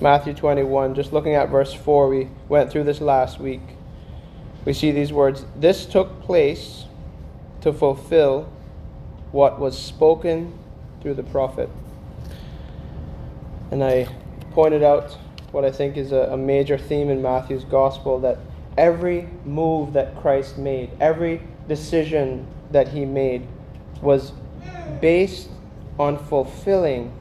Matthew 0.00 0.32
21, 0.32 0.94
just 0.94 1.12
looking 1.12 1.34
at 1.34 1.48
verse 1.48 1.74
4, 1.74 2.08
we 2.08 2.28
went 2.48 2.70
through 2.70 2.84
this 2.84 3.00
last 3.00 3.40
week. 3.40 3.62
We 4.64 4.72
see 4.72 4.92
these 4.92 5.12
words 5.12 5.44
This 5.56 5.86
took 5.86 6.20
place 6.22 6.84
to 7.62 7.72
fulfill 7.72 8.48
what 9.32 9.58
was 9.58 9.76
spoken 9.76 10.56
through 11.02 11.14
the 11.14 11.24
prophet. 11.24 11.68
And 13.72 13.82
I 13.82 14.08
pointed 14.52 14.84
out 14.84 15.18
what 15.50 15.64
I 15.64 15.72
think 15.72 15.96
is 15.96 16.12
a, 16.12 16.28
a, 16.32 16.36
major 16.36 16.78
theme 16.78 17.10
in 17.10 17.20
Matthew's 17.20 17.64
gospel 17.64 18.20
that 18.20 18.38
every 18.76 19.28
move 19.44 19.94
that 19.94 20.16
Christ 20.20 20.58
made, 20.58 20.90
every 21.00 21.42
decision 21.66 22.46
that 22.70 22.88
he 22.88 23.04
made, 23.04 23.46
was 24.00 24.32
based 25.00 25.48
on 25.98 26.18
fulfilling 26.18 27.12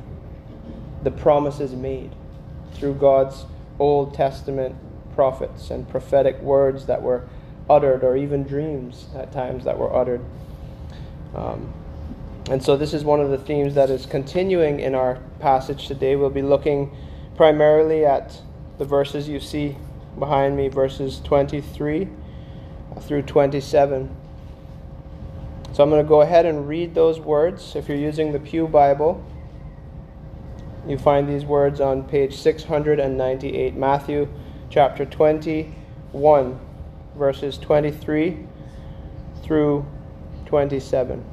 the 1.02 1.12
promises 1.12 1.74
made 1.74 2.12
through 2.78 2.96
God's 2.96 3.46
Old 3.80 4.14
Testament 4.14 4.76
prophets 5.16 5.72
and 5.72 5.90
prophetic 5.90 6.40
words 6.42 6.86
that 6.86 7.02
were 7.02 7.28
uttered, 7.70 8.04
or 8.04 8.16
even 8.16 8.44
dreams 8.44 9.08
at 9.16 9.32
times 9.32 9.66
that 9.66 9.78
were 9.78 9.94
uttered. 9.94 10.24
Um, 11.36 11.74
and 12.50 12.64
so, 12.64 12.78
this 12.78 12.94
is 12.94 13.04
one 13.04 13.20
of 13.20 13.30
the 13.30 13.38
themes 13.38 13.76
that 13.76 13.90
is 13.90 14.06
continuing 14.06 14.80
in 14.80 14.96
our 14.96 15.20
passage 15.40 15.88
today. 15.88 16.16
We'll 16.16 16.30
be 16.30 16.42
looking 16.42 16.96
primarily 17.36 18.06
at 18.06 18.42
the 18.78 18.86
verses 18.86 19.28
you 19.28 19.40
see 19.40 19.76
behind 20.18 20.56
me, 20.56 20.70
verses 20.70 21.20
23 21.24 22.08
through 23.02 23.24
27. 23.24 24.16
So, 25.74 25.84
I'm 25.84 25.90
going 25.90 26.02
to 26.02 26.08
go 26.08 26.22
ahead 26.22 26.46
and 26.46 26.70
read 26.70 26.96
those 26.96 27.20
words. 27.20 27.76
If 27.76 27.90
you're 27.90 27.98
using 27.98 28.32
the 28.32 28.40
Pew 28.40 28.68
Bible, 28.68 29.24
you 30.90 30.98
find 30.98 31.28
these 31.28 31.46
words 31.46 31.82
on 31.82 32.04
page 32.04 32.38
698, 32.38 33.76
Matthew 33.76 34.28
chapter 34.70 35.06
21, 35.06 36.60
verses 37.16 37.58
23 37.58 38.46
through 39.44 39.86
27. 40.46 41.24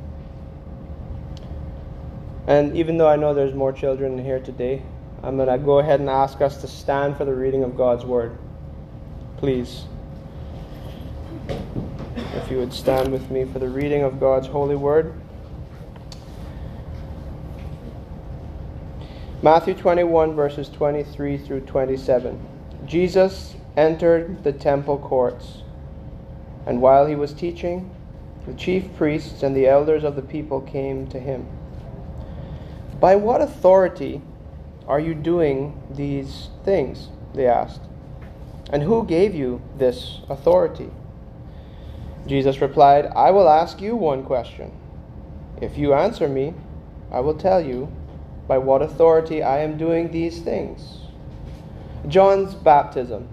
And 2.47 2.77
even 2.77 2.99
though 2.99 3.09
I 3.09 3.17
know 3.17 3.33
there's 3.33 3.55
more 3.55 3.73
children 3.73 4.23
here 4.23 4.41
today, 4.41 4.83
I'm 5.23 5.37
going 5.37 5.49
to 5.49 5.59
go 5.59 5.79
ahead 5.79 6.01
and 6.01 6.11
ask 6.11 6.41
us 6.43 6.61
to 6.61 6.69
stand 6.69 7.17
for 7.17 7.25
the 7.25 7.35
reading 7.35 7.65
of 7.65 7.77
God's 7.77 8.05
Word. 8.05 8.37
Please. 9.39 9.85
If 12.17 12.51
you 12.51 12.59
would 12.59 12.73
stand 12.73 13.11
with 13.11 13.31
me 13.31 13.45
for 13.47 13.59
the 13.59 13.69
reading 13.69 14.03
of 14.03 14.21
God's 14.21 14.47
holy 14.47 14.77
Word. 14.77 15.15
Matthew 19.45 19.75
21, 19.75 20.35
verses 20.35 20.71
23 20.71 21.37
through 21.37 21.61
27. 21.67 22.41
Jesus 22.87 23.55
entered 23.77 24.43
the 24.43 24.55
temple 24.55 24.97
courts, 24.97 25.59
and 26.65 26.81
while 26.81 27.05
he 27.05 27.15
was 27.15 27.35
teaching, 27.35 27.95
the 28.47 28.55
chief 28.55 28.97
priests 28.97 29.43
and 29.43 29.55
the 29.55 29.69
elders 29.69 30.03
of 30.03 30.17
the 30.17 30.23
people 30.23 30.63
came 30.63 31.07
to 31.09 31.21
him. 31.21 31.47
By 32.99 33.17
what 33.17 33.43
authority 33.43 34.23
are 34.89 34.99
you 34.99 35.13
doing 35.13 35.79
these 35.91 36.49
things? 36.65 37.09
They 37.35 37.47
asked. 37.47 37.83
And 38.71 38.83
who 38.83 39.05
gave 39.05 39.35
you 39.35 39.61
this 39.77 40.21
authority? 40.31 40.91
Jesus 42.27 42.63
replied, 42.63 43.13
I 43.15 43.31
will 43.31 43.51
ask 43.51 43.83
you 43.83 43.95
one 43.95 44.25
question. 44.25 44.73
If 45.61 45.77
you 45.77 45.93
answer 45.93 46.31
me, 46.31 46.55
I 47.13 47.21
will 47.21 47.35
tell 47.35 47.61
you 47.61 47.93
by 48.47 48.59
what 48.59 48.83
authority 48.83 49.43
I 49.43 49.61
am 49.61 49.79
doing 49.79 50.11
these 50.11 50.41
things. 50.41 50.99
John's 52.09 52.55
baptism. 52.55 53.29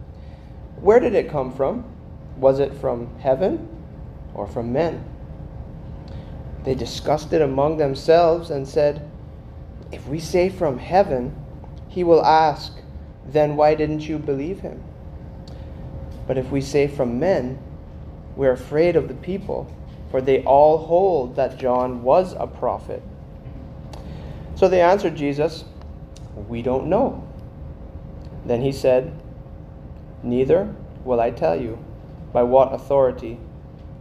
Where 0.80 1.00
did 1.00 1.14
it 1.14 1.30
come 1.30 1.52
from? 1.53 1.84
Was 2.38 2.59
it 2.59 2.73
from 2.73 3.20
heaven 3.20 3.68
or 4.34 4.48
from 4.48 4.72
men? 4.72 5.03
They 6.63 6.75
discussed 6.75 7.34
it 7.34 7.41
among 7.41 7.78
themselves 7.78 8.50
and 8.50 8.68
said, 8.68 9.09
If 9.91 10.08
we 10.08 10.19
say 10.19 10.50
from 10.50 10.78
heaven, 10.78 11.35
he 11.90 12.03
will 12.03 12.24
ask, 12.24 12.74
Then 13.25 13.56
why 13.56 13.75
didn't 13.75 14.08
you 14.08 14.18
believe 14.18 14.62
him? 14.62 14.81
But 16.28 16.38
if 16.38 16.50
we 16.52 16.62
say 16.62 16.88
from 16.88 17.19
men, 17.19 17.59
we're 18.35 18.53
afraid 18.53 18.96
of 18.96 19.08
the 19.08 19.16
people, 19.16 19.74
for 20.09 20.22
they 20.22 20.44
all 20.44 20.78
hold 20.78 21.35
that 21.35 21.58
John 21.58 22.03
was 22.03 22.34
a 22.34 22.47
prophet. 22.47 23.03
So 24.61 24.67
they 24.67 24.81
answered 24.81 25.16
Jesus, 25.16 25.66
We 26.35 26.61
don't 26.61 26.85
know. 26.85 27.27
Then 28.45 28.61
he 28.61 28.72
said, 28.72 29.11
Neither 30.22 30.75
will 31.03 31.19
I 31.19 31.31
tell 31.31 31.59
you 31.59 31.83
by 32.31 32.44
what 32.44 32.72
authority 32.72 33.39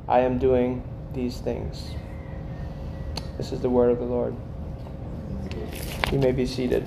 I 0.06 0.20
am 0.20 0.36
doing 0.36 0.86
these 1.14 1.38
things. 1.38 1.92
This 3.38 3.52
is 3.52 3.62
the 3.62 3.70
word 3.70 3.90
of 3.90 4.00
the 4.00 4.04
Lord. 4.04 4.36
You 6.12 6.18
may 6.18 6.30
be 6.30 6.44
seated. 6.44 6.84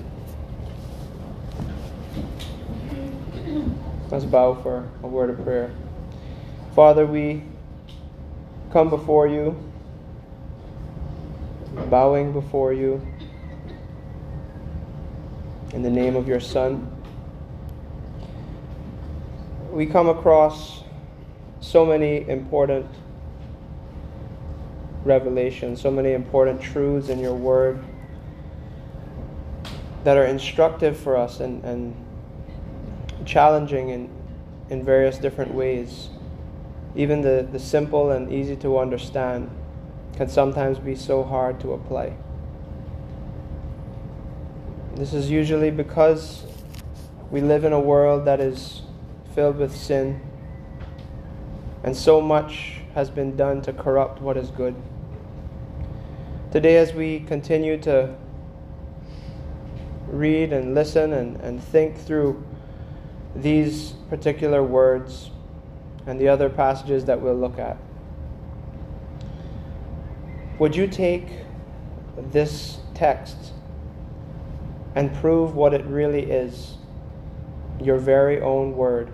Let's 4.11 4.25
bow 4.25 4.53
for 4.53 4.87
a 5.01 5.07
word 5.07 5.31
of 5.31 5.43
prayer. 5.43 5.73
Father, 6.75 7.07
we 7.07 7.41
come 8.71 8.91
before 8.91 9.27
you, 9.27 9.57
bowing 11.89 12.33
before 12.33 12.71
you 12.71 13.01
in 15.73 15.81
the 15.81 15.89
name 15.89 16.15
of 16.15 16.27
your 16.27 16.39
Son. 16.39 16.89
We 19.71 19.87
come 19.87 20.07
across 20.07 20.83
so 21.59 21.85
many 21.85 22.29
important 22.29 22.85
revelations, 25.03 25.81
so 25.81 25.89
many 25.89 26.13
important 26.13 26.61
truths 26.61 27.09
in 27.09 27.19
your 27.19 27.33
word 27.33 27.83
that 30.03 30.17
are 30.17 30.25
instructive 30.25 30.97
for 30.97 31.17
us 31.17 31.39
and, 31.39 31.63
and 31.63 31.95
challenging 33.25 33.89
in, 33.89 34.09
in 34.69 34.83
various 34.83 35.17
different 35.17 35.53
ways. 35.53 36.09
Even 36.95 37.21
the, 37.21 37.47
the 37.51 37.59
simple 37.59 38.11
and 38.11 38.31
easy 38.31 38.55
to 38.57 38.77
understand 38.77 39.49
can 40.15 40.29
sometimes 40.29 40.77
be 40.77 40.95
so 40.95 41.23
hard 41.23 41.59
to 41.61 41.73
apply. 41.73 42.13
This 44.95 45.11
is 45.11 45.27
usually 45.27 45.71
because 45.71 46.45
we 47.31 47.41
live 47.41 47.65
in 47.65 47.73
a 47.73 47.79
world 47.79 48.25
that 48.25 48.39
is 48.39 48.83
filled 49.33 49.57
with 49.57 49.75
sin, 49.75 50.21
and 51.83 51.97
so 51.97 52.21
much 52.21 52.81
has 52.93 53.09
been 53.09 53.35
done 53.35 53.63
to 53.63 53.73
corrupt 53.73 54.21
what 54.21 54.37
is 54.37 54.51
good. 54.51 54.75
Today, 56.51 56.77
as 56.77 56.93
we 56.93 57.21
continue 57.21 57.75
to 57.79 58.15
read 60.09 60.53
and 60.53 60.75
listen 60.75 61.13
and, 61.13 61.41
and 61.41 61.63
think 61.63 61.97
through 61.97 62.45
these 63.35 63.93
particular 64.11 64.61
words 64.61 65.31
and 66.05 66.19
the 66.19 66.27
other 66.27 66.49
passages 66.49 67.05
that 67.05 67.19
we'll 67.19 67.33
look 67.33 67.57
at, 67.57 67.77
would 70.59 70.75
you 70.75 70.85
take 70.85 71.29
this 72.15 72.77
text 72.93 73.53
and 74.95 75.13
prove 75.15 75.55
what 75.55 75.73
it 75.73 75.85
really 75.85 76.23
is 76.23 76.77
your 77.81 77.97
very 77.97 78.39
own 78.39 78.75
word. 78.75 79.11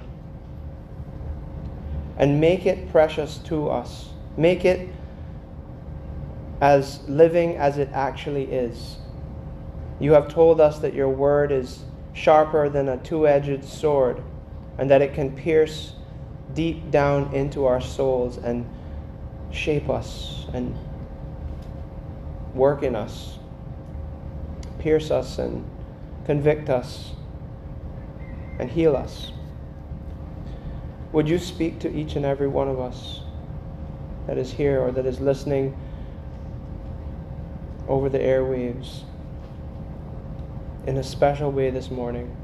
And 2.18 2.42
make 2.42 2.66
it 2.66 2.92
precious 2.92 3.38
to 3.46 3.70
us. 3.70 4.10
Make 4.36 4.66
it 4.66 4.90
as 6.62 7.02
living 7.08 7.56
as 7.56 7.78
it 7.78 7.90
actually 7.94 8.44
is. 8.44 8.98
You 10.00 10.12
have 10.14 10.28
told 10.28 10.60
us 10.60 10.80
that 10.80 10.94
your 10.94 11.10
word 11.10 11.52
is 11.52 11.84
sharper 12.14 12.68
than 12.70 12.90
a 12.90 12.98
two 12.98 13.28
edged 13.28 13.64
sword, 13.64 14.22
and 14.78 14.90
that 14.92 15.02
it 15.02 15.14
can 15.14 15.36
pierce 15.36 15.94
deep 16.54 16.92
down 16.92 17.34
into 17.34 17.66
our 17.66 17.80
souls 17.80 18.38
and 18.38 18.70
shape 19.52 19.90
us 19.90 20.46
and 20.54 20.76
work 22.54 22.84
in 22.84 22.96
us 22.96 23.40
pierce 24.80 25.12
us 25.12 25.38
and 25.38 25.64
convict 26.30 26.70
us 26.70 27.14
and 28.60 28.70
heal 28.70 28.96
us. 28.96 29.32
Would 31.12 31.28
you 31.28 31.40
speak 31.40 31.80
to 31.80 31.92
each 31.92 32.16
and 32.16 32.24
every 32.24 32.48
one 32.48 32.68
of 32.68 32.80
us 32.80 33.22
that 34.28 34.38
is 34.38 34.52
here 34.52 34.80
or 34.80 34.92
that 34.92 35.08
is 35.08 35.20
listening 35.20 35.76
over 37.88 38.10
the 38.10 38.20
airwaves 38.20 39.06
in 40.86 40.98
a 40.98 41.04
special 41.04 41.52
way 41.52 41.72
this 41.72 41.90
morning? 41.90 42.38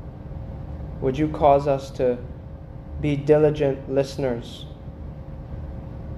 Would 1.02 1.16
you 1.16 1.28
cause 1.28 1.68
us 1.68 1.92
to 1.92 2.18
be 3.02 3.16
diligent 3.16 3.88
listeners, 3.88 4.66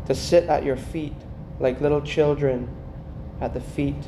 to 0.05 0.15
sit 0.15 0.45
at 0.45 0.63
your 0.63 0.77
feet 0.77 1.17
like 1.59 1.81
little 1.81 1.99
children 1.99 2.69
at 3.41 3.53
the 3.53 3.59
feet 3.59 4.07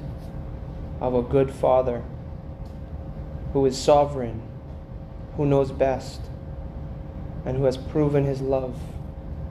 of 1.02 1.14
a 1.14 1.22
good 1.22 1.52
Father 1.52 2.02
who 3.54 3.66
is 3.66 3.78
sovereign, 3.78 4.42
who 5.36 5.46
knows 5.46 5.72
best 5.72 6.22
and 7.46 7.58
who 7.58 7.64
has 7.64 7.78
proven 7.78 8.26
his 8.26 8.42
love 8.42 8.78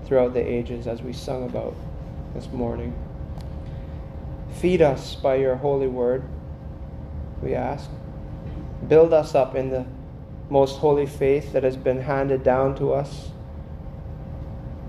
throughout 0.05 0.35
the 0.35 0.47
ages, 0.47 0.87
as 0.87 1.03
we 1.03 1.13
sung 1.13 1.45
about 1.45 1.75
this 2.35 2.49
morning. 2.53 2.95
Feed 4.61 4.83
us 4.83 5.15
by 5.15 5.37
your 5.37 5.57
holy 5.57 5.87
word, 5.87 6.23
we 7.43 7.55
ask. 7.55 7.91
Build 8.87 9.13
us 9.13 9.35
up 9.35 9.55
in 9.55 9.71
the 9.71 9.87
most 10.51 10.79
holy 10.79 11.07
faith 11.07 11.53
that 11.53 11.63
has 11.63 11.77
been 11.77 12.01
handed 12.01 12.43
down 12.43 12.75
to 12.77 12.93
us 12.93 13.31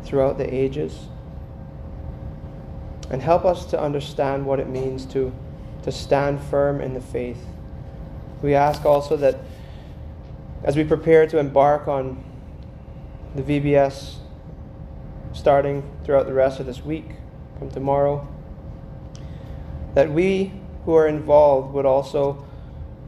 throughout 0.03 0.37
the 0.37 0.53
ages. 0.53 1.07
And 3.09 3.21
help 3.21 3.43
us 3.45 3.65
to 3.67 3.81
understand 3.81 4.45
what 4.45 4.59
it 4.59 4.69
means 4.69 5.05
to, 5.07 5.33
to 5.83 5.91
stand 5.91 6.41
firm 6.41 6.79
in 6.79 6.93
the 6.93 7.01
faith. 7.01 7.43
We 8.41 8.55
ask 8.55 8.85
also 8.85 9.17
that 9.17 9.39
as 10.63 10.75
we 10.75 10.83
prepare 10.83 11.27
to 11.27 11.37
embark 11.37 11.87
on 11.87 12.23
the 13.35 13.41
VBS 13.41 14.15
starting 15.33 15.83
throughout 16.03 16.25
the 16.25 16.33
rest 16.33 16.59
of 16.59 16.65
this 16.65 16.83
week, 16.83 17.11
from 17.57 17.69
tomorrow, 17.69 18.27
that 19.93 20.11
we 20.11 20.51
who 20.85 20.95
are 20.95 21.07
involved 21.07 21.73
would 21.73 21.85
also, 21.85 22.45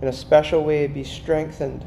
in 0.01 0.07
a 0.07 0.13
special 0.13 0.63
way, 0.63 0.87
be 0.87 1.03
strengthened, 1.03 1.83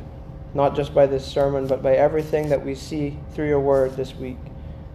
not 0.54 0.74
just 0.74 0.94
by 0.94 1.06
this 1.06 1.24
sermon, 1.24 1.66
but 1.66 1.82
by 1.82 1.94
everything 1.94 2.48
that 2.48 2.64
we 2.64 2.74
see 2.74 3.18
through 3.32 3.46
your 3.46 3.60
word 3.60 3.96
this 3.96 4.14
week. 4.14 4.38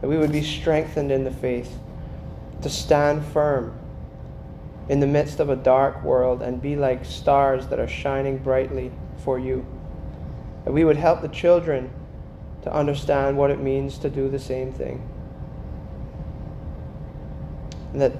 That 0.01 0.07
we 0.07 0.17
would 0.17 0.31
be 0.31 0.43
strengthened 0.43 1.11
in 1.11 1.23
the 1.23 1.31
faith, 1.31 1.77
to 2.61 2.69
stand 2.69 3.23
firm 3.25 3.78
in 4.89 4.99
the 4.99 5.07
midst 5.07 5.39
of 5.39 5.49
a 5.51 5.55
dark 5.55 6.03
world 6.03 6.41
and 6.41 6.59
be 6.59 6.75
like 6.75 7.05
stars 7.05 7.67
that 7.67 7.79
are 7.79 7.87
shining 7.87 8.39
brightly 8.39 8.91
for 9.23 9.37
you. 9.37 9.65
That 10.65 10.73
we 10.73 10.83
would 10.83 10.97
help 10.97 11.21
the 11.21 11.27
children 11.27 11.91
to 12.63 12.73
understand 12.73 13.37
what 13.37 13.51
it 13.51 13.59
means 13.59 13.99
to 13.99 14.09
do 14.09 14.27
the 14.27 14.39
same 14.39 14.73
thing. 14.73 15.07
And 17.93 18.01
that 18.01 18.13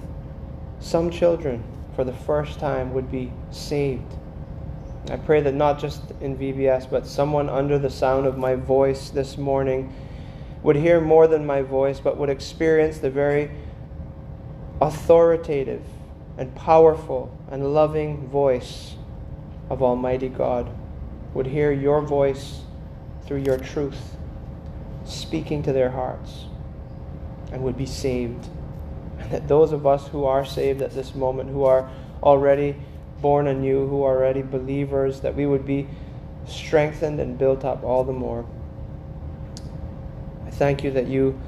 some 0.79 1.09
children, 1.09 1.63
for 1.95 2.03
the 2.03 2.13
first 2.13 2.59
time, 2.59 2.93
would 2.93 3.11
be 3.11 3.31
saved. 3.51 4.13
I 5.09 5.17
pray 5.17 5.41
that 5.41 5.55
not 5.55 5.79
just 5.79 6.01
in 6.21 6.37
VBS, 6.37 6.89
but 6.89 7.07
someone 7.07 7.49
under 7.49 7.79
the 7.79 7.89
sound 7.89 8.27
of 8.27 8.37
my 8.37 8.53
voice 8.53 9.09
this 9.09 9.39
morning 9.39 9.93
would 10.61 10.75
hear 10.75 11.01
more 11.01 11.27
than 11.27 11.45
my 11.45 11.63
voice, 11.63 11.99
but 11.99 12.17
would 12.17 12.29
experience 12.29 12.99
the 12.99 13.09
very 13.09 13.49
authoritative 14.81 15.81
and 16.39 16.55
powerful 16.55 17.37
and 17.51 17.73
loving 17.73 18.27
voice 18.29 18.95
of 19.69 19.83
Almighty 19.83 20.29
God, 20.29 20.67
would 21.35 21.45
hear 21.45 21.71
your 21.71 22.01
voice 22.01 22.61
through 23.27 23.41
your 23.41 23.57
truth 23.57 24.15
speaking 25.05 25.61
to 25.61 25.71
their 25.71 25.91
hearts, 25.91 26.45
and 27.51 27.61
would 27.61 27.77
be 27.77 27.85
saved 27.85 28.47
and 29.19 29.31
that 29.31 29.47
those 29.47 29.71
of 29.71 29.85
us 29.85 30.07
who 30.07 30.23
are 30.25 30.45
saved 30.45 30.81
at 30.81 30.91
this 30.91 31.13
moment, 31.13 31.49
who 31.49 31.63
are 31.63 31.89
already 32.23 32.75
born 33.21 33.47
anew, 33.47 33.87
who 33.87 34.03
are 34.03 34.15
already 34.15 34.41
believers, 34.41 35.19
that 35.21 35.35
we 35.35 35.45
would 35.45 35.65
be 35.65 35.87
strengthened 36.47 37.19
and 37.19 37.37
built 37.37 37.65
up 37.65 37.83
all 37.83 38.03
the 38.03 38.13
more. 38.13 38.45
I 40.45 40.51
thank 40.51 40.83
you 40.83 40.91
that 40.91 41.07
you 41.07 41.39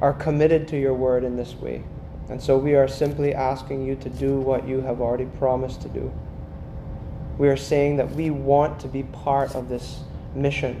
are 0.00 0.14
committed 0.14 0.66
to 0.68 0.78
your 0.78 0.94
word 0.94 1.24
in 1.24 1.36
this 1.36 1.54
way. 1.54 1.84
And 2.30 2.40
so 2.40 2.56
we 2.56 2.76
are 2.76 2.86
simply 2.86 3.34
asking 3.34 3.84
you 3.84 3.96
to 3.96 4.08
do 4.08 4.38
what 4.38 4.66
you 4.66 4.80
have 4.82 5.00
already 5.00 5.26
promised 5.26 5.82
to 5.82 5.88
do. 5.88 6.12
We 7.38 7.48
are 7.48 7.56
saying 7.56 7.96
that 7.96 8.12
we 8.12 8.30
want 8.30 8.78
to 8.80 8.88
be 8.88 9.02
part 9.02 9.54
of 9.56 9.68
this 9.68 10.00
mission 10.34 10.80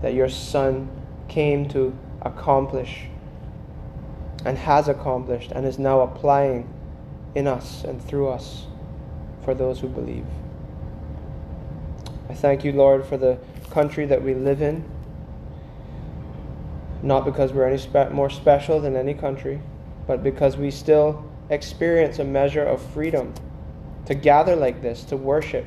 that 0.00 0.14
your 0.14 0.30
Son 0.30 0.90
came 1.28 1.68
to 1.68 1.96
accomplish 2.22 3.04
and 4.46 4.56
has 4.56 4.88
accomplished 4.88 5.52
and 5.52 5.66
is 5.66 5.78
now 5.78 6.00
applying 6.00 6.72
in 7.34 7.46
us 7.46 7.84
and 7.84 8.02
through 8.02 8.28
us 8.28 8.66
for 9.44 9.54
those 9.54 9.80
who 9.80 9.88
believe. 9.88 10.24
I 12.30 12.34
thank 12.34 12.64
you, 12.64 12.72
Lord, 12.72 13.04
for 13.04 13.18
the 13.18 13.38
country 13.70 14.06
that 14.06 14.22
we 14.22 14.34
live 14.34 14.62
in, 14.62 14.84
not 17.02 17.24
because 17.24 17.52
we're 17.52 17.66
any 17.66 17.76
spe- 17.76 18.10
more 18.12 18.30
special 18.30 18.80
than 18.80 18.96
any 18.96 19.14
country, 19.14 19.60
but 20.10 20.24
because 20.24 20.56
we 20.56 20.72
still 20.72 21.24
experience 21.50 22.18
a 22.18 22.24
measure 22.24 22.64
of 22.64 22.82
freedom 22.82 23.32
to 24.06 24.12
gather 24.12 24.56
like 24.56 24.82
this, 24.82 25.04
to 25.04 25.16
worship. 25.16 25.64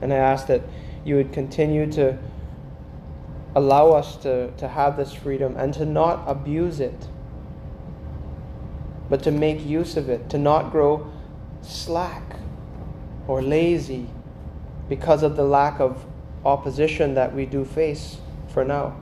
And 0.00 0.10
I 0.10 0.16
ask 0.16 0.46
that 0.46 0.62
you 1.04 1.16
would 1.16 1.34
continue 1.34 1.92
to 1.92 2.16
allow 3.54 3.90
us 3.90 4.16
to, 4.22 4.50
to 4.52 4.68
have 4.68 4.96
this 4.96 5.12
freedom 5.12 5.54
and 5.58 5.74
to 5.74 5.84
not 5.84 6.24
abuse 6.26 6.80
it, 6.80 7.08
but 9.10 9.22
to 9.24 9.30
make 9.30 9.62
use 9.62 9.98
of 9.98 10.08
it, 10.08 10.30
to 10.30 10.38
not 10.38 10.72
grow 10.72 11.12
slack 11.60 12.36
or 13.28 13.42
lazy 13.42 14.08
because 14.88 15.22
of 15.22 15.36
the 15.36 15.44
lack 15.44 15.78
of 15.78 16.06
opposition 16.42 17.12
that 17.12 17.34
we 17.34 17.44
do 17.44 17.66
face 17.66 18.16
for 18.48 18.64
now. 18.64 18.96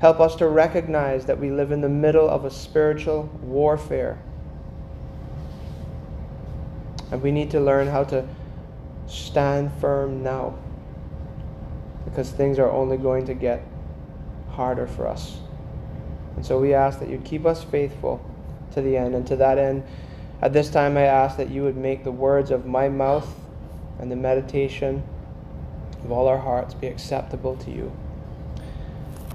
Help 0.00 0.18
us 0.18 0.34
to 0.36 0.48
recognize 0.48 1.26
that 1.26 1.38
we 1.38 1.50
live 1.50 1.72
in 1.72 1.82
the 1.82 1.88
middle 1.88 2.28
of 2.28 2.46
a 2.46 2.50
spiritual 2.50 3.24
warfare. 3.42 4.18
And 7.12 7.20
we 7.20 7.30
need 7.30 7.50
to 7.50 7.60
learn 7.60 7.86
how 7.86 8.04
to 8.04 8.26
stand 9.06 9.72
firm 9.74 10.22
now 10.22 10.56
because 12.04 12.30
things 12.30 12.58
are 12.58 12.70
only 12.70 12.96
going 12.96 13.26
to 13.26 13.34
get 13.34 13.62
harder 14.52 14.86
for 14.86 15.06
us. 15.06 15.38
And 16.36 16.46
so 16.46 16.58
we 16.58 16.72
ask 16.72 16.98
that 17.00 17.10
you'd 17.10 17.24
keep 17.24 17.44
us 17.44 17.62
faithful 17.62 18.24
to 18.72 18.80
the 18.80 18.96
end. 18.96 19.14
And 19.14 19.26
to 19.26 19.36
that 19.36 19.58
end, 19.58 19.82
at 20.40 20.54
this 20.54 20.70
time, 20.70 20.96
I 20.96 21.02
ask 21.02 21.36
that 21.36 21.50
you 21.50 21.62
would 21.64 21.76
make 21.76 22.04
the 22.04 22.12
words 22.12 22.50
of 22.50 22.64
my 22.64 22.88
mouth 22.88 23.28
and 23.98 24.10
the 24.10 24.16
meditation 24.16 25.02
of 26.02 26.10
all 26.10 26.26
our 26.26 26.38
hearts 26.38 26.72
be 26.72 26.86
acceptable 26.86 27.56
to 27.56 27.70
you. 27.70 27.92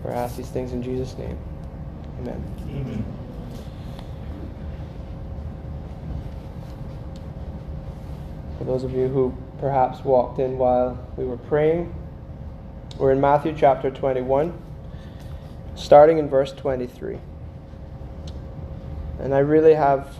For 0.06 0.12
I 0.12 0.18
ask 0.18 0.38
these 0.38 0.50
things 0.50 0.72
in 0.72 0.84
Jesus' 0.84 1.18
name. 1.18 1.36
Amen. 2.20 2.44
Amen. 2.70 3.06
For 8.60 8.66
those 8.66 8.84
of 8.84 8.94
you 8.94 9.08
who 9.08 9.36
perhaps 9.58 10.06
walked 10.06 10.38
in 10.38 10.60
while 10.60 11.04
we 11.18 11.26
were 11.26 11.38
praying, 11.38 11.92
we're 13.00 13.14
in 13.14 13.20
Matthew 13.20 13.56
chapter 13.58 13.90
21, 13.90 14.56
starting 15.74 16.20
in 16.20 16.30
verse 16.30 16.52
23. 16.52 17.18
And 19.22 19.34
I 19.34 19.40
really 19.40 19.74
have 19.74 20.16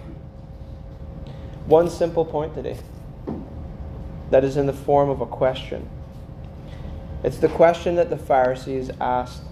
one 1.68 1.92
simple 1.92 2.26
point 2.26 2.56
today 2.56 2.80
that 4.32 4.44
is 4.44 4.58
in 4.58 4.66
the 4.66 4.74
form 4.74 5.12
of 5.12 5.22
a 5.22 5.28
question. 5.28 5.88
It's 7.24 7.38
the 7.38 7.50
question 7.50 7.94
that 7.98 8.10
the 8.10 8.18
Pharisees 8.18 8.90
asked 9.00 9.44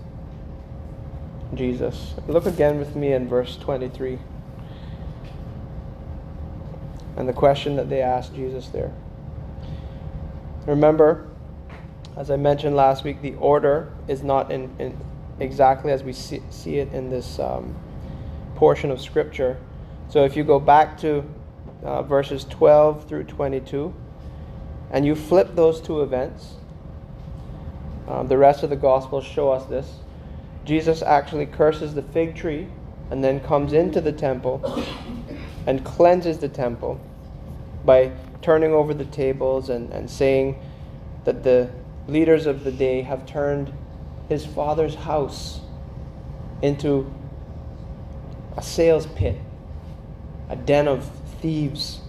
Jesus. 1.56 2.14
Look 2.28 2.46
again 2.46 2.80
with 2.80 2.96
me 2.96 3.14
in 3.14 3.28
verse 3.28 3.58
23. 3.58 4.20
And 7.16 7.28
the 7.28 7.34
question 7.34 7.76
that 7.76 7.90
they 7.90 8.02
asked 8.02 8.34
Jesus 8.34 8.68
there. 8.70 8.92
Remember, 10.66 11.30
as 12.16 12.32
I 12.32 12.38
mentioned 12.38 12.76
last 12.76 13.04
week, 13.04 13.22
the 13.22 13.36
order 13.36 13.92
is 14.08 14.24
not 14.24 14.52
in, 14.52 14.74
in 14.80 14.98
exactly 15.40 15.92
as 15.92 16.04
we 16.04 16.14
see, 16.14 16.42
see 16.50 16.78
it 16.78 16.92
in 16.94 17.10
this 17.10 17.40
um, 17.40 17.76
portion 18.56 18.92
of 18.92 19.02
Scripture. 19.02 19.58
So 20.10 20.24
if 20.24 20.36
you 20.36 20.44
go 20.44 20.60
back 20.60 20.98
to 21.00 21.24
uh, 21.84 22.04
verses 22.04 22.46
12 22.46 23.08
through 23.08 23.26
22, 23.26 23.94
and 24.92 25.06
you 25.06 25.16
flip 25.16 25.56
those 25.56 25.82
two 25.82 26.02
events, 26.02 26.54
um, 28.08 28.28
the 28.28 28.38
rest 28.38 28.64
of 28.64 28.70
the 28.70 28.76
Gospels 28.76 29.24
show 29.26 29.52
us 29.52 29.66
this. 29.66 29.92
Jesus 30.66 31.02
actually 31.02 31.46
curses 31.46 31.94
the 31.94 32.02
fig 32.02 32.36
tree 32.36 32.68
and 33.12 33.24
then 33.24 33.40
comes 33.42 33.74
into 33.74 34.00
the 34.02 34.12
temple 34.12 34.62
and 35.68 35.84
cleanses 35.84 36.40
the 36.40 36.50
temple 36.50 37.00
by 37.86 38.12
turning 38.42 38.72
over 38.72 38.94
the 38.94 39.06
tables 39.06 39.70
and, 39.70 39.92
and 39.92 40.10
saying 40.10 40.58
that 41.26 41.44
the 41.44 41.70
leaders 42.08 42.46
of 42.46 42.64
the 42.64 42.72
day 42.72 43.02
have 43.02 43.26
turned 43.26 43.74
his 44.30 44.46
father's 44.46 44.96
house 44.96 45.62
into 46.62 47.14
a 48.58 48.62
sales 48.62 49.06
pit, 49.08 49.38
a 50.50 50.56
den 50.56 50.88
of 50.88 51.10
thieves, 51.42 52.02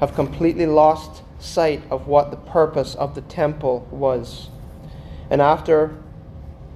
have 0.00 0.14
completely 0.14 0.66
lost 0.66 1.22
sight 1.38 1.82
of 1.90 2.06
what 2.06 2.30
the 2.30 2.36
purpose 2.36 2.94
of 2.94 3.14
the 3.14 3.20
temple 3.22 3.86
was. 3.90 4.50
And 5.30 5.40
after 5.40 5.96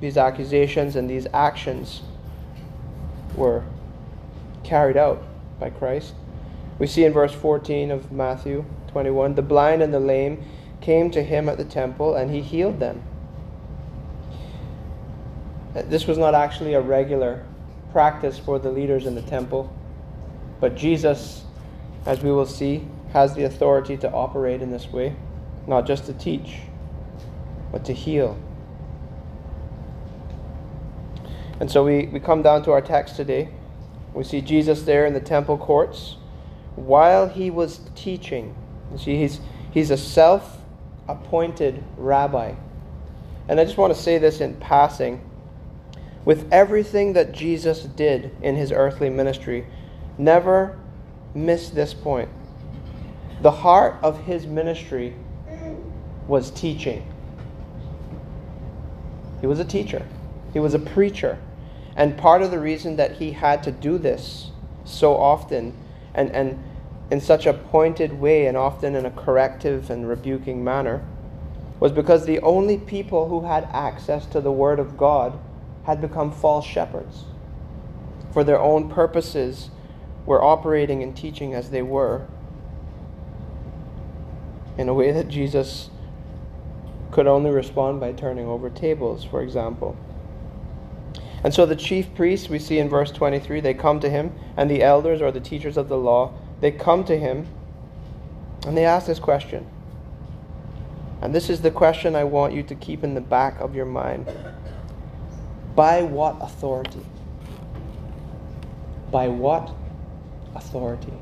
these 0.00 0.16
accusations 0.16 0.96
and 0.96 1.08
these 1.08 1.26
actions 1.32 2.02
were 3.34 3.64
carried 4.64 4.96
out 4.96 5.22
by 5.58 5.70
Christ, 5.70 6.14
we 6.78 6.86
see 6.86 7.04
in 7.04 7.12
verse 7.12 7.32
14 7.32 7.90
of 7.90 8.12
Matthew 8.12 8.64
21 8.88 9.34
the 9.34 9.42
blind 9.42 9.82
and 9.82 9.92
the 9.92 10.00
lame 10.00 10.44
came 10.80 11.10
to 11.10 11.22
him 11.22 11.48
at 11.48 11.58
the 11.58 11.64
temple 11.64 12.14
and 12.14 12.30
he 12.30 12.40
healed 12.40 12.78
them. 12.78 13.02
Uh, 15.74 15.82
this 15.82 16.06
was 16.06 16.18
not 16.18 16.34
actually 16.34 16.74
a 16.74 16.80
regular 16.80 17.44
practice 17.92 18.38
for 18.38 18.58
the 18.58 18.70
leaders 18.70 19.06
in 19.06 19.14
the 19.14 19.22
temple, 19.22 19.74
but 20.60 20.76
Jesus, 20.76 21.44
as 22.06 22.22
we 22.22 22.30
will 22.30 22.46
see, 22.46 22.86
has 23.12 23.34
the 23.34 23.44
authority 23.44 23.96
to 23.96 24.10
operate 24.10 24.62
in 24.62 24.70
this 24.70 24.88
way, 24.92 25.14
not 25.66 25.86
just 25.86 26.06
to 26.06 26.12
teach, 26.12 26.58
but 27.72 27.84
to 27.84 27.92
heal. 27.92 28.38
And 31.60 31.70
so 31.70 31.84
we, 31.84 32.06
we 32.06 32.20
come 32.20 32.42
down 32.42 32.62
to 32.64 32.72
our 32.72 32.80
text 32.80 33.16
today. 33.16 33.48
We 34.14 34.24
see 34.24 34.40
Jesus 34.40 34.82
there 34.82 35.06
in 35.06 35.12
the 35.12 35.20
temple 35.20 35.58
courts 35.58 36.16
while 36.76 37.28
he 37.28 37.50
was 37.50 37.80
teaching. 37.94 38.54
You 38.92 38.98
see, 38.98 39.16
he's, 39.16 39.40
he's 39.72 39.90
a 39.90 39.96
self 39.96 40.58
appointed 41.08 41.82
rabbi. 41.96 42.54
And 43.48 43.58
I 43.58 43.64
just 43.64 43.78
want 43.78 43.94
to 43.94 44.00
say 44.00 44.18
this 44.18 44.40
in 44.40 44.54
passing. 44.56 45.24
With 46.24 46.52
everything 46.52 47.14
that 47.14 47.32
Jesus 47.32 47.82
did 47.82 48.36
in 48.42 48.54
his 48.54 48.70
earthly 48.70 49.08
ministry, 49.08 49.66
never 50.18 50.78
miss 51.34 51.70
this 51.70 51.94
point. 51.94 52.28
The 53.40 53.50
heart 53.50 53.96
of 54.02 54.24
his 54.24 54.46
ministry 54.46 55.14
was 56.26 56.50
teaching. 56.50 57.06
He 59.40 59.46
was 59.46 59.60
a 59.60 59.64
teacher, 59.64 60.04
he 60.52 60.60
was 60.60 60.74
a 60.74 60.78
preacher. 60.78 61.38
And 61.98 62.16
part 62.16 62.40
of 62.40 62.50
the 62.50 62.58
reason 62.58 62.96
that 62.96 63.16
he 63.16 63.32
had 63.32 63.62
to 63.64 63.70
do 63.70 63.98
this 63.98 64.50
so 64.86 65.14
often 65.14 65.74
and, 66.14 66.30
and 66.30 66.64
in 67.10 67.20
such 67.20 67.44
a 67.44 67.52
pointed 67.52 68.18
way 68.18 68.46
and 68.46 68.56
often 68.56 68.94
in 68.94 69.04
a 69.04 69.10
corrective 69.10 69.90
and 69.90 70.08
rebuking 70.08 70.64
manner 70.64 71.04
was 71.78 71.92
because 71.92 72.24
the 72.24 72.40
only 72.40 72.78
people 72.78 73.28
who 73.28 73.46
had 73.46 73.68
access 73.70 74.24
to 74.26 74.40
the 74.40 74.50
Word 74.50 74.78
of 74.78 74.96
God 74.96 75.38
had 75.84 76.00
become 76.00 76.32
false 76.32 76.64
shepherds. 76.64 77.24
For 78.32 78.42
their 78.42 78.58
own 78.58 78.88
purposes, 78.88 79.68
were 80.28 80.44
operating 80.44 81.02
and 81.02 81.16
teaching 81.16 81.54
as 81.54 81.70
they 81.70 81.80
were 81.80 82.26
in 84.76 84.86
a 84.86 84.94
way 84.94 85.10
that 85.10 85.26
Jesus 85.26 85.88
could 87.10 87.26
only 87.26 87.50
respond 87.50 87.98
by 87.98 88.12
turning 88.12 88.46
over 88.46 88.68
tables, 88.68 89.24
for 89.24 89.40
example. 89.42 89.96
And 91.48 91.54
so 91.54 91.64
the 91.64 91.76
chief 91.76 92.14
priests, 92.14 92.50
we 92.50 92.58
see 92.58 92.78
in 92.78 92.90
verse 92.90 93.10
23, 93.10 93.60
they 93.60 93.72
come 93.72 94.00
to 94.00 94.10
him, 94.10 94.34
and 94.58 94.70
the 94.70 94.82
elders 94.82 95.22
or 95.22 95.32
the 95.32 95.40
teachers 95.40 95.78
of 95.78 95.88
the 95.88 95.96
law, 95.96 96.34
they 96.60 96.70
come 96.70 97.04
to 97.04 97.18
him 97.18 97.46
and 98.66 98.76
they 98.76 98.84
ask 98.84 99.06
this 99.06 99.18
question. 99.18 99.66
And 101.22 101.34
this 101.34 101.48
is 101.48 101.62
the 101.62 101.70
question 101.70 102.14
I 102.14 102.24
want 102.24 102.52
you 102.52 102.62
to 102.64 102.74
keep 102.74 103.02
in 103.02 103.14
the 103.14 103.22
back 103.22 103.60
of 103.60 103.74
your 103.74 103.86
mind. 103.86 104.30
By 105.74 106.02
what 106.02 106.36
authority? 106.42 107.06
By 109.10 109.28
what 109.28 109.74
authority? 110.54 111.14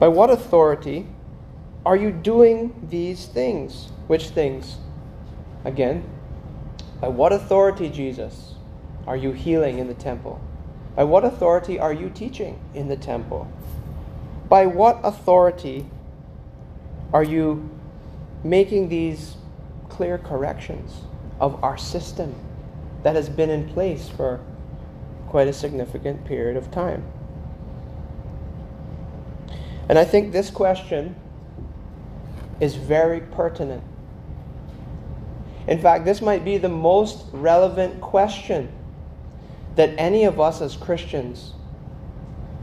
By 0.00 0.08
what 0.08 0.30
authority 0.30 1.06
are 1.86 1.94
you 1.94 2.10
doing 2.10 2.88
these 2.90 3.26
things? 3.26 3.92
Which 4.08 4.30
things? 4.30 4.78
Again, 5.64 6.10
by 7.00 7.06
what 7.06 7.32
authority, 7.32 7.88
Jesus, 7.88 8.51
are 9.06 9.16
you 9.16 9.32
healing 9.32 9.78
in 9.78 9.88
the 9.88 9.94
temple? 9.94 10.40
By 10.94 11.04
what 11.04 11.24
authority 11.24 11.78
are 11.78 11.92
you 11.92 12.10
teaching 12.10 12.60
in 12.74 12.88
the 12.88 12.96
temple? 12.96 13.50
By 14.48 14.66
what 14.66 15.00
authority 15.02 15.86
are 17.12 17.22
you 17.22 17.68
making 18.44 18.88
these 18.88 19.36
clear 19.88 20.18
corrections 20.18 21.02
of 21.40 21.62
our 21.64 21.78
system 21.78 22.34
that 23.02 23.16
has 23.16 23.28
been 23.28 23.50
in 23.50 23.68
place 23.68 24.08
for 24.08 24.40
quite 25.28 25.48
a 25.48 25.52
significant 25.52 26.24
period 26.24 26.56
of 26.56 26.70
time? 26.70 27.04
And 29.88 29.98
I 29.98 30.04
think 30.04 30.32
this 30.32 30.50
question 30.50 31.16
is 32.60 32.76
very 32.76 33.20
pertinent. 33.20 33.82
In 35.66 35.80
fact, 35.80 36.04
this 36.04 36.20
might 36.20 36.44
be 36.44 36.58
the 36.58 36.68
most 36.68 37.24
relevant 37.32 38.00
question 38.00 38.72
that 39.76 39.90
any 39.98 40.24
of 40.24 40.40
us 40.40 40.60
as 40.60 40.76
Christians 40.76 41.52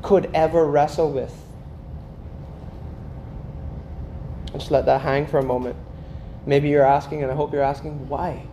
could 0.02 0.30
ever 0.34 0.66
wrestle 0.66 1.12
with. 1.12 1.36
Just 4.54 4.72
let 4.72 4.86
that 4.86 5.02
hang 5.02 5.28
for 5.28 5.40
a 5.40 5.44
moment. 5.44 5.76
Maybe 6.46 6.70
you're 6.70 6.86
asking, 6.86 7.24
and 7.24 7.32
I 7.32 7.36
hope 7.36 7.54
you're 7.54 7.62
asking, 7.62 8.08
why? 8.08 8.46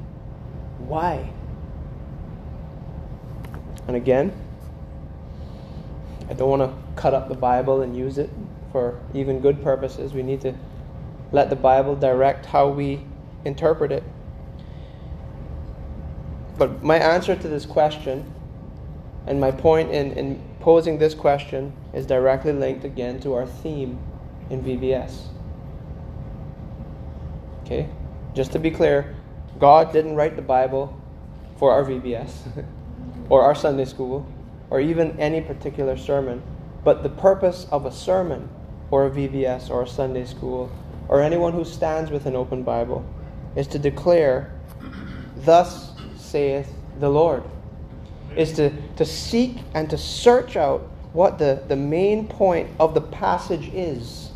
Why? 0.79 1.31
And 3.87 3.97
again, 3.97 4.33
I 6.29 6.35
don't 6.35 6.51
want 6.51 6.63
to 6.63 7.01
cut 7.01 7.15
up 7.15 7.29
the 7.29 7.35
Bible 7.35 7.83
and 7.83 7.97
use 7.97 8.19
it 8.19 8.31
for 8.73 9.01
even 9.15 9.41
good 9.41 9.63
purposes. 9.63 10.13
We 10.13 10.23
need 10.23 10.41
to 10.43 10.55
let 11.33 11.51
the 11.51 11.57
Bible 11.57 11.95
direct 11.95 12.47
how 12.47 12.69
we 12.69 13.01
interpret 13.45 13.93
it. 13.93 14.03
But 16.59 16.83
my 16.83 16.99
answer 16.99 17.37
to 17.37 17.49
this 17.49 17.65
question 17.67 18.33
and 19.27 19.41
my 19.41 19.51
point 19.51 19.91
in, 19.91 20.13
in 20.13 20.43
posing 20.61 20.99
this 20.99 21.15
question 21.15 21.73
is 21.93 22.07
directly 22.07 22.53
linked 22.53 22.85
again 22.85 23.21
to 23.21 23.35
our 23.35 23.47
theme 23.47 23.99
in 24.51 24.63
VBS. 24.63 25.27
Okay? 27.65 27.89
Just 28.35 28.53
to 28.53 28.59
be 28.59 28.71
clear, 28.71 29.17
God 29.59 29.93
didn't 29.93 30.15
write 30.15 30.37
the 30.37 30.43
Bible 30.43 31.01
for 31.59 31.73
our 31.73 31.85
VBS 31.85 32.65
or 33.29 33.43
our 33.43 33.55
Sunday 33.55 33.85
school 33.85 34.27
or 34.71 34.81
even 34.81 35.19
any 35.19 35.41
particular 35.41 35.97
sermon, 35.97 36.43
but 36.85 37.03
the 37.03 37.09
purpose 37.09 37.67
of 37.73 37.87
a 37.87 37.93
sermon 37.93 38.49
or 38.91 39.07
a 39.07 39.11
VBS 39.11 39.71
or 39.71 39.83
a 39.83 39.89
Sunday 39.89 40.25
school 40.25 40.71
or 41.09 41.21
anyone 41.21 41.53
who 41.53 41.65
stands 41.65 42.11
with 42.11 42.27
an 42.27 42.37
open 42.37 42.63
Bible 42.63 43.05
is 43.57 43.67
to 43.69 43.79
declare, 43.79 44.53
Thus 45.39 45.93
saith 46.17 46.73
the 47.01 47.09
Lord 47.09 47.43
is 48.37 48.53
to, 48.53 48.71
to 48.97 49.05
seek 49.05 49.59
and 49.75 49.89
to 49.91 49.99
search 49.99 50.57
out 50.57 50.83
what 51.13 51.39
the, 51.39 51.63
the 51.69 51.77
main 51.77 52.29
point 52.29 52.69
of 52.79 52.95
the 52.95 53.01
passage 53.01 53.69
is, 53.73 54.31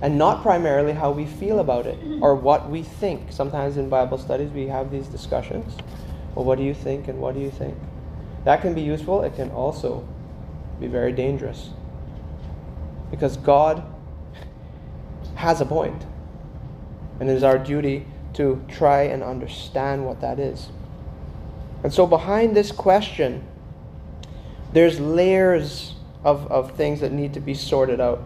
and 0.00 0.18
not 0.18 0.42
primarily 0.42 0.92
how 0.92 1.12
we 1.12 1.24
feel 1.24 1.60
about 1.60 1.86
it 1.86 1.98
mm-hmm. 2.00 2.22
or 2.22 2.34
what 2.34 2.68
we 2.68 2.82
think. 2.82 3.30
Sometimes 3.30 3.76
in 3.76 3.88
Bible 3.88 4.18
studies 4.18 4.50
we 4.50 4.66
have 4.66 4.90
these 4.90 5.06
discussions. 5.06 5.76
Well, 6.34 6.44
what 6.44 6.58
do 6.58 6.64
you 6.64 6.74
think 6.74 7.08
and 7.08 7.20
what 7.20 7.34
do 7.34 7.40
you 7.40 7.50
think? 7.50 7.76
That 8.44 8.60
can 8.62 8.74
be 8.74 8.80
useful, 8.80 9.22
it 9.22 9.36
can 9.36 9.50
also 9.50 10.06
be 10.80 10.88
very 10.88 11.12
dangerous. 11.12 11.70
Because 13.10 13.36
God 13.36 13.84
has 15.36 15.60
a 15.60 15.66
point, 15.66 16.04
and 17.20 17.30
it 17.30 17.34
is 17.34 17.44
our 17.44 17.58
duty 17.58 18.06
to 18.34 18.64
try 18.68 19.02
and 19.02 19.22
understand 19.22 20.04
what 20.06 20.20
that 20.20 20.40
is. 20.40 20.68
And 21.82 21.92
so, 21.92 22.06
behind 22.06 22.54
this 22.54 22.70
question, 22.70 23.46
there's 24.72 25.00
layers 25.00 25.94
of, 26.24 26.50
of 26.50 26.72
things 26.72 27.00
that 27.00 27.12
need 27.12 27.34
to 27.34 27.40
be 27.40 27.54
sorted 27.54 28.00
out. 28.00 28.22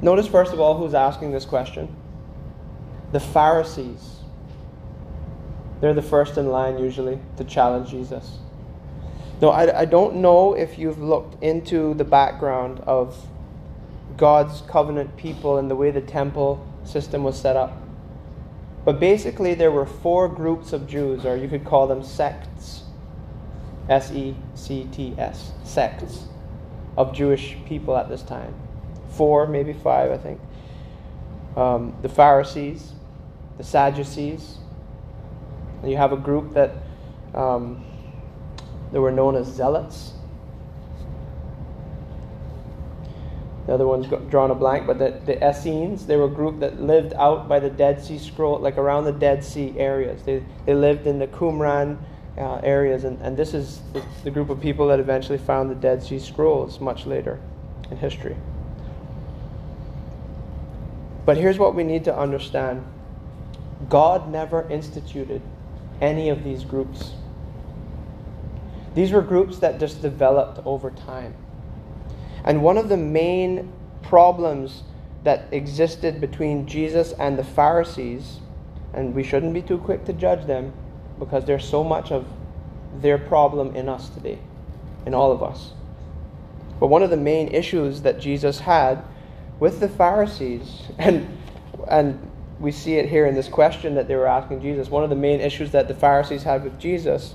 Notice, 0.00 0.26
first 0.26 0.52
of 0.52 0.60
all, 0.60 0.76
who's 0.76 0.94
asking 0.94 1.32
this 1.32 1.44
question 1.44 1.94
the 3.12 3.20
Pharisees. 3.20 4.16
They're 5.80 5.94
the 5.94 6.02
first 6.02 6.38
in 6.38 6.48
line, 6.48 6.78
usually, 6.78 7.18
to 7.36 7.44
challenge 7.44 7.90
Jesus. 7.90 8.38
Now, 9.40 9.48
I, 9.48 9.80
I 9.80 9.84
don't 9.84 10.16
know 10.16 10.54
if 10.54 10.78
you've 10.78 11.02
looked 11.02 11.42
into 11.42 11.94
the 11.94 12.04
background 12.04 12.80
of 12.80 13.28
God's 14.16 14.62
covenant 14.62 15.16
people 15.16 15.58
and 15.58 15.70
the 15.70 15.74
way 15.76 15.90
the 15.90 16.00
temple 16.00 16.64
system 16.84 17.24
was 17.24 17.38
set 17.38 17.56
up. 17.56 17.81
But 18.84 18.98
basically, 18.98 19.54
there 19.54 19.70
were 19.70 19.86
four 19.86 20.28
groups 20.28 20.72
of 20.72 20.88
Jews, 20.88 21.24
or 21.24 21.36
you 21.36 21.48
could 21.48 21.64
call 21.64 21.86
them 21.86 22.02
sects. 22.02 22.82
S 23.88 24.12
E 24.12 24.36
C 24.54 24.88
T 24.92 25.14
S. 25.18 25.52
Sects 25.64 26.24
of 26.96 27.12
Jewish 27.12 27.56
people 27.66 27.96
at 27.96 28.08
this 28.08 28.22
time. 28.22 28.54
Four, 29.10 29.46
maybe 29.46 29.72
five, 29.72 30.10
I 30.10 30.18
think. 30.18 30.40
Um, 31.56 31.94
the 32.02 32.08
Pharisees, 32.08 32.92
the 33.58 33.64
Sadducees. 33.64 34.58
And 35.82 35.90
you 35.90 35.96
have 35.96 36.12
a 36.12 36.16
group 36.16 36.54
that 36.54 36.74
um, 37.34 37.84
they 38.92 38.98
were 38.98 39.10
known 39.10 39.34
as 39.34 39.46
Zealots. 39.46 40.12
The 43.66 43.74
other 43.74 43.86
one's 43.86 44.06
drawn 44.28 44.50
a 44.50 44.54
blank, 44.56 44.86
but 44.86 44.98
the, 44.98 45.20
the 45.24 45.48
Essenes, 45.48 46.06
they 46.06 46.16
were 46.16 46.24
a 46.24 46.28
group 46.28 46.58
that 46.60 46.80
lived 46.80 47.14
out 47.14 47.48
by 47.48 47.60
the 47.60 47.70
Dead 47.70 48.02
Sea 48.02 48.18
Scroll, 48.18 48.58
like 48.58 48.76
around 48.76 49.04
the 49.04 49.12
Dead 49.12 49.44
Sea 49.44 49.72
areas. 49.78 50.22
They, 50.24 50.42
they 50.66 50.74
lived 50.74 51.06
in 51.06 51.20
the 51.20 51.28
Qumran 51.28 51.98
uh, 52.36 52.56
areas, 52.64 53.04
and, 53.04 53.20
and 53.22 53.36
this 53.36 53.54
is 53.54 53.80
the, 53.92 54.04
the 54.24 54.30
group 54.30 54.50
of 54.50 54.60
people 54.60 54.88
that 54.88 54.98
eventually 54.98 55.38
found 55.38 55.70
the 55.70 55.76
Dead 55.76 56.02
Sea 56.02 56.18
Scrolls 56.18 56.80
much 56.80 57.06
later 57.06 57.38
in 57.90 57.98
history. 57.98 58.36
But 61.24 61.36
here's 61.36 61.58
what 61.58 61.76
we 61.76 61.84
need 61.84 62.04
to 62.04 62.16
understand 62.16 62.84
God 63.88 64.28
never 64.30 64.68
instituted 64.70 65.40
any 66.00 66.30
of 66.30 66.42
these 66.42 66.64
groups. 66.64 67.12
These 68.94 69.12
were 69.12 69.22
groups 69.22 69.58
that 69.58 69.78
just 69.78 70.02
developed 70.02 70.60
over 70.66 70.90
time. 70.90 71.34
And 72.44 72.62
one 72.62 72.76
of 72.76 72.88
the 72.88 72.96
main 72.96 73.72
problems 74.02 74.82
that 75.24 75.46
existed 75.52 76.20
between 76.20 76.66
Jesus 76.66 77.12
and 77.12 77.38
the 77.38 77.44
Pharisees, 77.44 78.40
and 78.92 79.14
we 79.14 79.22
shouldn't 79.22 79.54
be 79.54 79.62
too 79.62 79.78
quick 79.78 80.04
to 80.06 80.12
judge 80.12 80.46
them 80.46 80.72
because 81.18 81.44
there's 81.44 81.64
so 81.64 81.84
much 81.84 82.10
of 82.10 82.26
their 83.00 83.18
problem 83.18 83.74
in 83.76 83.88
us 83.88 84.08
today, 84.10 84.38
in 85.06 85.14
all 85.14 85.30
of 85.30 85.42
us. 85.42 85.72
But 86.80 86.88
one 86.88 87.02
of 87.02 87.10
the 87.10 87.16
main 87.16 87.48
issues 87.48 88.02
that 88.02 88.18
Jesus 88.18 88.58
had 88.58 89.04
with 89.60 89.78
the 89.78 89.88
Pharisees, 89.88 90.82
and, 90.98 91.28
and 91.88 92.30
we 92.58 92.72
see 92.72 92.94
it 92.94 93.08
here 93.08 93.26
in 93.26 93.34
this 93.34 93.48
question 93.48 93.94
that 93.94 94.08
they 94.08 94.16
were 94.16 94.26
asking 94.26 94.60
Jesus, 94.60 94.88
one 94.88 95.04
of 95.04 95.10
the 95.10 95.16
main 95.16 95.40
issues 95.40 95.70
that 95.72 95.88
the 95.88 95.94
Pharisees 95.94 96.42
had 96.42 96.64
with 96.64 96.78
Jesus, 96.78 97.34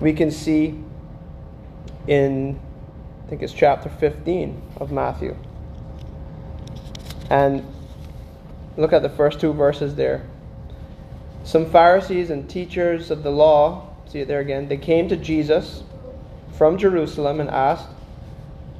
we 0.00 0.12
can 0.12 0.30
see 0.30 0.78
in, 2.06 2.58
I 3.26 3.28
think 3.28 3.42
it's 3.42 3.52
chapter 3.52 3.88
15 3.88 4.62
of 4.76 4.92
Matthew. 4.92 5.36
And 7.28 7.66
look 8.76 8.92
at 8.92 9.02
the 9.02 9.08
first 9.08 9.40
two 9.40 9.52
verses 9.52 9.96
there. 9.96 10.24
Some 11.42 11.68
Pharisees 11.68 12.30
and 12.30 12.48
teachers 12.48 13.10
of 13.10 13.24
the 13.24 13.32
law, 13.32 13.88
see 14.06 14.20
it 14.20 14.28
there 14.28 14.38
again, 14.38 14.68
they 14.68 14.76
came 14.76 15.08
to 15.08 15.16
Jesus 15.16 15.82
from 16.52 16.78
Jerusalem 16.78 17.40
and 17.40 17.50
asked, 17.50 17.88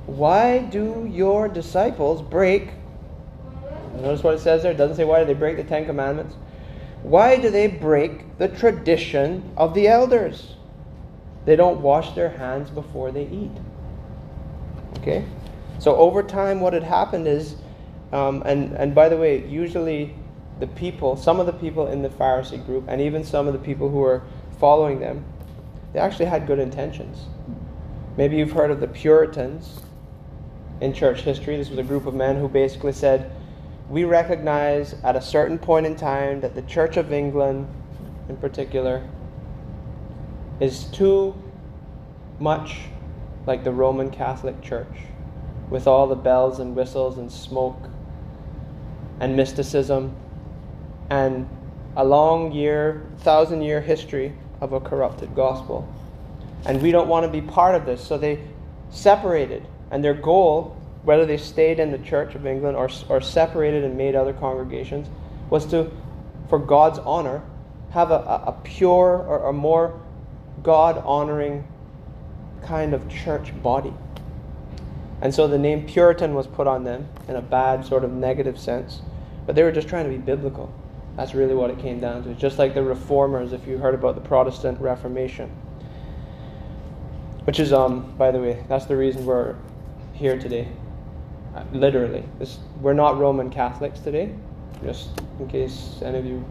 Why 0.06 0.60
do 0.60 1.08
your 1.10 1.48
disciples 1.48 2.22
break? 2.22 2.68
Notice 3.96 4.22
what 4.22 4.34
it 4.34 4.40
says 4.40 4.62
there. 4.62 4.70
It 4.70 4.76
doesn't 4.76 4.96
say 4.96 5.04
why 5.04 5.18
do 5.18 5.26
they 5.26 5.34
break 5.34 5.56
the 5.56 5.64
Ten 5.64 5.86
Commandments. 5.86 6.36
Why 7.02 7.36
do 7.36 7.50
they 7.50 7.66
break 7.66 8.38
the 8.38 8.46
tradition 8.46 9.52
of 9.56 9.74
the 9.74 9.88
elders? 9.88 10.54
They 11.46 11.56
don't 11.56 11.80
wash 11.80 12.12
their 12.12 12.30
hands 12.30 12.70
before 12.70 13.10
they 13.10 13.26
eat. 13.26 13.50
Okay? 15.06 15.24
So 15.78 15.94
over 15.96 16.22
time, 16.22 16.60
what 16.60 16.72
had 16.72 16.82
happened 16.82 17.28
is 17.28 17.56
um, 18.12 18.42
and, 18.46 18.72
and 18.72 18.94
by 18.94 19.08
the 19.08 19.16
way, 19.16 19.46
usually 19.46 20.14
the 20.60 20.66
people, 20.68 21.16
some 21.16 21.40
of 21.40 21.46
the 21.46 21.52
people 21.52 21.88
in 21.88 22.02
the 22.02 22.08
Pharisee 22.08 22.64
group, 22.64 22.84
and 22.88 23.00
even 23.00 23.24
some 23.24 23.46
of 23.46 23.52
the 23.52 23.58
people 23.58 23.88
who 23.88 23.98
were 23.98 24.22
following 24.58 25.00
them, 25.00 25.24
they 25.92 25.98
actually 25.98 26.26
had 26.26 26.46
good 26.46 26.58
intentions. 26.58 27.26
Maybe 28.16 28.36
you've 28.36 28.52
heard 28.52 28.70
of 28.70 28.80
the 28.80 28.86
Puritans 28.86 29.82
in 30.80 30.92
church 30.92 31.22
history. 31.22 31.56
This 31.56 31.68
was 31.68 31.78
a 31.78 31.82
group 31.82 32.06
of 32.06 32.14
men 32.14 32.36
who 32.36 32.48
basically 32.48 32.92
said, 32.92 33.30
We 33.90 34.04
recognize 34.04 34.94
at 35.04 35.16
a 35.16 35.20
certain 35.20 35.58
point 35.58 35.86
in 35.86 35.96
time 35.96 36.40
that 36.40 36.54
the 36.54 36.62
Church 36.62 36.96
of 36.96 37.12
England, 37.12 37.68
in 38.28 38.36
particular, 38.36 39.06
is 40.60 40.84
too 40.84 41.34
much 42.38 42.82
like 43.46 43.64
the 43.64 43.72
Roman 43.72 44.10
Catholic 44.10 44.60
Church, 44.60 44.98
with 45.70 45.86
all 45.86 46.06
the 46.06 46.16
bells 46.16 46.58
and 46.58 46.74
whistles 46.74 47.18
and 47.18 47.30
smoke 47.30 47.88
and 49.20 49.36
mysticism 49.36 50.14
and 51.10 51.48
a 51.96 52.04
long 52.04 52.52
year, 52.52 53.06
thousand 53.18 53.62
year 53.62 53.80
history 53.80 54.32
of 54.60 54.72
a 54.72 54.80
corrupted 54.80 55.34
gospel. 55.34 55.88
And 56.66 56.82
we 56.82 56.90
don't 56.90 57.08
want 57.08 57.24
to 57.24 57.32
be 57.32 57.40
part 57.40 57.74
of 57.74 57.86
this. 57.86 58.04
So 58.04 58.18
they 58.18 58.40
separated. 58.90 59.66
And 59.90 60.02
their 60.02 60.14
goal, 60.14 60.76
whether 61.04 61.24
they 61.24 61.36
stayed 61.36 61.78
in 61.78 61.92
the 61.92 61.98
Church 61.98 62.34
of 62.34 62.46
England 62.46 62.76
or, 62.76 62.90
or 63.08 63.20
separated 63.20 63.84
and 63.84 63.96
made 63.96 64.14
other 64.14 64.32
congregations, 64.32 65.08
was 65.48 65.64
to, 65.66 65.90
for 66.48 66.58
God's 66.58 66.98
honor, 66.98 67.42
have 67.90 68.10
a, 68.10 68.14
a 68.14 68.60
pure 68.64 69.16
or 69.16 69.48
a 69.48 69.52
more 69.52 70.00
God 70.62 70.98
honoring 71.06 71.66
kind 72.66 72.94
of 72.94 73.08
church 73.08 73.52
body. 73.62 73.94
And 75.22 75.34
so 75.34 75.48
the 75.48 75.58
name 75.58 75.86
Puritan 75.86 76.34
was 76.34 76.46
put 76.46 76.66
on 76.66 76.84
them 76.84 77.08
in 77.28 77.36
a 77.36 77.42
bad, 77.42 77.84
sort 77.84 78.04
of 78.04 78.12
negative 78.12 78.58
sense. 78.58 79.00
But 79.46 79.54
they 79.54 79.62
were 79.62 79.72
just 79.72 79.88
trying 79.88 80.04
to 80.04 80.10
be 80.10 80.18
biblical. 80.18 80.72
That's 81.16 81.34
really 81.34 81.54
what 81.54 81.70
it 81.70 81.78
came 81.78 82.00
down 82.00 82.24
to. 82.24 82.34
Just 82.34 82.58
like 82.58 82.74
the 82.74 82.82
reformers, 82.82 83.52
if 83.52 83.66
you 83.66 83.78
heard 83.78 83.94
about 83.94 84.14
the 84.14 84.20
Protestant 84.20 84.78
Reformation. 84.80 85.50
Which 87.44 87.58
is, 87.60 87.72
um, 87.72 88.14
by 88.18 88.30
the 88.30 88.40
way, 88.40 88.64
that's 88.68 88.86
the 88.86 88.96
reason 88.96 89.24
we're 89.24 89.54
here 90.12 90.38
today. 90.38 90.68
Uh, 91.54 91.64
literally. 91.72 92.24
This, 92.38 92.58
we're 92.82 92.92
not 92.92 93.18
Roman 93.18 93.48
Catholics 93.48 94.00
today, 94.00 94.34
just 94.84 95.08
in 95.38 95.48
case 95.48 96.00
any 96.02 96.18
of 96.18 96.26
you 96.26 96.44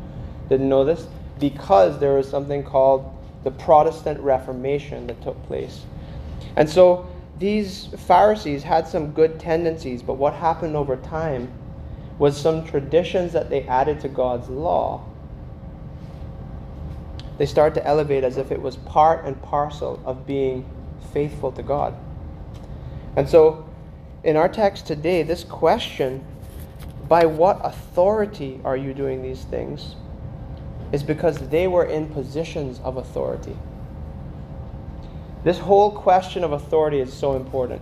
didn't 0.50 0.70
know 0.70 0.84
this, 0.84 1.08
because 1.40 2.00
there 2.00 2.14
was 2.14 2.28
something 2.28 2.64
called 2.64 3.12
the 3.44 3.52
Protestant 3.52 4.20
Reformation 4.22 5.06
that 5.08 5.22
took 5.22 5.42
place. 5.46 5.82
And 6.56 6.70
so 6.70 7.08
these 7.38 7.88
Pharisees 8.08 8.64
had 8.64 8.88
some 8.88 9.12
good 9.12 9.40
tendencies, 9.40 10.02
but 10.02 10.14
what 10.14 10.34
happened 10.34 10.76
over 10.76 10.96
time 10.96 11.52
was 12.18 12.40
some 12.40 12.66
traditions 12.66 13.34
that 13.34 13.50
they 13.50 13.64
added 13.64 14.00
to 14.02 14.08
God's 14.08 14.48
law. 14.48 15.04
They 17.38 17.46
started 17.46 17.76
to 17.76 17.86
elevate 17.86 18.24
as 18.24 18.38
if 18.38 18.52
it 18.52 18.62
was 18.62 18.78
part 18.78 19.26
and 19.26 19.42
parcel 19.42 20.02
of 20.06 20.26
being 20.26 20.66
faithful 21.12 21.52
to 21.52 21.64
God. 21.64 21.94
And 23.18 23.28
so, 23.28 23.68
in 24.24 24.38
our 24.38 24.48
text 24.48 24.88
today, 24.88 25.24
this 25.24 25.44
question, 25.44 26.24
by 27.10 27.26
what 27.26 27.60
authority 27.64 28.62
are 28.64 28.78
you 28.78 28.94
doing 28.94 29.22
these 29.22 29.44
things, 29.44 29.96
is 30.92 31.04
because 31.04 31.50
they 31.50 31.68
were 31.68 31.86
in 31.86 32.08
positions 32.08 32.80
of 32.84 32.98
authority. 32.98 33.58
This 35.46 35.60
whole 35.60 35.92
question 35.92 36.44
of 36.44 36.54
authority 36.54 37.00
is 37.00 37.14
so 37.14 37.36
important. 37.36 37.80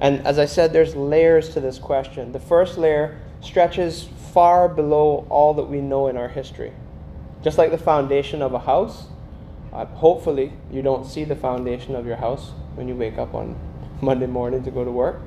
And 0.00 0.26
as 0.26 0.36
I 0.36 0.46
said, 0.46 0.72
there's 0.72 0.96
layers 0.96 1.50
to 1.50 1.60
this 1.60 1.78
question. 1.78 2.32
The 2.32 2.40
first 2.40 2.76
layer 2.76 3.20
stretches 3.40 4.08
far 4.32 4.68
below 4.68 5.28
all 5.30 5.54
that 5.54 5.66
we 5.66 5.80
know 5.80 6.08
in 6.08 6.16
our 6.16 6.26
history. 6.26 6.72
Just 7.44 7.56
like 7.56 7.70
the 7.70 7.78
foundation 7.78 8.42
of 8.42 8.52
a 8.52 8.58
house, 8.58 9.06
uh, 9.72 9.84
hopefully 9.84 10.52
you 10.72 10.82
don't 10.82 11.06
see 11.06 11.22
the 11.22 11.36
foundation 11.36 11.94
of 11.94 12.04
your 12.04 12.16
house 12.16 12.50
when 12.74 12.88
you 12.88 12.96
wake 12.96 13.16
up 13.16 13.32
on 13.32 13.56
Monday 14.00 14.26
morning 14.26 14.64
to 14.64 14.72
go 14.72 14.84
to 14.84 14.90
work. 14.90 15.20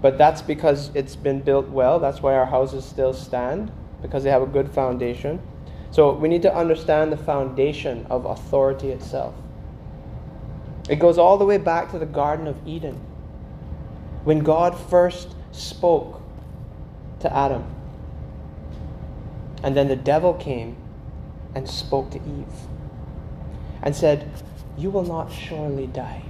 But 0.00 0.16
that's 0.16 0.40
because 0.40 0.90
it's 0.94 1.14
been 1.14 1.42
built 1.42 1.68
well. 1.68 2.00
That's 2.00 2.22
why 2.22 2.36
our 2.36 2.46
houses 2.46 2.86
still 2.86 3.12
stand, 3.12 3.70
because 4.00 4.24
they 4.24 4.30
have 4.30 4.40
a 4.40 4.46
good 4.46 4.70
foundation. 4.70 5.42
So 5.90 6.14
we 6.14 6.30
need 6.30 6.40
to 6.40 6.56
understand 6.56 7.12
the 7.12 7.18
foundation 7.18 8.06
of 8.08 8.24
authority 8.24 8.92
itself. 8.92 9.34
It 10.90 10.98
goes 10.98 11.18
all 11.18 11.38
the 11.38 11.44
way 11.44 11.56
back 11.56 11.92
to 11.92 12.00
the 12.00 12.04
Garden 12.04 12.48
of 12.48 12.56
Eden. 12.66 12.96
When 14.24 14.40
God 14.40 14.76
first 14.76 15.36
spoke 15.52 16.20
to 17.20 17.32
Adam, 17.32 17.64
and 19.62 19.76
then 19.76 19.86
the 19.86 19.94
devil 19.94 20.34
came 20.34 20.76
and 21.54 21.70
spoke 21.70 22.10
to 22.10 22.18
Eve 22.18 22.52
and 23.84 23.94
said, 23.94 24.28
You 24.76 24.90
will 24.90 25.04
not 25.04 25.32
surely 25.32 25.86
die. 25.86 26.22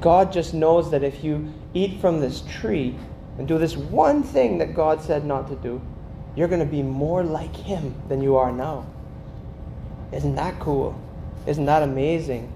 God 0.00 0.32
just 0.32 0.52
knows 0.52 0.90
that 0.90 1.04
if 1.04 1.22
you 1.22 1.52
eat 1.72 2.00
from 2.00 2.18
this 2.18 2.42
tree 2.50 2.96
and 3.38 3.46
do 3.46 3.58
this 3.58 3.76
one 3.76 4.24
thing 4.24 4.58
that 4.58 4.74
God 4.74 5.02
said 5.02 5.24
not 5.24 5.46
to 5.50 5.54
do, 5.54 5.80
you're 6.34 6.48
going 6.48 6.58
to 6.58 6.66
be 6.66 6.82
more 6.82 7.22
like 7.22 7.54
Him 7.54 7.94
than 8.08 8.22
you 8.22 8.36
are 8.36 8.50
now. 8.50 8.86
Isn't 10.12 10.34
that 10.34 10.58
cool? 10.58 11.00
Isn't 11.46 11.66
that 11.66 11.84
amazing? 11.84 12.52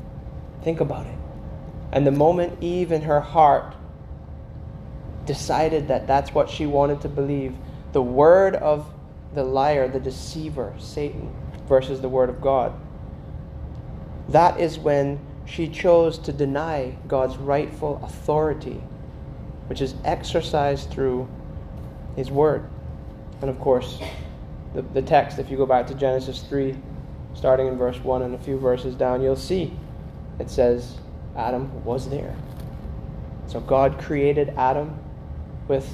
Think 0.65 0.81
about 0.81 1.07
it. 1.07 1.19
And 1.93 2.07
the 2.07 2.11
moment 2.11 2.63
Eve 2.63 2.91
in 2.91 3.03
her 3.03 3.21
heart 3.21 3.75
decided 5.27 5.89
that 5.89 6.07
that's 6.07 6.33
what 6.33 6.51
she 6.51 6.67
wanted 6.67 7.03
to 7.03 7.09
believe, 7.09 7.55
the 7.93 8.03
word 8.03 8.57
of 8.57 8.87
the 9.35 9.45
liar, 9.45 9.87
the 9.89 10.01
deceiver, 10.01 10.75
Satan, 10.79 11.33
versus 11.69 12.01
the 12.01 12.09
word 12.09 12.31
of 12.31 12.41
God, 12.41 12.73
that 14.29 14.59
is 14.59 14.79
when 14.79 15.21
she 15.47 15.69
chose 15.69 16.19
to 16.19 16.33
deny 16.33 16.97
God's 17.07 17.37
rightful 17.37 18.01
authority, 18.03 18.81
which 19.67 19.81
is 19.83 19.95
exercised 20.05 20.91
through 20.91 21.29
His 22.17 22.31
Word. 22.31 22.65
And 23.41 23.51
of 23.51 23.61
course, 23.61 24.01
the, 24.75 24.83
the 24.83 25.03
text, 25.03 25.39
if 25.39 25.51
you 25.51 25.57
go 25.57 25.67
back 25.67 25.87
to 25.89 25.95
Genesis 25.95 26.43
3, 26.43 26.75
starting 27.35 27.67
in 27.67 27.77
verse 27.77 27.99
1 27.99 28.23
and 28.23 28.35
a 28.35 28.39
few 28.39 28.59
verses 28.59 28.95
down, 28.95 29.21
you'll 29.21 29.37
see 29.37 29.77
it 30.39 30.51
says 30.51 30.99
Adam 31.37 31.85
was 31.85 32.09
there. 32.09 32.35
So 33.47 33.61
God 33.61 33.99
created 33.99 34.51
Adam 34.57 34.99
with 35.69 35.89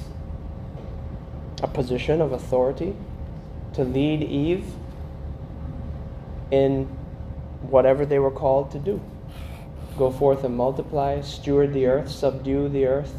a 1.61 1.67
position 1.67 2.21
of 2.21 2.31
authority 2.31 2.95
to 3.73 3.83
lead 3.83 4.23
Eve 4.23 4.65
in 6.49 6.85
whatever 7.61 8.05
they 8.05 8.19
were 8.19 8.31
called 8.31 8.71
to 8.71 8.79
do. 8.79 9.01
Go 9.97 10.11
forth 10.11 10.43
and 10.43 10.55
multiply, 10.55 11.21
steward 11.21 11.73
the 11.73 11.85
earth, 11.85 12.09
subdue 12.09 12.69
the 12.69 12.85
earth, 12.85 13.13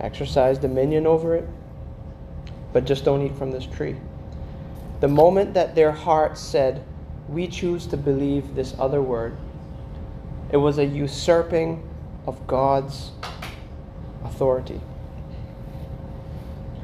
exercise 0.00 0.58
dominion 0.58 1.06
over 1.06 1.34
it, 1.34 1.46
but 2.72 2.84
just 2.84 3.04
don't 3.04 3.22
eat 3.22 3.36
from 3.36 3.50
this 3.50 3.66
tree. 3.66 3.96
The 5.00 5.08
moment 5.08 5.54
that 5.54 5.74
their 5.74 5.92
hearts 5.92 6.40
said, 6.40 6.82
We 7.28 7.46
choose 7.48 7.86
to 7.88 7.96
believe 7.96 8.54
this 8.54 8.74
other 8.78 9.02
word, 9.02 9.36
it 10.50 10.56
was 10.56 10.78
a 10.78 10.84
usurping 10.84 11.88
of 12.26 12.46
God's 12.46 13.10
authority. 14.24 14.80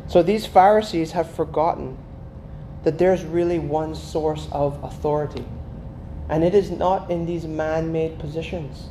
So 0.08 0.22
these 0.22 0.46
Pharisees 0.46 1.12
have 1.12 1.30
forgotten 1.30 1.96
that 2.84 2.98
there's 2.98 3.24
really 3.24 3.58
one 3.58 3.94
source 3.94 4.48
of 4.52 4.82
authority, 4.82 5.44
and 6.28 6.42
it 6.44 6.54
is 6.54 6.70
not 6.70 7.10
in 7.10 7.24
these 7.24 7.46
man 7.46 7.92
made 7.92 8.18
positions, 8.18 8.88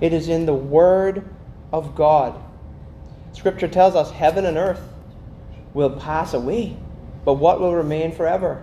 it 0.00 0.12
is 0.12 0.28
in 0.28 0.46
the 0.46 0.54
Word 0.54 1.24
of 1.72 1.94
God. 1.94 2.34
Scripture 3.32 3.68
tells 3.68 3.94
us 3.94 4.10
heaven 4.10 4.44
and 4.44 4.58
earth 4.58 4.82
will 5.72 5.90
pass 5.90 6.34
away, 6.34 6.76
but 7.24 7.34
what 7.34 7.60
will 7.60 7.74
remain 7.74 8.12
forever? 8.12 8.62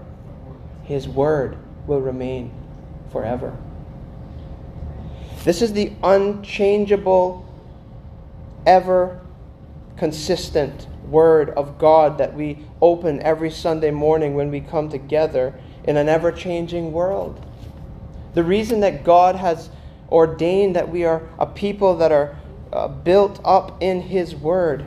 His 0.83 1.07
Word 1.07 1.57
will 1.87 2.01
remain 2.01 2.51
forever. 3.11 3.57
This 5.43 5.61
is 5.61 5.71
the 5.71 5.93
unchangeable, 6.03 7.45
ever 8.65 9.21
consistent 9.95 10.87
Word 11.07 11.49
of 11.51 11.77
God 11.79 12.17
that 12.17 12.35
we 12.35 12.59
open 12.81 13.21
every 13.21 13.49
Sunday 13.49 13.91
morning 13.91 14.35
when 14.35 14.51
we 14.51 14.59
come 14.59 14.89
together 14.89 15.53
in 15.85 15.97
an 15.97 16.09
ever 16.09 16.31
changing 16.31 16.91
world. 16.91 17.43
The 18.33 18.43
reason 18.43 18.81
that 18.81 19.03
God 19.03 19.35
has 19.35 19.69
ordained 20.11 20.75
that 20.75 20.89
we 20.89 21.05
are 21.05 21.27
a 21.39 21.45
people 21.45 21.95
that 21.97 22.11
are 22.11 22.35
uh, 22.71 22.87
built 22.87 23.39
up 23.43 23.81
in 23.81 24.01
His 24.01 24.35
Word 24.35 24.85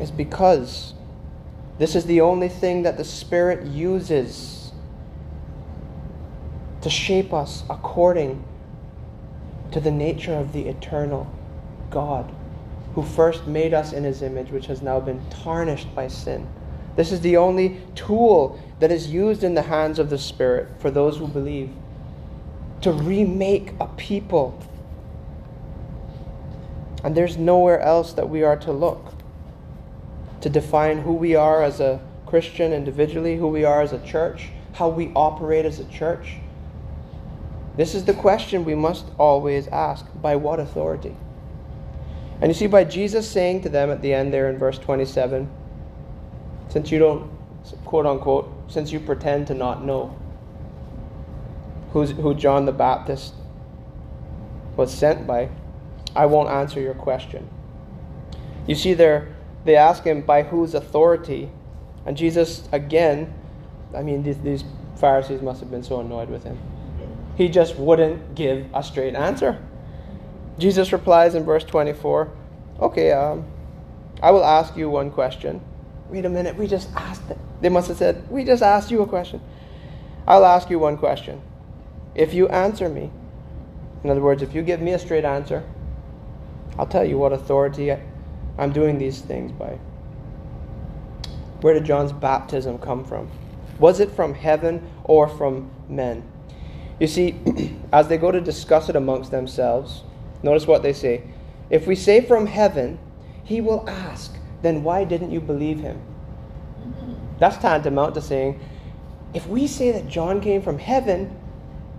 is 0.00 0.10
because 0.10 0.94
this 1.78 1.94
is 1.94 2.06
the 2.06 2.22
only 2.22 2.48
thing 2.48 2.82
that 2.82 2.96
the 2.96 3.04
Spirit 3.04 3.66
uses 3.66 4.55
to 6.86 6.90
shape 6.90 7.34
us 7.34 7.64
according 7.68 8.44
to 9.72 9.80
the 9.80 9.90
nature 9.90 10.34
of 10.34 10.52
the 10.52 10.68
eternal 10.68 11.26
God 11.90 12.32
who 12.94 13.02
first 13.02 13.44
made 13.48 13.74
us 13.74 13.92
in 13.92 14.04
his 14.04 14.22
image, 14.22 14.52
which 14.52 14.66
has 14.66 14.82
now 14.82 15.00
been 15.00 15.20
tarnished 15.28 15.92
by 15.96 16.06
sin. 16.06 16.46
This 16.94 17.10
is 17.10 17.20
the 17.22 17.38
only 17.38 17.80
tool 17.96 18.62
that 18.78 18.92
is 18.92 19.10
used 19.10 19.42
in 19.42 19.56
the 19.56 19.62
hands 19.62 19.98
of 19.98 20.10
the 20.10 20.16
Spirit 20.16 20.68
for 20.78 20.92
those 20.92 21.16
who 21.16 21.26
believe 21.26 21.70
to 22.82 22.92
remake 22.92 23.72
a 23.80 23.88
people. 23.96 24.56
And 27.02 27.16
there's 27.16 27.36
nowhere 27.36 27.80
else 27.80 28.12
that 28.12 28.30
we 28.30 28.44
are 28.44 28.58
to 28.58 28.70
look 28.70 29.12
to 30.40 30.48
define 30.48 30.98
who 30.98 31.14
we 31.14 31.34
are 31.34 31.64
as 31.64 31.80
a 31.80 32.00
Christian 32.26 32.72
individually, 32.72 33.36
who 33.36 33.48
we 33.48 33.64
are 33.64 33.82
as 33.82 33.92
a 33.92 33.98
church, 34.06 34.50
how 34.74 34.88
we 34.88 35.10
operate 35.16 35.64
as 35.64 35.80
a 35.80 35.84
church. 35.86 36.36
This 37.76 37.94
is 37.94 38.04
the 38.04 38.14
question 38.14 38.64
we 38.64 38.74
must 38.74 39.06
always 39.18 39.68
ask 39.68 40.06
by 40.20 40.36
what 40.36 40.60
authority? 40.60 41.14
And 42.40 42.50
you 42.50 42.54
see, 42.54 42.66
by 42.66 42.84
Jesus 42.84 43.28
saying 43.28 43.62
to 43.62 43.68
them 43.68 43.90
at 43.90 44.02
the 44.02 44.12
end 44.12 44.32
there 44.32 44.48
in 44.50 44.58
verse 44.58 44.78
27, 44.78 45.48
since 46.68 46.90
you 46.90 46.98
don't, 46.98 47.30
quote 47.84 48.06
unquote, 48.06 48.52
since 48.68 48.92
you 48.92 49.00
pretend 49.00 49.46
to 49.48 49.54
not 49.54 49.84
know 49.84 50.16
who's, 51.92 52.10
who 52.10 52.34
John 52.34 52.66
the 52.66 52.72
Baptist 52.72 53.34
was 54.76 54.92
sent 54.92 55.26
by, 55.26 55.48
I 56.14 56.26
won't 56.26 56.48
answer 56.48 56.80
your 56.80 56.94
question. 56.94 57.48
You 58.66 58.74
see, 58.74 58.94
there 58.94 59.34
they 59.64 59.76
ask 59.76 60.04
him 60.04 60.22
by 60.22 60.42
whose 60.42 60.74
authority, 60.74 61.50
and 62.04 62.16
Jesus 62.16 62.68
again, 62.72 63.34
I 63.94 64.02
mean, 64.02 64.22
these, 64.22 64.38
these 64.38 64.64
Pharisees 64.96 65.42
must 65.42 65.60
have 65.60 65.70
been 65.70 65.82
so 65.82 66.00
annoyed 66.00 66.28
with 66.28 66.44
him. 66.44 66.58
He 67.36 67.48
just 67.48 67.76
wouldn't 67.76 68.34
give 68.34 68.66
a 68.74 68.82
straight 68.82 69.14
answer. 69.14 69.62
Jesus 70.58 70.92
replies 70.92 71.34
in 71.34 71.44
verse 71.44 71.64
24, 71.64 72.32
Okay, 72.80 73.12
um, 73.12 73.44
I 74.22 74.30
will 74.30 74.44
ask 74.44 74.76
you 74.76 74.88
one 74.88 75.10
question. 75.10 75.60
Wait 76.08 76.24
a 76.24 76.28
minute, 76.28 76.56
we 76.56 76.66
just 76.66 76.88
asked 76.94 77.30
it. 77.30 77.38
They 77.60 77.68
must 77.68 77.88
have 77.88 77.96
said, 77.98 78.28
We 78.30 78.44
just 78.44 78.62
asked 78.62 78.90
you 78.90 79.02
a 79.02 79.06
question. 79.06 79.40
I'll 80.26 80.44
ask 80.44 80.70
you 80.70 80.78
one 80.78 80.96
question. 80.96 81.42
If 82.14 82.32
you 82.32 82.48
answer 82.48 82.88
me, 82.88 83.10
in 84.02 84.10
other 84.10 84.22
words, 84.22 84.42
if 84.42 84.54
you 84.54 84.62
give 84.62 84.80
me 84.80 84.92
a 84.92 84.98
straight 84.98 85.24
answer, 85.24 85.62
I'll 86.78 86.86
tell 86.86 87.04
you 87.04 87.18
what 87.18 87.32
authority 87.32 87.94
I'm 88.58 88.72
doing 88.72 88.98
these 88.98 89.20
things 89.20 89.52
by. 89.52 89.78
Where 91.60 91.74
did 91.74 91.84
John's 91.84 92.12
baptism 92.12 92.78
come 92.78 93.04
from? 93.04 93.30
Was 93.78 94.00
it 94.00 94.10
from 94.10 94.34
heaven 94.34 94.90
or 95.04 95.28
from 95.28 95.70
men? 95.88 96.22
You 96.98 97.06
see, 97.06 97.36
as 97.92 98.08
they 98.08 98.18
go 98.18 98.30
to 98.30 98.40
discuss 98.40 98.88
it 98.88 98.96
amongst 98.96 99.30
themselves, 99.30 100.02
Notice 100.42 100.66
what 100.66 100.82
they 100.82 100.92
say. 100.92 101.22
If 101.70 101.86
we 101.86 101.96
say 101.96 102.20
from 102.20 102.46
heaven, 102.46 102.98
he 103.42 103.60
will 103.60 103.88
ask, 103.88 104.36
then 104.62 104.82
why 104.82 105.04
didn't 105.04 105.32
you 105.32 105.40
believe 105.40 105.80
him? 105.80 106.00
That's 107.38 107.56
tantamount 107.56 108.14
to 108.14 108.20
saying, 108.20 108.60
if 109.34 109.46
we 109.46 109.66
say 109.66 109.92
that 109.92 110.08
John 110.08 110.40
came 110.40 110.62
from 110.62 110.78
heaven, 110.78 111.36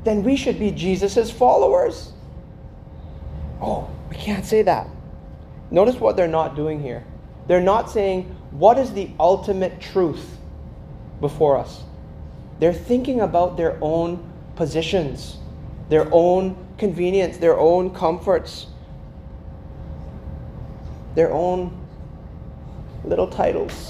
then 0.03 0.23
we 0.23 0.35
should 0.35 0.57
be 0.57 0.71
Jesus' 0.71 1.29
followers. 1.29 2.13
Oh, 3.61 3.89
we 4.09 4.15
can't 4.15 4.45
say 4.45 4.61
that. 4.61 4.87
Notice 5.69 5.95
what 5.95 6.15
they're 6.15 6.27
not 6.27 6.55
doing 6.55 6.81
here. 6.81 7.03
They're 7.47 7.61
not 7.61 7.89
saying, 7.89 8.23
what 8.51 8.77
is 8.77 8.93
the 8.93 9.11
ultimate 9.19 9.81
truth 9.81 10.37
before 11.19 11.57
us? 11.57 11.83
They're 12.59 12.73
thinking 12.73 13.19
about 13.21 13.57
their 13.57 13.77
own 13.81 14.23
positions, 14.57 15.37
their 15.87 16.09
own 16.11 16.57
convenience, 16.77 17.37
their 17.37 17.57
own 17.57 17.91
comforts, 17.93 18.67
their 21.15 21.31
own 21.31 21.85
little 23.05 23.27
titles. 23.27 23.89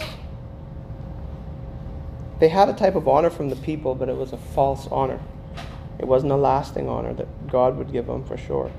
They 2.39 2.49
had 2.49 2.69
a 2.69 2.73
type 2.73 2.95
of 2.95 3.07
honor 3.07 3.31
from 3.31 3.49
the 3.49 3.55
people, 3.55 3.95
but 3.95 4.09
it 4.09 4.15
was 4.15 4.31
a 4.33 4.37
false 4.37 4.87
honor. 4.91 5.19
It 5.97 6.05
wasn't 6.05 6.31
a 6.31 6.35
lasting 6.35 6.87
honor 6.87 7.13
that 7.13 7.47
God 7.47 7.77
would 7.77 7.91
give 7.91 8.05
them 8.05 8.23
for 8.23 8.37
sure. 8.37 8.71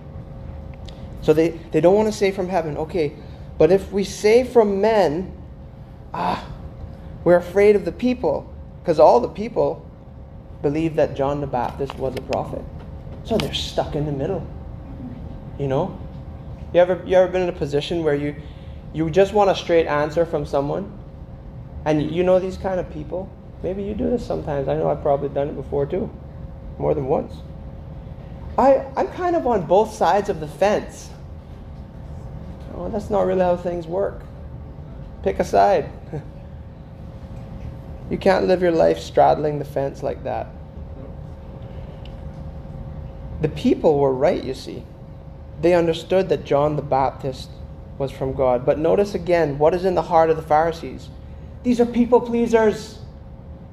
So 1.22 1.32
they, 1.32 1.48
they 1.72 1.80
don't 1.80 1.96
want 1.96 2.06
to 2.06 2.16
say 2.16 2.30
from 2.30 2.48
heaven, 2.48 2.76
okay, 2.76 3.12
but 3.58 3.72
if 3.72 3.90
we 3.90 4.04
say 4.04 4.44
from 4.44 4.80
men, 4.80 5.36
ah, 6.14 6.46
we're 7.24 7.36
afraid 7.36 7.74
of 7.74 7.84
the 7.84 7.90
people, 7.92 8.54
because 8.80 9.00
all 9.00 9.18
the 9.18 9.28
people 9.28 9.84
believe 10.62 10.96
that 10.96 11.16
John 11.16 11.40
the 11.40 11.46
Baptist 11.46 11.94
was 11.96 12.16
a 12.16 12.20
prophet. 12.20 12.64
So 13.24 13.36
they're 13.36 13.54
stuck 13.54 13.94
in 13.94 14.06
the 14.06 14.12
middle. 14.12 14.46
You 15.58 15.68
know? 15.68 15.98
You 16.72 16.80
ever 16.80 17.02
you 17.06 17.16
ever 17.16 17.30
been 17.30 17.42
in 17.42 17.48
a 17.48 17.58
position 17.58 18.04
where 18.04 18.14
you 18.14 18.36
you 18.92 19.10
just 19.10 19.32
want 19.32 19.50
a 19.50 19.54
straight 19.54 19.86
answer 19.86 20.26
from 20.26 20.44
someone? 20.44 20.92
And 21.84 22.10
you 22.10 22.22
know 22.22 22.38
these 22.38 22.56
kind 22.56 22.78
of 22.80 22.90
people? 22.92 23.30
Maybe 23.62 23.82
you 23.82 23.94
do 23.94 24.10
this 24.10 24.24
sometimes. 24.24 24.68
I 24.68 24.76
know 24.76 24.90
I've 24.90 25.02
probably 25.02 25.28
done 25.30 25.48
it 25.48 25.56
before 25.56 25.86
too. 25.86 26.10
More 26.78 26.94
than 26.94 27.06
once. 27.06 27.34
I, 28.56 28.84
I'm 28.96 29.08
kind 29.08 29.36
of 29.36 29.46
on 29.46 29.66
both 29.66 29.92
sides 29.94 30.28
of 30.28 30.40
the 30.40 30.48
fence. 30.48 31.10
Oh, 32.74 32.88
that's 32.88 33.10
not 33.10 33.26
really 33.26 33.40
how 33.40 33.56
things 33.56 33.86
work. 33.86 34.22
Pick 35.22 35.38
a 35.38 35.44
side. 35.44 35.90
you 38.10 38.16
can't 38.18 38.46
live 38.46 38.62
your 38.62 38.72
life 38.72 38.98
straddling 38.98 39.58
the 39.58 39.64
fence 39.64 40.02
like 40.02 40.24
that. 40.24 40.48
The 43.40 43.48
people 43.48 43.98
were 43.98 44.12
right, 44.12 44.42
you 44.42 44.54
see. 44.54 44.82
They 45.60 45.74
understood 45.74 46.28
that 46.30 46.44
John 46.44 46.76
the 46.76 46.82
Baptist 46.82 47.50
was 47.98 48.10
from 48.10 48.32
God. 48.32 48.64
But 48.64 48.78
notice 48.78 49.14
again 49.14 49.58
what 49.58 49.74
is 49.74 49.84
in 49.84 49.94
the 49.94 50.02
heart 50.02 50.30
of 50.30 50.36
the 50.36 50.42
Pharisees. 50.42 51.08
These 51.62 51.80
are 51.80 51.86
people 51.86 52.20
pleasers. 52.20 52.98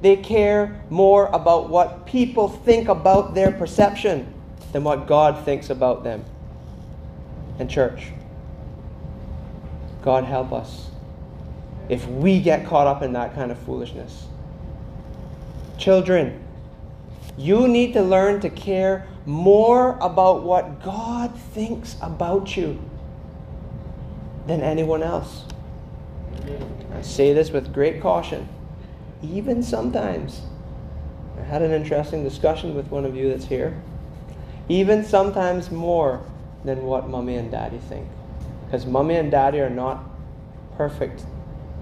They 0.01 0.17
care 0.17 0.81
more 0.89 1.27
about 1.27 1.69
what 1.69 2.05
people 2.05 2.49
think 2.49 2.89
about 2.89 3.33
their 3.33 3.51
perception 3.51 4.33
than 4.73 4.83
what 4.83 5.07
God 5.07 5.45
thinks 5.45 5.69
about 5.69 6.03
them. 6.03 6.25
And, 7.57 7.69
church, 7.69 8.11
God 10.01 10.25
help 10.25 10.51
us 10.51 10.89
if 11.89 12.07
we 12.07 12.41
get 12.41 12.65
caught 12.65 12.87
up 12.87 13.01
in 13.01 13.13
that 13.13 13.35
kind 13.35 13.51
of 13.51 13.59
foolishness. 13.59 14.27
Children, 15.77 16.41
you 17.37 17.67
need 17.67 17.93
to 17.93 18.01
learn 18.01 18.39
to 18.41 18.49
care 18.49 19.07
more 19.25 19.97
about 19.99 20.43
what 20.43 20.81
God 20.83 21.37
thinks 21.37 21.95
about 22.01 22.55
you 22.55 22.79
than 24.47 24.61
anyone 24.61 25.03
else. 25.03 25.43
I 26.93 27.01
say 27.01 27.33
this 27.33 27.49
with 27.51 27.73
great 27.73 28.01
caution. 28.01 28.47
Even 29.21 29.63
sometimes, 29.63 30.41
I 31.37 31.43
had 31.43 31.61
an 31.61 31.71
interesting 31.71 32.23
discussion 32.23 32.75
with 32.75 32.87
one 32.87 33.05
of 33.05 33.15
you 33.15 33.29
that's 33.29 33.45
here. 33.45 33.81
Even 34.69 35.03
sometimes 35.03 35.71
more 35.71 36.23
than 36.63 36.83
what 36.83 37.09
mommy 37.09 37.35
and 37.35 37.51
daddy 37.51 37.77
think. 37.77 38.07
Because 38.65 38.85
mommy 38.85 39.15
and 39.15 39.29
daddy 39.29 39.59
are 39.59 39.69
not 39.69 40.03
perfect, 40.77 41.23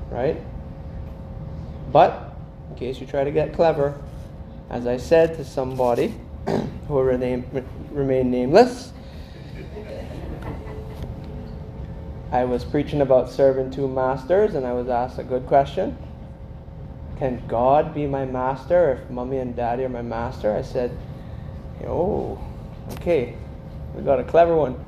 right? 0.09 0.41
But, 1.91 2.35
in 2.69 2.75
case 2.75 2.99
you 2.99 3.07
try 3.07 3.23
to 3.23 3.31
get 3.31 3.53
clever, 3.53 3.99
as 4.69 4.87
I 4.87 4.97
said 4.97 5.35
to 5.37 5.45
somebody 5.45 6.15
who 6.47 6.93
will 6.93 7.03
remain, 7.03 7.45
remain 7.91 8.31
nameless, 8.31 8.91
I 12.31 12.45
was 12.45 12.65
preaching 12.65 13.01
about 13.01 13.29
serving 13.29 13.69
two 13.69 13.87
masters, 13.87 14.55
and 14.55 14.65
I 14.65 14.73
was 14.73 14.89
asked 14.89 15.19
a 15.19 15.23
good 15.23 15.45
question 15.45 15.95
Can 17.19 17.43
God 17.47 17.93
be 17.93 18.07
my 18.07 18.25
master 18.25 18.93
if 18.93 19.09
mommy 19.11 19.37
and 19.37 19.55
daddy 19.55 19.83
are 19.83 19.89
my 19.89 20.01
master? 20.01 20.55
I 20.55 20.63
said, 20.63 20.97
Oh, 21.85 22.39
okay, 22.93 23.35
we 23.93 24.01
got 24.01 24.19
a 24.19 24.23
clever 24.23 24.55
one. 24.55 24.83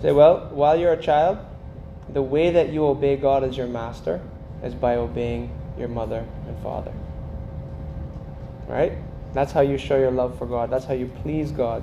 Say, 0.00 0.12
well, 0.12 0.48
while 0.52 0.78
you're 0.78 0.92
a 0.92 1.02
child, 1.02 1.38
the 2.12 2.22
way 2.22 2.50
that 2.50 2.70
you 2.72 2.86
obey 2.86 3.16
God 3.16 3.44
as 3.44 3.56
your 3.56 3.66
master 3.66 4.20
is 4.62 4.74
by 4.74 4.96
obeying 4.96 5.50
your 5.78 5.88
mother 5.88 6.26
and 6.46 6.62
father. 6.62 6.92
Right? 8.66 8.92
That's 9.34 9.52
how 9.52 9.60
you 9.60 9.78
show 9.78 9.98
your 9.98 10.10
love 10.10 10.38
for 10.38 10.46
God. 10.46 10.70
That's 10.70 10.84
how 10.84 10.94
you 10.94 11.10
please 11.22 11.50
God. 11.50 11.82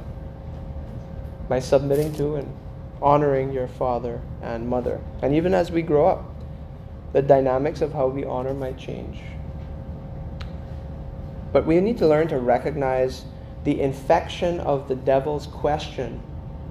By 1.47 1.59
submitting 1.59 2.13
to 2.15 2.35
and 2.35 2.55
honoring 3.01 3.53
your 3.53 3.67
father 3.67 4.21
and 4.41 4.67
mother. 4.67 4.99
And 5.21 5.35
even 5.35 5.53
as 5.53 5.71
we 5.71 5.81
grow 5.81 6.07
up, 6.07 6.25
the 7.13 7.21
dynamics 7.21 7.81
of 7.81 7.93
how 7.93 8.07
we 8.07 8.25
honor 8.25 8.53
might 8.53 8.77
change. 8.77 9.19
But 11.53 11.65
we 11.65 11.79
need 11.79 11.97
to 11.99 12.07
learn 12.07 12.27
to 12.29 12.39
recognize 12.39 13.25
the 13.63 13.79
infection 13.79 14.59
of 14.59 14.88
the 14.88 14.95
devil's 14.95 15.47
question 15.47 16.21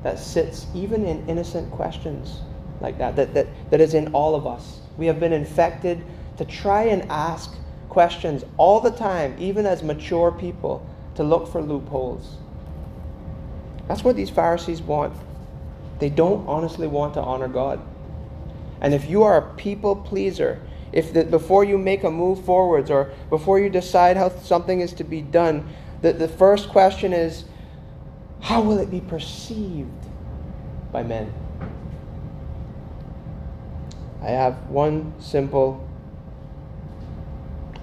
that 0.02 0.18
sits 0.18 0.66
even 0.74 1.06
in 1.06 1.26
innocent 1.28 1.70
questions 1.70 2.40
like 2.84 2.98
that, 2.98 3.16
that, 3.16 3.34
that, 3.34 3.46
that 3.70 3.80
is 3.80 3.94
in 3.94 4.12
all 4.12 4.34
of 4.34 4.46
us. 4.46 4.80
We 4.98 5.06
have 5.06 5.18
been 5.18 5.32
infected 5.32 6.04
to 6.36 6.44
try 6.44 6.84
and 6.84 7.10
ask 7.10 7.54
questions 7.88 8.44
all 8.58 8.80
the 8.80 8.90
time, 8.90 9.34
even 9.38 9.64
as 9.66 9.82
mature 9.82 10.30
people, 10.30 10.86
to 11.14 11.24
look 11.24 11.50
for 11.50 11.62
loopholes. 11.62 12.36
That's 13.88 14.04
what 14.04 14.16
these 14.16 14.30
Pharisees 14.30 14.82
want. 14.82 15.16
They 15.98 16.10
don't 16.10 16.46
honestly 16.46 16.86
want 16.86 17.14
to 17.14 17.22
honor 17.22 17.48
God. 17.48 17.80
And 18.80 18.92
if 18.92 19.08
you 19.08 19.22
are 19.22 19.38
a 19.38 19.54
people 19.54 19.96
pleaser, 19.96 20.60
if 20.92 21.12
the, 21.12 21.24
before 21.24 21.64
you 21.64 21.78
make 21.78 22.04
a 22.04 22.10
move 22.10 22.44
forwards 22.44 22.90
or 22.90 23.12
before 23.30 23.58
you 23.58 23.70
decide 23.70 24.16
how 24.16 24.28
something 24.28 24.80
is 24.80 24.92
to 24.94 25.04
be 25.04 25.22
done, 25.22 25.66
the, 26.02 26.12
the 26.12 26.28
first 26.28 26.68
question 26.68 27.12
is 27.12 27.44
how 28.40 28.60
will 28.60 28.78
it 28.78 28.90
be 28.90 29.00
perceived 29.00 29.88
by 30.92 31.02
men? 31.02 31.32
I 34.24 34.30
have 34.30 34.70
one 34.70 35.12
simple 35.20 35.86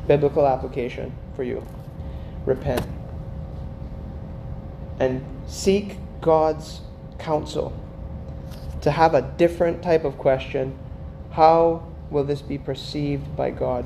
biblical 0.08 0.48
application 0.48 1.14
for 1.36 1.44
you 1.44 1.64
repent 2.48 2.84
and 5.00 5.24
seek 5.48 5.98
God's 6.20 6.82
counsel 7.20 7.72
to 8.82 8.90
have 8.90 9.14
a 9.14 9.22
different 9.38 9.84
type 9.84 10.04
of 10.04 10.18
question 10.18 10.78
how 11.30 11.88
will 12.10 12.24
this 12.24 12.42
be 12.42 12.58
perceived 12.58 13.36
by 13.36 13.52
God? 13.52 13.86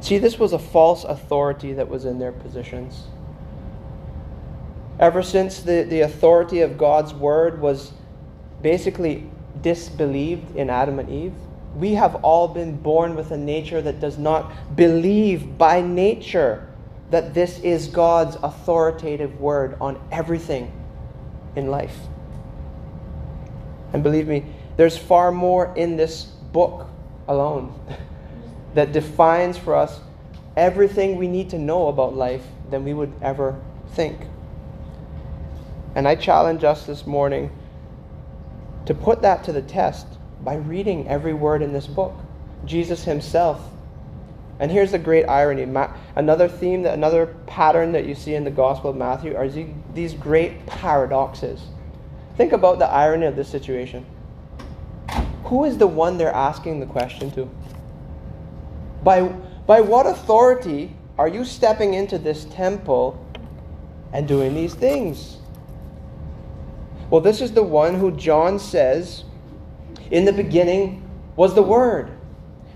See, 0.00 0.18
this 0.18 0.38
was 0.38 0.52
a 0.52 0.58
false 0.58 1.04
authority 1.04 1.72
that 1.74 1.88
was 1.88 2.04
in 2.04 2.18
their 2.18 2.32
positions. 2.32 3.04
Ever 4.98 5.22
since 5.22 5.60
the, 5.60 5.84
the 5.88 6.00
authority 6.00 6.60
of 6.60 6.76
God's 6.76 7.14
word 7.14 7.60
was 7.60 7.92
basically 8.62 9.30
disbelieved 9.66 10.54
in 10.54 10.70
Adam 10.70 11.00
and 11.00 11.10
Eve, 11.10 11.34
we 11.74 11.94
have 11.94 12.14
all 12.22 12.46
been 12.46 12.76
born 12.76 13.16
with 13.16 13.32
a 13.32 13.36
nature 13.36 13.82
that 13.82 13.98
does 13.98 14.16
not 14.16 14.76
believe 14.76 15.58
by 15.58 15.80
nature 15.80 16.68
that 17.10 17.34
this 17.34 17.58
is 17.58 17.88
God's 17.88 18.36
authoritative 18.44 19.40
word 19.40 19.76
on 19.80 20.00
everything 20.12 20.70
in 21.56 21.66
life. 21.66 21.96
And 23.92 24.04
believe 24.04 24.28
me, 24.28 24.44
there's 24.76 24.96
far 24.96 25.32
more 25.32 25.74
in 25.74 25.96
this 25.96 26.26
book 26.52 26.86
alone 27.26 27.74
that 28.74 28.92
defines 28.92 29.58
for 29.58 29.74
us 29.74 29.98
everything 30.56 31.16
we 31.16 31.26
need 31.26 31.50
to 31.50 31.58
know 31.58 31.88
about 31.88 32.14
life 32.14 32.44
than 32.70 32.84
we 32.84 32.94
would 32.94 33.12
ever 33.20 33.60
think. 33.94 34.16
And 35.96 36.06
I 36.06 36.14
challenge 36.14 36.62
us 36.62 36.86
this 36.86 37.04
morning 37.04 37.50
to 38.86 38.94
put 38.94 39.22
that 39.22 39.44
to 39.44 39.52
the 39.52 39.62
test 39.62 40.06
by 40.42 40.54
reading 40.54 41.08
every 41.08 41.34
word 41.34 41.62
in 41.62 41.72
this 41.72 41.86
book. 41.86 42.14
Jesus 42.64 43.04
himself. 43.04 43.60
And 44.58 44.70
here's 44.70 44.92
the 44.92 44.98
great 44.98 45.24
irony. 45.26 45.62
Another 46.14 46.48
theme, 46.48 46.82
that 46.82 46.94
another 46.94 47.26
pattern 47.46 47.92
that 47.92 48.06
you 48.06 48.14
see 48.14 48.34
in 48.34 48.44
the 48.44 48.50
Gospel 48.50 48.90
of 48.90 48.96
Matthew 48.96 49.36
are 49.36 49.48
these 49.94 50.14
great 50.14 50.64
paradoxes. 50.66 51.62
Think 52.36 52.52
about 52.52 52.78
the 52.78 52.86
irony 52.86 53.26
of 53.26 53.36
this 53.36 53.48
situation. 53.48 54.06
Who 55.44 55.64
is 55.64 55.78
the 55.78 55.86
one 55.86 56.16
they're 56.16 56.34
asking 56.34 56.80
the 56.80 56.86
question 56.86 57.30
to? 57.32 57.48
By, 59.04 59.22
by 59.66 59.80
what 59.80 60.06
authority 60.06 60.96
are 61.18 61.28
you 61.28 61.44
stepping 61.44 61.94
into 61.94 62.18
this 62.18 62.46
temple 62.46 63.22
and 64.12 64.26
doing 64.26 64.54
these 64.54 64.74
things? 64.74 65.38
Well, 67.10 67.20
this 67.20 67.40
is 67.40 67.52
the 67.52 67.62
one 67.62 67.94
who 67.94 68.10
John 68.12 68.58
says, 68.58 69.24
in 70.10 70.24
the 70.24 70.32
beginning 70.32 71.08
was 71.36 71.54
the 71.54 71.62
Word. 71.62 72.10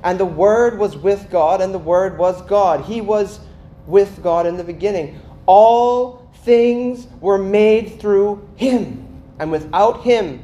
And 0.02 0.18
the 0.18 0.24
Word 0.24 0.78
was 0.78 0.96
with 0.96 1.30
God, 1.30 1.60
and 1.60 1.74
the 1.74 1.78
Word 1.78 2.18
was 2.18 2.40
God. 2.42 2.84
He 2.84 3.00
was 3.00 3.40
with 3.86 4.22
God 4.22 4.46
in 4.46 4.56
the 4.56 4.64
beginning. 4.64 5.20
All 5.46 6.28
things 6.44 7.06
were 7.20 7.38
made 7.38 8.00
through 8.00 8.48
Him 8.56 9.10
and 9.40 9.50
without 9.50 10.02
him 10.02 10.42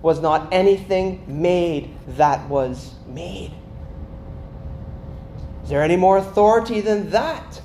was 0.00 0.20
not 0.20 0.48
anything 0.52 1.24
made 1.26 1.90
that 2.06 2.48
was 2.48 2.94
made. 3.08 3.52
Is 5.64 5.68
there 5.68 5.82
any 5.82 5.96
more 5.96 6.18
authority 6.18 6.80
than 6.80 7.10
that? 7.10 7.60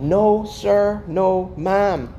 No, 0.00 0.46
sir, 0.46 1.02
no, 1.08 1.52
ma'am. 1.56 2.14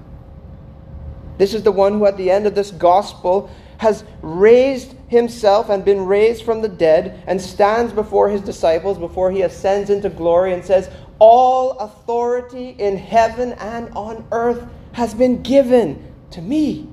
This 1.37 1.53
is 1.53 1.63
the 1.63 1.71
one 1.71 1.93
who, 1.93 2.05
at 2.05 2.17
the 2.17 2.29
end 2.29 2.47
of 2.47 2.55
this 2.55 2.71
gospel, 2.71 3.49
has 3.77 4.03
raised 4.21 4.93
himself 5.07 5.69
and 5.69 5.83
been 5.83 6.05
raised 6.05 6.43
from 6.43 6.61
the 6.61 6.69
dead 6.69 7.23
and 7.25 7.41
stands 7.41 7.91
before 7.91 8.29
his 8.29 8.41
disciples 8.41 8.97
before 8.97 9.31
he 9.31 9.41
ascends 9.41 9.89
into 9.89 10.07
glory 10.07 10.53
and 10.53 10.63
says, 10.63 10.89
All 11.17 11.71
authority 11.79 12.75
in 12.77 12.95
heaven 12.95 13.53
and 13.53 13.89
on 13.95 14.27
earth 14.31 14.67
has 14.91 15.15
been 15.15 15.41
given 15.41 16.13
to 16.29 16.41
me. 16.41 16.87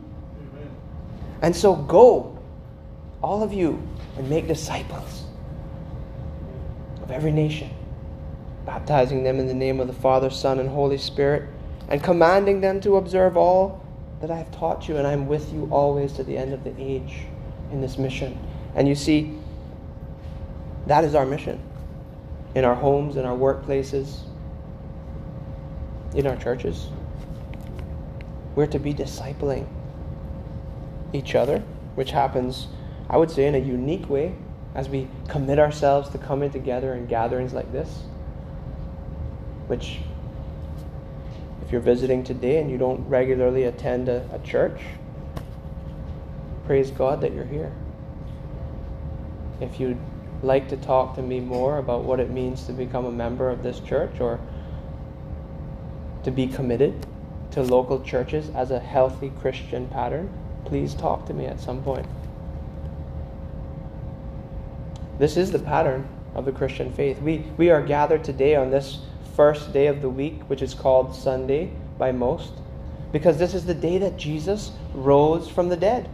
Amen. 0.54 0.70
And 1.42 1.54
so 1.54 1.76
go, 1.76 2.38
all 3.22 3.42
of 3.42 3.52
you, 3.52 3.82
and 4.16 4.30
make 4.30 4.48
disciples 4.48 5.24
of 7.02 7.10
every 7.10 7.32
nation, 7.32 7.70
baptizing 8.64 9.24
them 9.24 9.38
in 9.38 9.46
the 9.46 9.54
name 9.54 9.78
of 9.78 9.88
the 9.88 9.92
Father, 9.92 10.30
Son, 10.30 10.58
and 10.58 10.68
Holy 10.68 10.98
Spirit, 10.98 11.48
and 11.88 12.02
commanding 12.02 12.60
them 12.60 12.80
to 12.80 12.96
observe 12.96 13.36
all 13.36 13.84
that 14.20 14.30
I 14.30 14.36
have 14.36 14.50
taught 14.50 14.88
you, 14.88 14.96
and 14.96 15.06
I 15.06 15.12
am 15.12 15.26
with 15.26 15.52
you 15.52 15.68
always 15.70 16.12
to 16.14 16.24
the 16.24 16.36
end 16.36 16.52
of 16.52 16.64
the 16.64 16.74
age 16.78 17.22
in 17.70 17.80
this 17.80 17.98
mission. 17.98 18.38
And 18.74 18.88
you 18.88 18.94
see, 18.94 19.38
that 20.86 21.04
is 21.04 21.14
our 21.14 21.26
mission 21.26 21.60
in 22.54 22.64
our 22.64 22.74
homes, 22.74 23.16
in 23.16 23.24
our 23.24 23.36
workplaces, 23.36 24.20
in 26.14 26.26
our 26.26 26.36
churches. 26.36 26.88
We're 28.54 28.66
to 28.68 28.78
be 28.78 28.92
discipling 28.92 29.68
each 31.12 31.34
other, 31.34 31.62
which 31.94 32.10
happens, 32.10 32.68
I 33.08 33.16
would 33.16 33.30
say, 33.30 33.46
in 33.46 33.54
a 33.54 33.58
unique 33.58 34.08
way 34.08 34.34
as 34.74 34.88
we 34.88 35.08
commit 35.28 35.58
ourselves 35.58 36.08
to 36.10 36.18
coming 36.18 36.50
together 36.50 36.94
in 36.94 37.06
gatherings 37.06 37.52
like 37.52 37.70
this. 37.72 38.02
Which, 39.66 40.00
if 41.68 41.72
you're 41.72 41.82
visiting 41.82 42.24
today 42.24 42.56
and 42.56 42.70
you 42.70 42.78
don't 42.78 43.06
regularly 43.10 43.64
attend 43.64 44.08
a, 44.08 44.26
a 44.32 44.38
church, 44.38 44.80
praise 46.64 46.90
God 46.90 47.20
that 47.20 47.34
you're 47.34 47.44
here. 47.44 47.70
If 49.60 49.78
you'd 49.78 49.98
like 50.42 50.70
to 50.70 50.78
talk 50.78 51.14
to 51.16 51.22
me 51.22 51.40
more 51.40 51.76
about 51.76 52.04
what 52.04 52.20
it 52.20 52.30
means 52.30 52.64
to 52.64 52.72
become 52.72 53.04
a 53.04 53.12
member 53.12 53.50
of 53.50 53.62
this 53.62 53.80
church 53.80 54.18
or 54.18 54.40
to 56.24 56.30
be 56.30 56.46
committed 56.46 57.06
to 57.50 57.62
local 57.62 58.02
churches 58.02 58.48
as 58.54 58.70
a 58.70 58.80
healthy 58.80 59.30
Christian 59.38 59.88
pattern, 59.88 60.32
please 60.64 60.94
talk 60.94 61.26
to 61.26 61.34
me 61.34 61.44
at 61.44 61.60
some 61.60 61.82
point. 61.82 62.06
This 65.18 65.36
is 65.36 65.52
the 65.52 65.58
pattern 65.58 66.08
of 66.34 66.46
the 66.46 66.52
Christian 66.52 66.90
faith. 66.94 67.20
We, 67.20 67.44
we 67.58 67.68
are 67.68 67.82
gathered 67.82 68.24
today 68.24 68.56
on 68.56 68.70
this 68.70 69.00
first 69.38 69.72
day 69.72 69.86
of 69.86 70.02
the 70.02 70.10
week, 70.10 70.42
which 70.48 70.62
is 70.62 70.74
called 70.74 71.14
Sunday 71.14 71.70
by 71.96 72.10
most, 72.10 72.54
because 73.12 73.38
this 73.38 73.54
is 73.54 73.64
the 73.64 73.72
day 73.72 73.96
that 73.96 74.16
Jesus 74.16 74.72
rose 74.92 75.48
from 75.48 75.68
the 75.68 75.76
dead. 75.76 76.10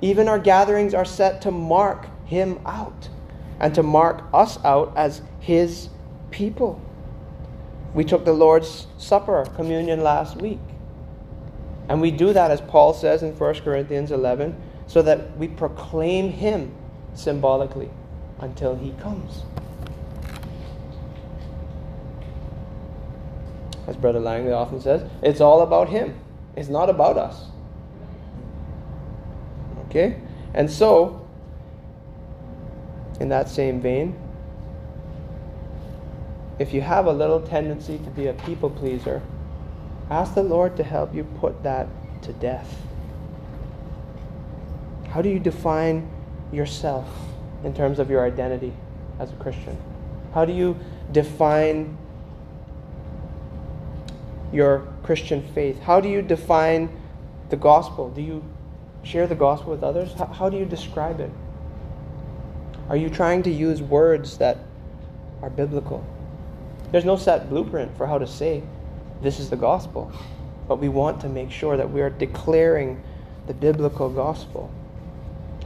Even 0.00 0.26
our 0.26 0.40
gatherings 0.40 0.92
are 0.92 1.04
set 1.04 1.40
to 1.42 1.52
mark 1.52 2.08
him 2.26 2.58
out 2.66 3.08
and 3.60 3.72
to 3.76 3.84
mark 3.84 4.24
us 4.34 4.58
out 4.64 4.92
as 4.96 5.22
his 5.38 5.90
people. 6.32 6.82
We 7.94 8.02
took 8.02 8.24
the 8.24 8.32
Lord's 8.32 8.88
Supper, 8.98 9.46
communion, 9.54 10.02
last 10.02 10.36
week. 10.38 10.58
And 11.88 12.00
we 12.00 12.10
do 12.10 12.32
that, 12.32 12.50
as 12.50 12.60
Paul 12.60 12.94
says 12.94 13.22
in 13.22 13.30
1 13.38 13.54
Corinthians 13.60 14.10
11, 14.10 14.60
so 14.88 15.02
that 15.02 15.36
we 15.36 15.46
proclaim 15.46 16.32
him 16.32 16.74
symbolically 17.14 17.90
until 18.40 18.74
he 18.74 18.90
comes. 18.94 19.44
As 23.90 23.96
Brother 23.96 24.20
Langley 24.20 24.52
often 24.52 24.80
says, 24.80 25.02
it's 25.20 25.40
all 25.40 25.62
about 25.62 25.88
him. 25.88 26.14
It's 26.54 26.68
not 26.68 26.88
about 26.88 27.18
us. 27.18 27.46
Okay? 29.86 30.20
And 30.54 30.70
so, 30.70 31.28
in 33.18 33.28
that 33.30 33.48
same 33.48 33.80
vein, 33.80 34.16
if 36.60 36.72
you 36.72 36.82
have 36.82 37.06
a 37.06 37.12
little 37.12 37.40
tendency 37.40 37.98
to 37.98 38.10
be 38.10 38.28
a 38.28 38.32
people 38.32 38.70
pleaser, 38.70 39.20
ask 40.08 40.34
the 40.34 40.44
Lord 40.44 40.76
to 40.76 40.84
help 40.84 41.12
you 41.12 41.24
put 41.24 41.64
that 41.64 41.88
to 42.22 42.32
death. 42.34 42.80
How 45.08 45.20
do 45.20 45.28
you 45.28 45.40
define 45.40 46.08
yourself 46.52 47.08
in 47.64 47.74
terms 47.74 47.98
of 47.98 48.08
your 48.08 48.24
identity 48.24 48.72
as 49.18 49.32
a 49.32 49.36
Christian? 49.36 49.76
How 50.32 50.44
do 50.44 50.52
you 50.52 50.78
define 51.10 51.98
your 54.52 54.86
Christian 55.02 55.42
faith? 55.54 55.80
How 55.80 56.00
do 56.00 56.08
you 56.08 56.22
define 56.22 56.90
the 57.50 57.56
gospel? 57.56 58.10
Do 58.10 58.22
you 58.22 58.44
share 59.02 59.26
the 59.26 59.34
gospel 59.34 59.72
with 59.72 59.82
others? 59.82 60.12
How, 60.14 60.26
how 60.26 60.48
do 60.48 60.56
you 60.56 60.64
describe 60.64 61.20
it? 61.20 61.30
Are 62.88 62.96
you 62.96 63.08
trying 63.08 63.42
to 63.44 63.50
use 63.50 63.80
words 63.80 64.38
that 64.38 64.58
are 65.42 65.50
biblical? 65.50 66.04
There's 66.90 67.04
no 67.04 67.16
set 67.16 67.48
blueprint 67.48 67.96
for 67.96 68.06
how 68.06 68.18
to 68.18 68.26
say 68.26 68.62
this 69.22 69.38
is 69.38 69.50
the 69.50 69.56
gospel, 69.56 70.10
but 70.66 70.76
we 70.76 70.88
want 70.88 71.20
to 71.20 71.28
make 71.28 71.50
sure 71.50 71.76
that 71.76 71.90
we 71.90 72.00
are 72.00 72.10
declaring 72.10 73.02
the 73.46 73.54
biblical 73.54 74.08
gospel. 74.08 74.70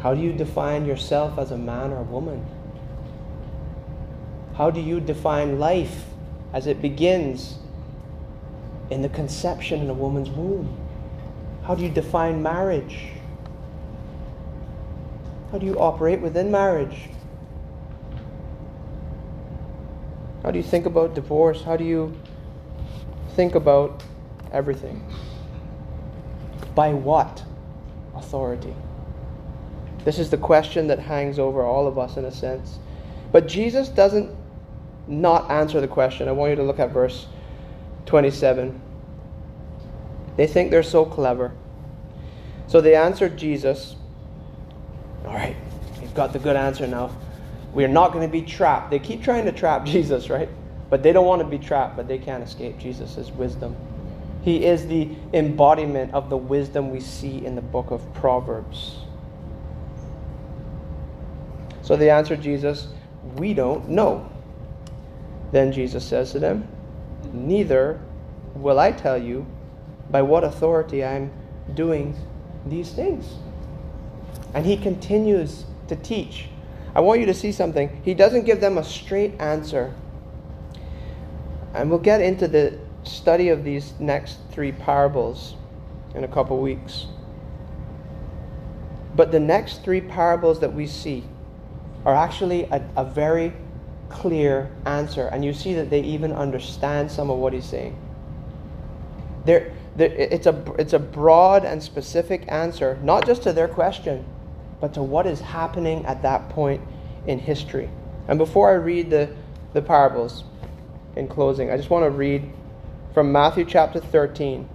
How 0.00 0.12
do 0.12 0.20
you 0.20 0.32
define 0.32 0.84
yourself 0.84 1.38
as 1.38 1.50
a 1.50 1.56
man 1.56 1.92
or 1.92 2.00
a 2.00 2.02
woman? 2.02 2.44
How 4.54 4.70
do 4.70 4.80
you 4.80 5.00
define 5.00 5.58
life 5.58 6.04
as 6.52 6.66
it 6.66 6.82
begins 6.82 7.58
in 8.90 9.02
the 9.02 9.08
conception 9.08 9.80
in 9.80 9.90
a 9.90 9.94
woman's 9.94 10.30
womb? 10.30 10.76
How 11.64 11.74
do 11.74 11.82
you 11.82 11.90
define 11.90 12.42
marriage? 12.42 13.08
How 15.50 15.58
do 15.58 15.66
you 15.66 15.78
operate 15.78 16.20
within 16.20 16.50
marriage? 16.50 17.08
How 20.42 20.50
do 20.50 20.58
you 20.58 20.62
think 20.62 20.84
about 20.84 21.14
divorce? 21.14 21.62
How 21.62 21.76
do 21.76 21.84
you 21.84 22.14
think 23.30 23.54
about 23.54 24.02
everything? 24.52 25.02
By 26.74 26.92
what 26.92 27.42
authority? 28.14 28.74
This 30.04 30.18
is 30.18 30.28
the 30.28 30.36
question 30.36 30.86
that 30.88 30.98
hangs 30.98 31.38
over 31.38 31.62
all 31.62 31.86
of 31.86 31.98
us 31.98 32.18
in 32.18 32.26
a 32.26 32.30
sense. 32.30 32.78
But 33.32 33.48
Jesus 33.48 33.88
doesn't 33.88 34.30
not 35.08 35.50
answer 35.50 35.80
the 35.80 35.88
question. 35.88 36.28
I 36.28 36.32
want 36.32 36.50
you 36.50 36.56
to 36.56 36.62
look 36.62 36.78
at 36.78 36.90
verse 36.90 37.26
27. 38.06 38.80
They 40.36 40.46
think 40.46 40.70
they're 40.70 40.82
so 40.82 41.04
clever. 41.04 41.52
So 42.66 42.80
they 42.80 42.94
answered 42.94 43.36
Jesus, 43.36 43.96
All 45.24 45.34
right, 45.34 45.56
you've 46.00 46.14
got 46.14 46.32
the 46.32 46.38
good 46.38 46.56
answer 46.56 46.86
now. 46.86 47.10
We 47.72 47.84
are 47.84 47.88
not 47.88 48.12
going 48.12 48.26
to 48.26 48.32
be 48.32 48.42
trapped. 48.42 48.90
They 48.90 48.98
keep 48.98 49.22
trying 49.22 49.44
to 49.44 49.52
trap 49.52 49.84
Jesus, 49.86 50.30
right? 50.30 50.48
But 50.90 51.02
they 51.02 51.12
don't 51.12 51.26
want 51.26 51.42
to 51.42 51.48
be 51.48 51.58
trapped, 51.58 51.96
but 51.96 52.08
they 52.08 52.18
can't 52.18 52.42
escape 52.42 52.78
Jesus' 52.78 53.30
wisdom. 53.30 53.76
He 54.42 54.64
is 54.66 54.86
the 54.86 55.08
embodiment 55.32 56.12
of 56.12 56.28
the 56.28 56.36
wisdom 56.36 56.90
we 56.90 57.00
see 57.00 57.44
in 57.44 57.54
the 57.54 57.62
book 57.62 57.90
of 57.90 58.12
Proverbs. 58.14 58.98
So 61.82 61.96
they 61.96 62.10
answered 62.10 62.42
Jesus, 62.42 62.88
We 63.36 63.54
don't 63.54 63.88
know. 63.88 64.30
Then 65.52 65.72
Jesus 65.72 66.04
says 66.04 66.32
to 66.32 66.38
them, 66.38 66.68
Neither 67.32 68.00
will 68.54 68.78
I 68.78 68.92
tell 68.92 69.18
you 69.18 69.46
by 70.10 70.22
what 70.22 70.44
authority 70.44 71.04
I'm 71.04 71.32
doing 71.74 72.16
these 72.66 72.92
things. 72.92 73.34
And 74.54 74.64
he 74.64 74.76
continues 74.76 75.64
to 75.88 75.96
teach. 75.96 76.48
I 76.94 77.00
want 77.00 77.20
you 77.20 77.26
to 77.26 77.34
see 77.34 77.52
something. 77.52 78.00
He 78.04 78.14
doesn't 78.14 78.44
give 78.44 78.60
them 78.60 78.78
a 78.78 78.84
straight 78.84 79.40
answer. 79.40 79.92
And 81.74 81.90
we'll 81.90 81.98
get 81.98 82.20
into 82.20 82.46
the 82.46 82.78
study 83.02 83.48
of 83.48 83.64
these 83.64 83.92
next 83.98 84.38
three 84.50 84.72
parables 84.72 85.56
in 86.14 86.24
a 86.24 86.28
couple 86.28 86.60
weeks. 86.60 87.06
But 89.16 89.32
the 89.32 89.40
next 89.40 89.82
three 89.82 90.00
parables 90.00 90.60
that 90.60 90.72
we 90.72 90.86
see 90.86 91.24
are 92.04 92.14
actually 92.14 92.64
a, 92.64 92.84
a 92.96 93.04
very 93.04 93.52
clear 94.14 94.70
answer. 94.86 95.26
And 95.26 95.44
you 95.44 95.52
see 95.52 95.74
that 95.74 95.90
they 95.90 96.00
even 96.00 96.32
understand 96.32 97.10
some 97.10 97.30
of 97.30 97.38
what 97.38 97.52
he's 97.52 97.66
saying. 97.66 97.98
It's, 99.46 100.46
a, 100.46 100.74
it's 100.78 100.92
a 100.92 100.98
broad 100.98 101.64
and 101.64 101.82
specific 101.82 102.44
answer, 102.48 102.98
not 103.02 103.26
just 103.26 103.42
to 103.42 103.52
their 103.52 103.68
question, 103.68 104.24
but 104.80 104.94
to 104.94 105.02
what 105.02 105.26
is 105.26 105.40
happening 105.40 106.06
at 106.06 106.22
that 106.22 106.48
point 106.48 106.80
in 107.26 107.38
history. 107.38 107.90
And 108.28 108.38
before 108.38 108.70
I 108.70 108.74
read 108.74 109.10
the, 109.10 109.34
the 109.72 109.82
parables 109.82 110.44
in 111.16 111.28
closing, 111.28 111.70
I 111.70 111.76
just 111.76 111.90
want 111.90 112.04
to 112.04 112.10
read 112.10 112.50
from 113.12 113.30
Matthew 113.30 113.64
chapter 113.64 114.00
13. 114.00 114.68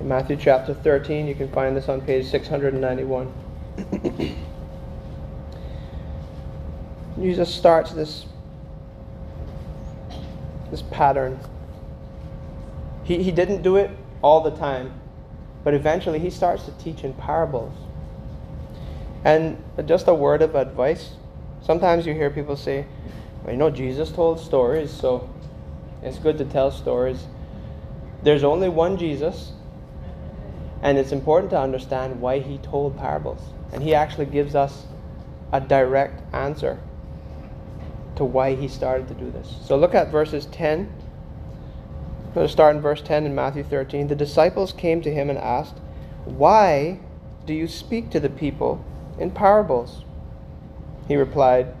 In 0.00 0.08
Matthew 0.08 0.36
chapter 0.36 0.74
13, 0.74 1.26
you 1.26 1.34
can 1.34 1.50
find 1.50 1.76
this 1.76 1.88
on 1.88 2.00
page 2.00 2.26
691. 2.26 3.30
Jesus 7.18 7.54
starts 7.54 7.92
this, 7.92 8.26
this 10.70 10.82
pattern. 10.82 11.38
He, 13.04 13.22
he 13.22 13.30
didn't 13.30 13.62
do 13.62 13.76
it 13.76 13.90
all 14.22 14.40
the 14.40 14.52
time, 14.52 14.92
but 15.64 15.74
eventually 15.74 16.18
he 16.18 16.30
starts 16.30 16.64
to 16.64 16.72
teach 16.72 17.04
in 17.04 17.12
parables. 17.14 17.74
And 19.24 19.62
just 19.86 20.08
a 20.08 20.14
word 20.14 20.40
of 20.42 20.54
advice 20.54 21.14
sometimes 21.62 22.06
you 22.06 22.14
hear 22.14 22.30
people 22.30 22.56
say, 22.56 22.86
well, 23.42 23.52
you 23.52 23.58
know, 23.58 23.70
Jesus 23.70 24.10
told 24.10 24.40
stories, 24.40 24.90
so 24.90 25.28
it's 26.02 26.18
good 26.18 26.38
to 26.38 26.44
tell 26.44 26.70
stories. 26.70 27.24
There's 28.22 28.44
only 28.44 28.68
one 28.68 28.96
Jesus, 28.96 29.52
and 30.82 30.98
it's 30.98 31.12
important 31.12 31.50
to 31.50 31.60
understand 31.60 32.20
why 32.20 32.40
he 32.40 32.58
told 32.58 32.98
parables. 32.98 33.40
And 33.72 33.82
he 33.82 33.94
actually 33.94 34.26
gives 34.26 34.54
us 34.54 34.86
a 35.52 35.60
direct 35.60 36.22
answer 36.34 36.78
to 38.16 38.24
why 38.24 38.54
he 38.54 38.68
started 38.68 39.08
to 39.08 39.14
do 39.14 39.30
this. 39.30 39.56
So 39.64 39.76
look 39.76 39.94
at 39.94 40.10
verses 40.10 40.46
10. 40.46 40.92
I'm 42.26 42.34
going 42.34 42.46
to 42.46 42.52
start 42.52 42.76
in 42.76 42.82
verse 42.82 43.02
10 43.02 43.26
in 43.26 43.34
Matthew 43.34 43.64
13. 43.64 44.08
The 44.08 44.14
disciples 44.14 44.72
came 44.72 45.00
to 45.02 45.12
him 45.12 45.30
and 45.30 45.38
asked, 45.38 45.78
Why 46.24 47.00
do 47.46 47.54
you 47.54 47.66
speak 47.66 48.10
to 48.10 48.20
the 48.20 48.28
people 48.28 48.84
in 49.18 49.30
parables? 49.30 50.04
He 51.08 51.16
replied, 51.16 51.74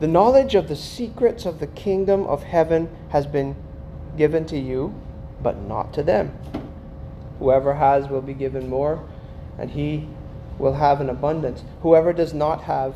The 0.00 0.06
knowledge 0.06 0.54
of 0.54 0.68
the 0.68 0.76
secrets 0.76 1.46
of 1.46 1.60
the 1.60 1.66
kingdom 1.66 2.24
of 2.26 2.42
heaven 2.42 2.94
has 3.08 3.26
been 3.26 3.56
given 4.16 4.46
to 4.46 4.58
you, 4.58 4.94
but 5.42 5.60
not 5.62 5.92
to 5.94 6.02
them. 6.02 6.36
Whoever 7.38 7.74
has 7.74 8.08
will 8.08 8.22
be 8.22 8.34
given 8.34 8.68
more, 8.68 9.04
and 9.58 9.70
he 9.70 10.08
will 10.58 10.74
have 10.74 11.00
an 11.00 11.10
abundance. 11.10 11.64
Whoever 11.82 12.12
does 12.12 12.34
not 12.34 12.62
have, 12.62 12.94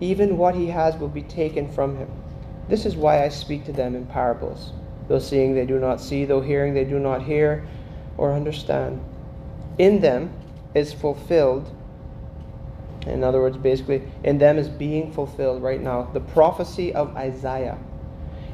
even 0.00 0.38
what 0.38 0.54
he 0.54 0.68
has 0.68 0.96
will 0.96 1.08
be 1.08 1.22
taken 1.22 1.70
from 1.70 1.96
him. 1.96 2.10
This 2.68 2.86
is 2.86 2.96
why 2.96 3.24
I 3.24 3.28
speak 3.28 3.64
to 3.64 3.72
them 3.72 3.94
in 3.94 4.06
parables. 4.06 4.72
Though 5.08 5.18
seeing 5.18 5.54
they 5.54 5.66
do 5.66 5.78
not 5.78 6.00
see, 6.00 6.24
though 6.24 6.40
hearing 6.40 6.74
they 6.74 6.84
do 6.84 6.98
not 6.98 7.22
hear 7.22 7.66
or 8.16 8.32
understand. 8.32 9.00
In 9.78 10.00
them 10.00 10.32
is 10.74 10.92
fulfilled, 10.92 11.74
in 13.06 13.24
other 13.24 13.40
words, 13.40 13.56
basically, 13.56 14.02
in 14.22 14.38
them 14.38 14.58
is 14.58 14.68
being 14.68 15.12
fulfilled 15.12 15.62
right 15.62 15.80
now 15.80 16.10
the 16.12 16.20
prophecy 16.20 16.92
of 16.92 17.16
Isaiah. 17.16 17.78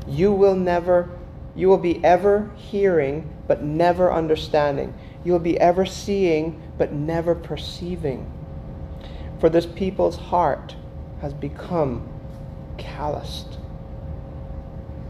You 0.08 0.32
will 0.32 0.54
never, 0.54 1.10
you 1.54 1.68
will 1.68 1.78
be 1.78 2.02
ever 2.04 2.50
hearing, 2.54 3.28
but 3.48 3.62
never 3.62 4.12
understanding. 4.12 4.94
You 5.24 5.32
will 5.32 5.40
be 5.40 5.58
ever 5.58 5.84
seeing, 5.84 6.62
but 6.78 6.92
never 6.92 7.34
perceiving. 7.34 8.32
For 9.38 9.50
this 9.50 9.66
people's 9.66 10.16
heart 10.16 10.74
has 11.20 11.34
become 11.34 12.08
calloused. 12.78 13.58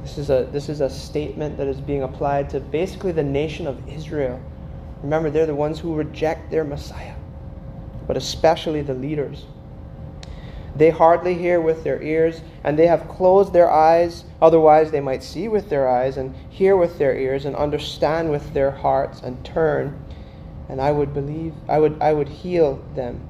This 0.02 0.18
is, 0.18 0.30
a, 0.30 0.48
this 0.52 0.68
is 0.68 0.80
a 0.80 0.90
statement 0.90 1.56
that 1.58 1.66
is 1.66 1.80
being 1.80 2.02
applied 2.02 2.50
to 2.50 2.60
basically 2.60 3.12
the 3.12 3.22
nation 3.22 3.66
of 3.66 3.88
Israel. 3.88 4.40
Remember, 5.02 5.30
they're 5.30 5.46
the 5.46 5.54
ones 5.54 5.78
who 5.78 5.94
reject 5.94 6.50
their 6.50 6.64
Messiah, 6.64 7.14
but 8.06 8.16
especially 8.16 8.82
the 8.82 8.94
leaders. 8.94 9.46
They 10.76 10.90
hardly 10.90 11.34
hear 11.34 11.60
with 11.60 11.84
their 11.84 12.02
ears, 12.02 12.42
and 12.62 12.78
they 12.78 12.86
have 12.86 13.08
closed 13.08 13.52
their 13.52 13.70
eyes. 13.70 14.24
Otherwise, 14.42 14.90
they 14.90 15.00
might 15.00 15.22
see 15.22 15.48
with 15.48 15.70
their 15.70 15.88
eyes, 15.88 16.16
and 16.16 16.34
hear 16.50 16.76
with 16.76 16.98
their 16.98 17.16
ears, 17.16 17.44
and 17.44 17.56
understand 17.56 18.30
with 18.30 18.52
their 18.52 18.70
hearts, 18.70 19.20
and 19.20 19.44
turn, 19.44 20.04
and 20.68 20.80
I 20.80 20.92
would 20.92 21.14
believe, 21.14 21.54
I 21.68 21.78
would, 21.78 22.00
I 22.00 22.12
would 22.12 22.28
heal 22.28 22.84
them. 22.94 23.26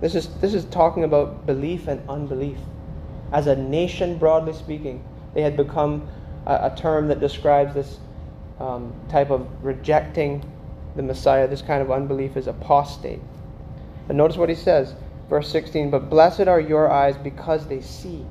This 0.00 0.14
is, 0.14 0.28
this 0.40 0.54
is 0.54 0.64
talking 0.66 1.04
about 1.04 1.46
belief 1.46 1.88
and 1.88 2.06
unbelief. 2.08 2.58
As 3.32 3.46
a 3.46 3.56
nation, 3.56 4.18
broadly 4.18 4.52
speaking, 4.52 5.04
they 5.34 5.42
had 5.42 5.56
become 5.56 6.06
a, 6.46 6.70
a 6.72 6.74
term 6.76 7.08
that 7.08 7.20
describes 7.20 7.74
this 7.74 7.98
um, 8.60 8.92
type 9.08 9.30
of 9.30 9.46
rejecting 9.64 10.44
the 10.96 11.02
Messiah. 11.02 11.48
This 11.48 11.62
kind 11.62 11.82
of 11.82 11.90
unbelief 11.90 12.36
is 12.36 12.46
apostate. 12.46 13.20
And 14.08 14.18
notice 14.18 14.36
what 14.36 14.48
he 14.48 14.54
says 14.54 14.94
Verse 15.28 15.48
16 15.50 15.90
But 15.90 16.10
blessed 16.10 16.48
are 16.48 16.60
your 16.60 16.90
eyes 16.90 17.16
because 17.16 17.66
they 17.66 17.80
see, 17.80 18.24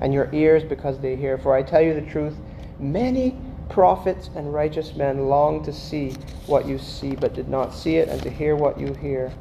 and 0.00 0.14
your 0.14 0.28
ears 0.32 0.62
because 0.62 0.98
they 1.00 1.16
hear. 1.16 1.38
For 1.38 1.54
I 1.54 1.62
tell 1.62 1.82
you 1.82 1.94
the 1.94 2.10
truth, 2.10 2.36
many 2.78 3.36
prophets 3.68 4.30
and 4.36 4.52
righteous 4.52 4.94
men 4.94 5.28
long 5.28 5.64
to 5.64 5.72
see 5.72 6.10
what 6.46 6.66
you 6.66 6.78
see, 6.78 7.14
but 7.14 7.34
did 7.34 7.48
not 7.48 7.74
see 7.74 7.96
it, 7.96 8.08
and 8.08 8.22
to 8.22 8.30
hear 8.30 8.54
what 8.54 8.78
you 8.78 8.94
hear, 8.94 9.32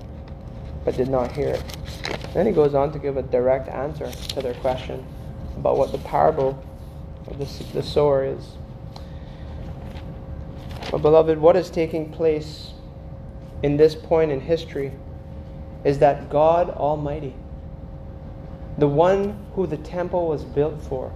but 0.84 0.98
did 0.98 1.10
not 1.10 1.32
hear 1.32 1.50
it. 1.50 1.64
Then 2.34 2.46
he 2.46 2.52
goes 2.52 2.74
on 2.74 2.92
to 2.94 3.00
give 3.00 3.18
a 3.18 3.22
direct 3.22 3.68
answer 3.68 4.12
to 4.12 4.42
their 4.42 4.54
question 4.56 5.06
about 5.58 5.78
what 5.78 5.92
the 5.92 5.98
parable 6.00 6.64
of 7.28 7.38
the, 7.38 7.64
the 7.74 7.84
sower 7.84 8.26
is. 8.26 8.58
But, 10.92 11.02
beloved, 11.02 11.38
what 11.38 11.56
is 11.56 11.70
taking 11.70 12.12
place 12.12 12.74
in 13.64 13.78
this 13.78 13.96
point 13.96 14.32
in 14.32 14.42
history? 14.42 14.92
is 15.84 16.00
that 16.00 16.30
God 16.30 16.70
Almighty, 16.70 17.34
the 18.78 18.88
one 18.88 19.46
who 19.56 19.66
the 19.66 19.78
temple 19.78 20.28
was 20.28 20.44
built 20.44 20.82
for, 20.82 21.12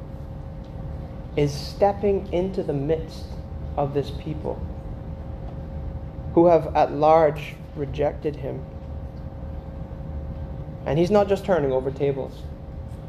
is 1.35 1.53
stepping 1.53 2.31
into 2.33 2.63
the 2.63 2.73
midst 2.73 3.25
of 3.77 3.93
this 3.93 4.11
people 4.11 4.59
who 6.33 6.47
have 6.47 6.75
at 6.75 6.91
large 6.91 7.55
rejected 7.75 8.37
him. 8.37 8.63
And 10.85 10.99
he's 10.99 11.11
not 11.11 11.27
just 11.27 11.45
turning 11.45 11.71
over 11.71 11.91
tables, 11.91 12.41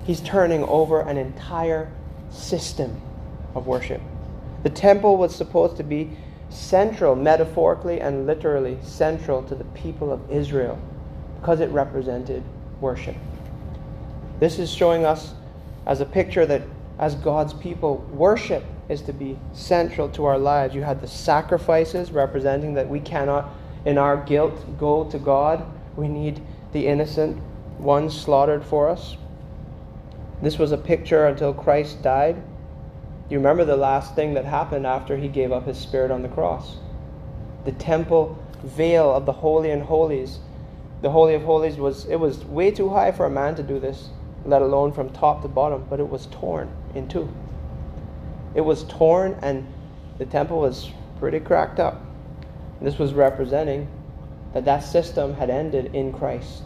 he's 0.05 0.21
turning 0.21 0.65
over 0.65 1.01
an 1.01 1.19
entire 1.19 1.91
system 2.31 3.01
of 3.55 3.67
worship. 3.67 4.01
The 4.63 4.71
temple 4.71 5.17
was 5.17 5.35
supposed 5.35 5.77
to 5.77 5.85
be 5.85 6.11
central, 6.49 7.15
metaphorically 7.15 8.01
and 8.01 8.27
literally, 8.27 8.79
central 8.83 9.43
to 9.45 9.55
the 9.55 9.65
people 9.65 10.13
of 10.13 10.31
Israel 10.31 10.79
because 11.41 11.61
it 11.61 11.71
represented 11.71 12.43
worship. 12.81 13.17
This 14.41 14.59
is 14.59 14.73
showing 14.73 15.05
us 15.05 15.35
as 15.87 16.01
a 16.01 16.05
picture 16.05 16.47
that 16.47 16.63
as 16.99 17.15
God's 17.15 17.53
people, 17.55 17.99
worship 18.13 18.65
is 18.89 19.03
to 19.03 19.13
be 19.13 19.39
central 19.53 20.09
to 20.11 20.25
our 20.25 20.39
lives. 20.39 20.75
You 20.75 20.83
had 20.83 21.01
the 21.01 21.09
sacrifices 21.09 22.11
representing 22.11 22.75
that 22.75 22.89
we 22.89 23.01
cannot, 23.01 23.51
in 23.85 23.99
our 23.99 24.17
guilt, 24.25 24.79
go 24.79 25.05
to 25.11 25.19
God. 25.19 25.65
We 25.97 26.09
need 26.09 26.43
the 26.73 26.87
innocent 26.87 27.41
ones 27.79 28.19
slaughtered 28.19 28.65
for 28.65 28.89
us. 28.89 29.17
This 30.43 30.59
was 30.59 30.73
a 30.73 30.79
picture 30.79 31.27
until 31.27 31.55
Christ 31.55 32.03
died. 32.03 32.43
You 33.29 33.39
remember 33.39 33.65
the 33.65 33.77
last 33.77 34.15
thing 34.15 34.35
that 34.35 34.45
happened 34.45 34.87
after 34.87 35.17
he 35.17 35.29
gave 35.29 35.53
up 35.53 35.67
his 35.67 35.79
spirit 35.79 36.11
on 36.11 36.23
the 36.23 36.29
cross? 36.29 36.77
The 37.65 37.73
temple 37.73 38.39
veil 38.63 39.13
of 39.13 39.27
the 39.27 39.33
Holy 39.33 39.71
and 39.71 39.83
Holies 39.83 40.39
the 41.03 41.11
Holy 41.11 41.35
of 41.35 41.43
Holies 41.43 41.77
was 41.77 42.07
it 42.07 42.17
was 42.17 42.45
way 42.45 42.71
too 42.71 42.89
high 42.89 43.13
for 43.13 43.27
a 43.27 43.31
man 43.31 43.55
to 43.57 43.63
do 43.63 43.79
this, 43.79 44.09
let 44.45 44.63
alone 44.63 44.93
from 44.93 45.11
top 45.11 45.43
to 45.43 45.49
bottom, 45.49 45.87
but 45.91 46.01
it 46.01 46.09
was 46.09 46.27
torn 46.27 46.71
in 46.95 47.07
two. 47.07 47.29
It 48.55 48.63
was 48.63 48.85
torn 48.85 49.39
and 49.43 49.67
the 50.19 50.25
temple 50.25 50.59
was 50.59 50.91
pretty 51.19 51.41
cracked 51.41 51.79
up. 51.79 52.01
This 52.81 52.99
was 52.99 53.13
representing 53.13 53.89
that 54.55 54.65
that 54.65 54.81
system 54.81 55.35
had 55.35 55.51
ended 55.51 55.95
in 55.95 56.13
Christ. 56.13 56.63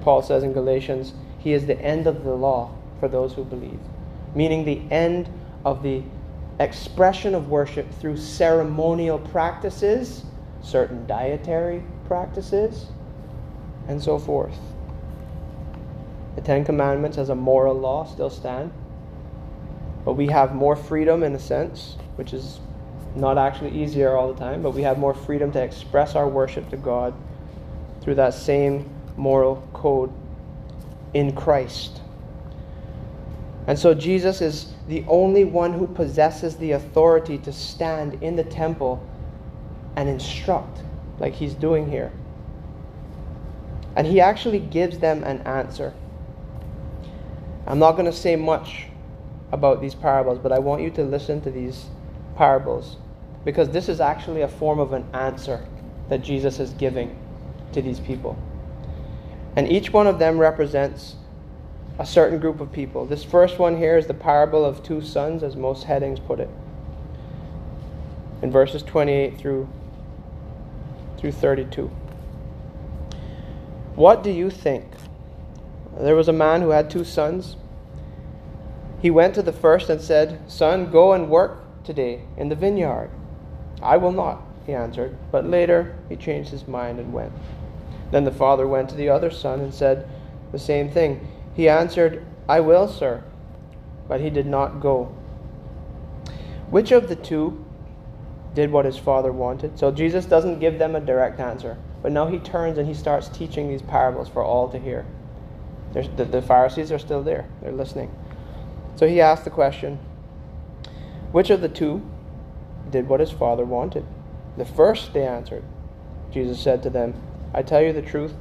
Paul 0.00 0.22
says 0.22 0.42
in 0.42 0.52
Galatians, 0.52 1.14
he 1.38 1.52
is 1.52 1.66
the 1.66 1.80
end 1.80 2.06
of 2.06 2.24
the 2.24 2.34
law 2.34 2.74
for 2.98 3.08
those 3.08 3.32
who 3.34 3.44
believe, 3.44 3.80
meaning 4.34 4.64
the 4.64 4.82
end 4.90 5.28
of 5.64 5.82
the 5.82 6.02
expression 6.58 7.34
of 7.34 7.48
worship 7.48 7.90
through 7.94 8.16
ceremonial 8.16 9.18
practices, 9.18 10.24
certain 10.62 11.06
dietary 11.06 11.82
practices, 12.06 12.86
and 13.88 14.02
so 14.02 14.18
forth. 14.18 14.58
The 16.36 16.42
Ten 16.42 16.64
Commandments 16.64 17.18
as 17.18 17.30
a 17.30 17.34
moral 17.34 17.74
law 17.74 18.04
still 18.04 18.30
stand, 18.30 18.72
but 20.04 20.14
we 20.14 20.28
have 20.28 20.54
more 20.54 20.76
freedom 20.76 21.22
in 21.22 21.34
a 21.34 21.38
sense, 21.38 21.96
which 22.16 22.32
is 22.32 22.60
not 23.16 23.38
actually 23.38 23.70
easier 23.82 24.16
all 24.16 24.32
the 24.32 24.38
time, 24.38 24.62
but 24.62 24.70
we 24.70 24.82
have 24.82 24.98
more 24.98 25.14
freedom 25.14 25.50
to 25.52 25.62
express 25.62 26.14
our 26.14 26.28
worship 26.28 26.68
to 26.70 26.76
God 26.76 27.14
through 28.00 28.14
that 28.14 28.34
same 28.34 28.88
moral 29.20 29.62
code 29.72 30.12
in 31.14 31.34
Christ. 31.34 32.00
And 33.66 33.78
so 33.78 33.94
Jesus 33.94 34.40
is 34.40 34.72
the 34.88 35.04
only 35.06 35.44
one 35.44 35.72
who 35.72 35.86
possesses 35.86 36.56
the 36.56 36.72
authority 36.72 37.38
to 37.38 37.52
stand 37.52 38.22
in 38.22 38.34
the 38.34 38.42
temple 38.44 39.06
and 39.96 40.08
instruct, 40.08 40.80
like 41.18 41.34
he's 41.34 41.54
doing 41.54 41.88
here. 41.88 42.10
And 43.94 44.06
he 44.06 44.20
actually 44.20 44.60
gives 44.60 44.98
them 44.98 45.22
an 45.24 45.40
answer. 45.42 45.92
I'm 47.66 47.78
not 47.78 47.92
going 47.92 48.06
to 48.06 48.12
say 48.12 48.34
much 48.36 48.86
about 49.52 49.80
these 49.80 49.94
parables, 49.94 50.38
but 50.38 50.50
I 50.50 50.58
want 50.58 50.82
you 50.82 50.90
to 50.92 51.04
listen 51.04 51.40
to 51.42 51.50
these 51.50 51.86
parables 52.36 52.96
because 53.44 53.68
this 53.68 53.88
is 53.88 54.00
actually 54.00 54.42
a 54.42 54.48
form 54.48 54.78
of 54.78 54.92
an 54.92 55.04
answer 55.12 55.64
that 56.08 56.22
Jesus 56.22 56.58
is 56.58 56.70
giving 56.70 57.16
to 57.72 57.82
these 57.82 58.00
people. 58.00 58.36
And 59.60 59.70
each 59.70 59.92
one 59.92 60.06
of 60.06 60.18
them 60.18 60.38
represents 60.38 61.16
a 61.98 62.06
certain 62.06 62.38
group 62.38 62.62
of 62.62 62.72
people. 62.72 63.04
This 63.04 63.22
first 63.22 63.58
one 63.58 63.76
here 63.76 63.98
is 63.98 64.06
the 64.06 64.14
parable 64.14 64.64
of 64.64 64.82
two 64.82 65.02
sons, 65.02 65.42
as 65.42 65.54
most 65.54 65.84
headings 65.84 66.18
put 66.18 66.40
it. 66.40 66.48
In 68.40 68.50
verses 68.50 68.82
28 68.82 69.36
through, 69.36 69.68
through 71.18 71.32
32. 71.32 71.88
What 73.96 74.22
do 74.22 74.30
you 74.30 74.48
think? 74.48 74.86
There 75.94 76.16
was 76.16 76.28
a 76.28 76.32
man 76.32 76.62
who 76.62 76.70
had 76.70 76.88
two 76.88 77.04
sons. 77.04 77.56
He 79.02 79.10
went 79.10 79.34
to 79.34 79.42
the 79.42 79.52
first 79.52 79.90
and 79.90 80.00
said, 80.00 80.40
Son, 80.50 80.90
go 80.90 81.12
and 81.12 81.28
work 81.28 81.84
today 81.84 82.22
in 82.38 82.48
the 82.48 82.54
vineyard. 82.54 83.10
I 83.82 83.98
will 83.98 84.12
not, 84.12 84.42
he 84.64 84.72
answered. 84.72 85.18
But 85.30 85.44
later 85.44 85.98
he 86.08 86.16
changed 86.16 86.48
his 86.48 86.66
mind 86.66 86.98
and 86.98 87.12
went. 87.12 87.32
Then 88.10 88.24
the 88.24 88.32
father 88.32 88.66
went 88.66 88.88
to 88.90 88.96
the 88.96 89.08
other 89.08 89.30
son 89.30 89.60
and 89.60 89.72
said 89.72 90.08
the 90.52 90.58
same 90.58 90.90
thing. 90.90 91.26
He 91.54 91.68
answered, 91.68 92.24
I 92.48 92.60
will, 92.60 92.88
sir. 92.88 93.22
But 94.08 94.20
he 94.20 94.30
did 94.30 94.46
not 94.46 94.80
go. 94.80 95.14
Which 96.70 96.92
of 96.92 97.08
the 97.08 97.16
two 97.16 97.64
did 98.54 98.72
what 98.72 98.84
his 98.84 98.96
father 98.96 99.32
wanted? 99.32 99.78
So 99.78 99.90
Jesus 99.90 100.24
doesn't 100.24 100.58
give 100.58 100.78
them 100.78 100.96
a 100.96 101.00
direct 101.00 101.38
answer. 101.40 101.78
But 102.02 102.12
now 102.12 102.26
he 102.26 102.38
turns 102.38 102.78
and 102.78 102.88
he 102.88 102.94
starts 102.94 103.28
teaching 103.28 103.68
these 103.68 103.82
parables 103.82 104.28
for 104.28 104.42
all 104.42 104.68
to 104.70 104.78
hear. 104.78 105.04
The, 105.92 106.24
the 106.24 106.42
Pharisees 106.42 106.92
are 106.92 106.98
still 106.98 107.22
there, 107.22 107.48
they're 107.60 107.72
listening. 107.72 108.14
So 108.96 109.08
he 109.08 109.20
asked 109.20 109.44
the 109.44 109.50
question 109.50 109.98
Which 111.32 111.50
of 111.50 111.60
the 111.60 111.68
two 111.68 112.02
did 112.90 113.08
what 113.08 113.20
his 113.20 113.30
father 113.30 113.64
wanted? 113.64 114.04
The 114.56 114.64
first, 114.64 115.12
they 115.12 115.26
answered. 115.26 115.64
Jesus 116.32 116.60
said 116.60 116.82
to 116.84 116.90
them, 116.90 117.14
I 117.52 117.62
tell 117.62 117.82
you 117.82 117.92
the 117.92 118.02
truth, 118.02 118.34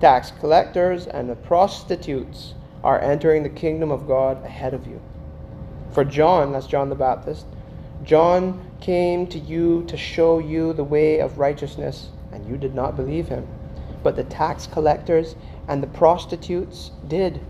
tax 0.00 0.32
collectors 0.40 1.06
and 1.06 1.28
the 1.28 1.36
prostitutes 1.36 2.54
are 2.82 3.00
entering 3.00 3.42
the 3.42 3.48
kingdom 3.48 3.90
of 3.90 4.06
God 4.06 4.44
ahead 4.44 4.74
of 4.74 4.86
you. 4.86 5.00
For 5.92 6.04
John, 6.04 6.52
that's 6.52 6.66
John 6.66 6.88
the 6.88 6.94
Baptist, 6.94 7.46
John 8.04 8.70
came 8.80 9.26
to 9.28 9.38
you 9.38 9.84
to 9.88 9.96
show 9.96 10.38
you 10.38 10.72
the 10.72 10.84
way 10.84 11.18
of 11.18 11.38
righteousness 11.38 12.10
and 12.32 12.48
you 12.48 12.56
did 12.56 12.74
not 12.74 12.96
believe 12.96 13.28
him. 13.28 13.46
But 14.02 14.16
the 14.16 14.24
tax 14.24 14.66
collectors 14.66 15.34
and 15.66 15.82
the 15.82 15.88
prostitutes 15.88 16.90
did. 17.06 17.40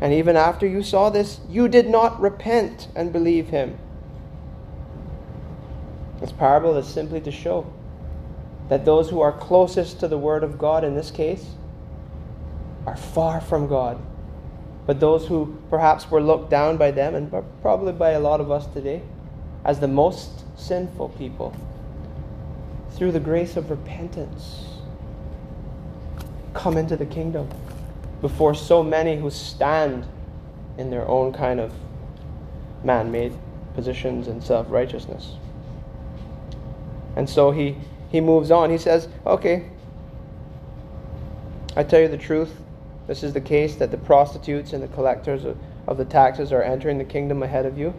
And 0.00 0.12
even 0.12 0.36
after 0.36 0.66
you 0.66 0.82
saw 0.82 1.08
this, 1.10 1.40
you 1.48 1.68
did 1.68 1.88
not 1.88 2.20
repent 2.20 2.88
and 2.94 3.12
believe 3.12 3.48
him. 3.48 3.78
This 6.20 6.32
parable 6.32 6.76
is 6.76 6.86
simply 6.86 7.20
to 7.22 7.30
show 7.30 7.66
that 8.68 8.84
those 8.84 9.10
who 9.10 9.20
are 9.20 9.32
closest 9.32 10.00
to 10.00 10.08
the 10.08 10.18
Word 10.18 10.42
of 10.42 10.58
God 10.58 10.84
in 10.84 10.94
this 10.94 11.10
case 11.10 11.46
are 12.86 12.96
far 12.96 13.40
from 13.40 13.66
God 13.66 14.00
but 14.86 15.00
those 15.00 15.26
who 15.26 15.58
perhaps 15.70 16.10
were 16.10 16.20
looked 16.20 16.50
down 16.50 16.76
by 16.76 16.90
them 16.90 17.14
and 17.14 17.32
probably 17.62 17.92
by 17.92 18.10
a 18.10 18.20
lot 18.20 18.40
of 18.40 18.50
us 18.50 18.66
today 18.66 19.02
as 19.64 19.80
the 19.80 19.88
most 19.88 20.44
sinful 20.58 21.08
people 21.10 21.56
through 22.90 23.12
the 23.12 23.20
grace 23.20 23.56
of 23.56 23.70
repentance 23.70 24.66
come 26.52 26.76
into 26.76 26.96
the 26.96 27.06
kingdom 27.06 27.48
before 28.20 28.54
so 28.54 28.82
many 28.82 29.16
who 29.16 29.30
stand 29.30 30.06
in 30.78 30.90
their 30.90 31.06
own 31.08 31.32
kind 31.32 31.60
of 31.60 31.72
man 32.84 33.10
made 33.10 33.32
positions 33.74 34.28
and 34.28 34.42
self 34.42 34.66
righteousness. 34.70 35.32
And 37.16 37.28
so 37.28 37.50
he, 37.50 37.76
he 38.14 38.20
moves 38.20 38.52
on. 38.52 38.70
He 38.70 38.78
says, 38.78 39.08
Okay, 39.26 39.68
I 41.74 41.82
tell 41.82 41.98
you 42.00 42.06
the 42.06 42.16
truth. 42.16 42.54
This 43.08 43.24
is 43.24 43.32
the 43.32 43.40
case 43.40 43.74
that 43.74 43.90
the 43.90 43.96
prostitutes 43.96 44.72
and 44.72 44.80
the 44.80 44.86
collectors 44.86 45.44
of, 45.44 45.98
the 45.98 46.04
taxes 46.04 46.52
are 46.52 46.62
entering 46.62 46.98
the 46.98 47.04
kingdom 47.04 47.42
ahead 47.42 47.66
of 47.66 47.76
you. 47.76 47.92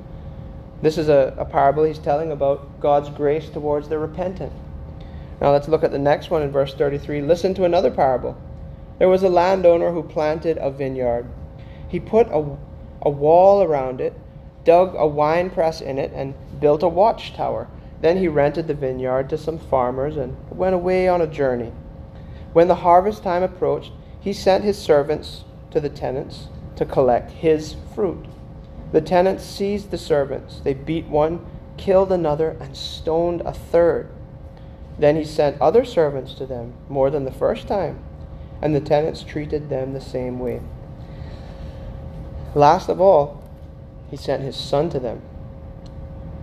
This 0.81 0.97
is 0.97 1.09
a, 1.09 1.35
a 1.37 1.43
parable 1.43 1.83
he's 1.83 1.99
telling 1.99 2.31
about 2.31 2.79
God's 2.79 3.09
grace 3.09 3.49
towards 3.49 3.89
the 3.89 3.99
repentant. 3.99 4.53
Now 5.41 5.51
let's 5.51 5.67
look 5.67 5.83
at 5.83 5.91
the 5.91 5.99
next 5.99 6.29
one 6.29 6.43
in 6.43 6.49
verse 6.49 6.73
33. 6.73 7.21
Listen 7.21 7.53
to 7.53 7.65
another 7.65 7.91
parable. 7.91 8.37
There 8.99 9.09
was 9.09 9.21
a 9.21 9.29
landowner 9.29 9.91
who 9.91 10.01
planted 10.01 10.57
a 10.61 10.71
vineyard. 10.71 11.27
He 11.89 11.99
put 11.99 12.27
a, 12.27 12.57
a 13.01 13.09
wall 13.09 13.63
around 13.63 13.99
it, 13.99 14.13
dug 14.63 14.95
a 14.95 15.05
wine 15.05 15.49
press 15.49 15.81
in 15.81 15.99
it, 15.99 16.13
and 16.15 16.35
built 16.61 16.83
a 16.83 16.87
watchtower. 16.87 17.67
Then 18.05 18.17
he 18.17 18.27
rented 18.27 18.67
the 18.67 18.75
vineyard 18.75 19.31
to 19.31 19.37
some 19.39 19.57
farmers 19.57 20.15
and 20.15 20.37
went 20.51 20.75
away 20.75 21.07
on 21.07 21.21
a 21.21 21.25
journey. 21.25 21.71
When 22.53 22.67
the 22.67 22.75
harvest 22.85 23.23
time 23.23 23.41
approached, 23.41 23.93
he 24.19 24.31
sent 24.31 24.63
his 24.63 24.77
servants 24.77 25.43
to 25.71 25.79
the 25.79 25.89
tenants 25.89 26.49
to 26.75 26.85
collect 26.85 27.31
his 27.31 27.77
fruit. 27.95 28.27
The 28.91 29.01
tenants 29.01 29.43
seized 29.43 29.89
the 29.89 29.97
servants. 29.97 30.59
They 30.59 30.75
beat 30.75 31.07
one, 31.07 31.43
killed 31.77 32.11
another, 32.11 32.55
and 32.59 32.77
stoned 32.77 33.41
a 33.41 33.51
third. 33.51 34.07
Then 34.99 35.15
he 35.15 35.25
sent 35.25 35.59
other 35.59 35.83
servants 35.83 36.35
to 36.35 36.45
them, 36.45 36.75
more 36.87 37.09
than 37.09 37.25
the 37.25 37.31
first 37.31 37.67
time, 37.67 38.03
and 38.61 38.75
the 38.75 38.81
tenants 38.81 39.23
treated 39.23 39.67
them 39.67 39.93
the 39.93 39.99
same 39.99 40.37
way. 40.37 40.61
Last 42.53 42.87
of 42.87 43.01
all, 43.01 43.43
he 44.11 44.15
sent 44.15 44.43
his 44.43 44.55
son 44.55 44.91
to 44.91 44.99
them. 44.99 45.23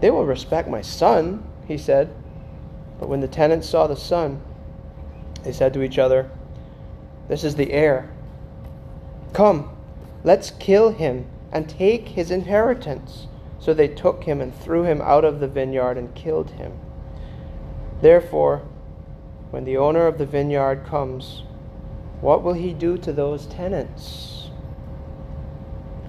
They 0.01 0.11
will 0.11 0.27
respect 0.27 0.69
my 0.69 0.83
son, 0.83 1.51
he 1.67 1.79
said. 1.79 2.15
But 2.99 3.09
when 3.09 3.21
the 3.21 3.29
tenants 3.29 3.69
saw 3.69 3.87
the 3.87 3.97
son, 3.97 4.41
they 5.43 5.53
said 5.53 5.75
to 5.75 5.83
each 5.83 5.99
other, 5.99 6.31
This 7.29 7.45
is 7.45 7.57
the 7.57 7.73
heir. 7.73 8.11
Come, 9.33 9.71
let's 10.25 10.51
kill 10.51 10.93
him 10.93 11.27
and 11.51 11.69
take 11.69 12.09
his 12.09 12.31
inheritance. 12.31 13.27
So 13.59 13.73
they 13.73 13.89
took 13.89 14.25
him 14.25 14.41
and 14.41 14.55
threw 14.55 14.83
him 14.83 15.01
out 15.01 15.25
of 15.25 15.41
the 15.41 15.49
vineyard 15.49 15.97
and 15.97 16.15
killed 16.15 16.51
him. 16.51 16.73
Therefore, 18.01 18.63
when 19.51 19.65
the 19.65 19.77
owner 19.77 20.07
of 20.07 20.19
the 20.19 20.27
vineyard 20.27 20.85
comes, 20.85 21.45
what 22.21 22.43
will 22.43 22.55
he 22.55 22.73
do 22.73 22.99
to 22.99 23.13
those 23.13 23.47
tenants? 23.47 24.51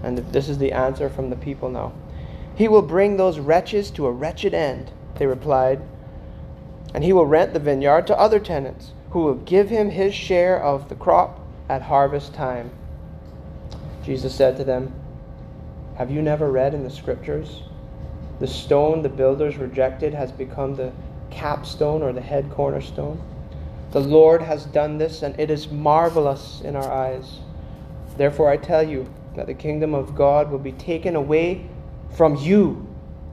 And 0.01 0.17
this 0.17 0.49
is 0.49 0.57
the 0.57 0.71
answer 0.71 1.09
from 1.09 1.29
the 1.29 1.35
people 1.35 1.69
now. 1.69 1.93
He 2.55 2.67
will 2.67 2.81
bring 2.81 3.17
those 3.17 3.39
wretches 3.39 3.89
to 3.91 4.05
a 4.05 4.11
wretched 4.11 4.53
end, 4.53 4.91
they 5.15 5.25
replied, 5.25 5.81
and 6.93 7.03
he 7.03 7.13
will 7.13 7.25
rent 7.25 7.53
the 7.53 7.59
vineyard 7.59 8.07
to 8.07 8.19
other 8.19 8.39
tenants 8.39 8.91
who 9.11 9.23
will 9.23 9.35
give 9.35 9.69
him 9.69 9.91
his 9.91 10.13
share 10.13 10.61
of 10.61 10.89
the 10.89 10.95
crop 10.95 11.39
at 11.69 11.83
harvest 11.83 12.33
time. 12.33 12.71
Jesus 14.03 14.35
said 14.35 14.57
to 14.57 14.63
them, 14.63 14.93
Have 15.97 16.11
you 16.11 16.21
never 16.21 16.51
read 16.51 16.73
in 16.73 16.83
the 16.83 16.89
scriptures? 16.89 17.63
The 18.39 18.47
stone 18.47 19.01
the 19.01 19.09
builders 19.09 19.57
rejected 19.57 20.13
has 20.13 20.31
become 20.31 20.75
the 20.75 20.91
capstone 21.29 22.01
or 22.01 22.11
the 22.11 22.21
head 22.21 22.49
cornerstone. 22.51 23.21
The 23.91 23.99
Lord 23.99 24.41
has 24.41 24.65
done 24.65 24.97
this, 24.97 25.21
and 25.21 25.39
it 25.39 25.51
is 25.51 25.69
marvelous 25.69 26.61
in 26.61 26.75
our 26.75 26.91
eyes. 26.91 27.39
Therefore, 28.17 28.49
I 28.49 28.57
tell 28.57 28.81
you 28.87 29.07
that 29.35 29.45
the 29.47 29.53
kingdom 29.53 29.93
of 29.93 30.15
God 30.15 30.51
will 30.51 30.59
be 30.59 30.71
taken 30.71 31.15
away 31.15 31.67
from 32.09 32.35
you 32.35 32.87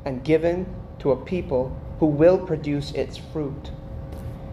and 0.04 0.22
given 0.22 0.66
to 1.01 1.12
a 1.12 1.16
people 1.16 1.76
who 1.98 2.07
will 2.07 2.38
produce 2.38 2.92
its 2.92 3.16
fruit. 3.16 3.70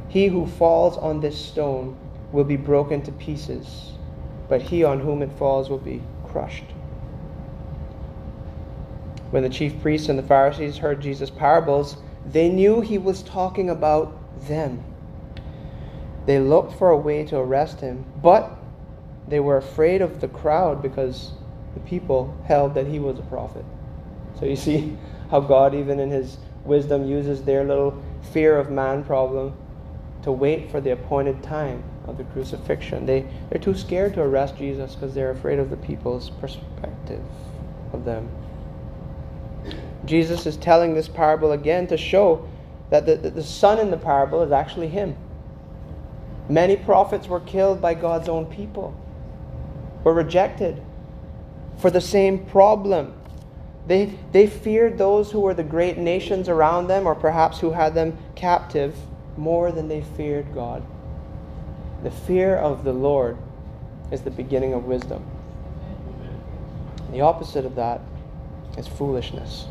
He 0.09 0.27
who 0.27 0.45
falls 0.45 0.97
on 0.97 1.21
this 1.21 1.37
stone 1.37 1.97
will 2.31 2.43
be 2.43 2.57
broken 2.57 3.01
to 3.03 3.11
pieces, 3.13 3.91
but 4.49 4.61
he 4.61 4.83
on 4.83 4.99
whom 4.99 5.21
it 5.21 5.31
falls 5.33 5.69
will 5.69 5.77
be 5.77 6.01
crushed. 6.25 6.65
When 9.31 9.43
the 9.43 9.49
chief 9.49 9.81
priests 9.81 10.09
and 10.09 10.17
the 10.17 10.23
Pharisees 10.23 10.77
heard 10.77 11.01
Jesus' 11.01 11.29
parables, 11.29 11.97
they 12.25 12.49
knew 12.49 12.81
he 12.81 12.97
was 12.97 13.23
talking 13.23 13.69
about 13.69 14.13
them. 14.47 14.83
They 16.25 16.39
looked 16.39 16.77
for 16.77 16.89
a 16.89 16.97
way 16.97 17.25
to 17.25 17.37
arrest 17.37 17.79
him, 17.81 18.05
but 18.21 18.51
they 19.27 19.39
were 19.39 19.57
afraid 19.57 20.01
of 20.01 20.21
the 20.21 20.27
crowd 20.27 20.81
because 20.81 21.31
the 21.73 21.79
people 21.81 22.35
held 22.45 22.73
that 22.75 22.87
he 22.87 22.99
was 22.99 23.19
a 23.19 23.23
prophet. 23.23 23.65
So 24.39 24.45
you 24.45 24.55
see 24.55 24.97
how 25.29 25.39
God, 25.39 25.75
even 25.75 25.99
in 25.99 26.09
his 26.09 26.37
wisdom, 26.63 27.05
uses 27.05 27.43
their 27.43 27.63
little 27.63 28.01
fear 28.31 28.57
of 28.57 28.69
man 28.69 29.03
problem 29.03 29.53
to 30.23 30.31
wait 30.31 30.71
for 30.71 30.81
the 30.81 30.91
appointed 30.91 31.41
time 31.43 31.83
of 32.07 32.17
the 32.17 32.23
crucifixion. 32.25 33.05
They, 33.05 33.25
they're 33.49 33.61
too 33.61 33.75
scared 33.75 34.13
to 34.15 34.21
arrest 34.21 34.57
Jesus 34.57 34.95
because 34.95 35.13
they're 35.13 35.31
afraid 35.31 35.59
of 35.59 35.69
the 35.69 35.77
people's 35.77 36.29
perspective 36.29 37.23
of 37.93 38.05
them. 38.05 38.29
Jesus 40.05 40.45
is 40.45 40.57
telling 40.57 40.93
this 40.95 41.07
parable 41.07 41.51
again 41.51 41.87
to 41.87 41.97
show 41.97 42.47
that 42.89 43.05
the, 43.05 43.15
the, 43.17 43.29
the 43.29 43.43
son 43.43 43.79
in 43.79 43.91
the 43.91 43.97
parable 43.97 44.41
is 44.41 44.51
actually 44.51 44.87
him. 44.87 45.15
Many 46.49 46.77
prophets 46.77 47.27
were 47.27 47.41
killed 47.41 47.81
by 47.81 47.93
God's 47.93 48.29
own 48.29 48.45
people, 48.45 48.95
were 50.03 50.13
rejected 50.13 50.81
for 51.77 51.91
the 51.91 52.01
same 52.01 52.45
problem. 52.45 53.13
They, 53.87 54.13
they 54.33 54.47
feared 54.47 54.97
those 54.97 55.31
who 55.31 55.39
were 55.39 55.53
the 55.53 55.63
great 55.63 55.97
nations 55.97 56.49
around 56.49 56.87
them, 56.87 57.07
or 57.07 57.15
perhaps 57.15 57.59
who 57.59 57.71
had 57.71 57.93
them 57.93 58.17
captive, 58.35 58.95
more 59.37 59.71
than 59.71 59.87
they 59.87 60.01
feared 60.01 60.53
God. 60.53 60.85
The 62.03 62.11
fear 62.11 62.55
of 62.55 62.83
the 62.83 62.93
Lord 62.93 63.37
is 64.11 64.21
the 64.21 64.31
beginning 64.31 64.73
of 64.73 64.83
wisdom. 64.83 65.25
The 67.11 67.21
opposite 67.21 67.65
of 67.65 67.75
that 67.75 68.01
is 68.77 68.87
foolishness. 68.87 69.65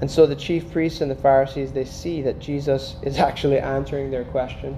And 0.00 0.10
so 0.10 0.26
the 0.26 0.36
chief 0.36 0.70
priests 0.70 1.00
and 1.00 1.10
the 1.10 1.16
Pharisees, 1.16 1.72
they 1.72 1.84
see 1.84 2.22
that 2.22 2.38
Jesus 2.38 2.96
is 3.02 3.18
actually 3.18 3.58
answering 3.58 4.10
their 4.10 4.24
question. 4.24 4.76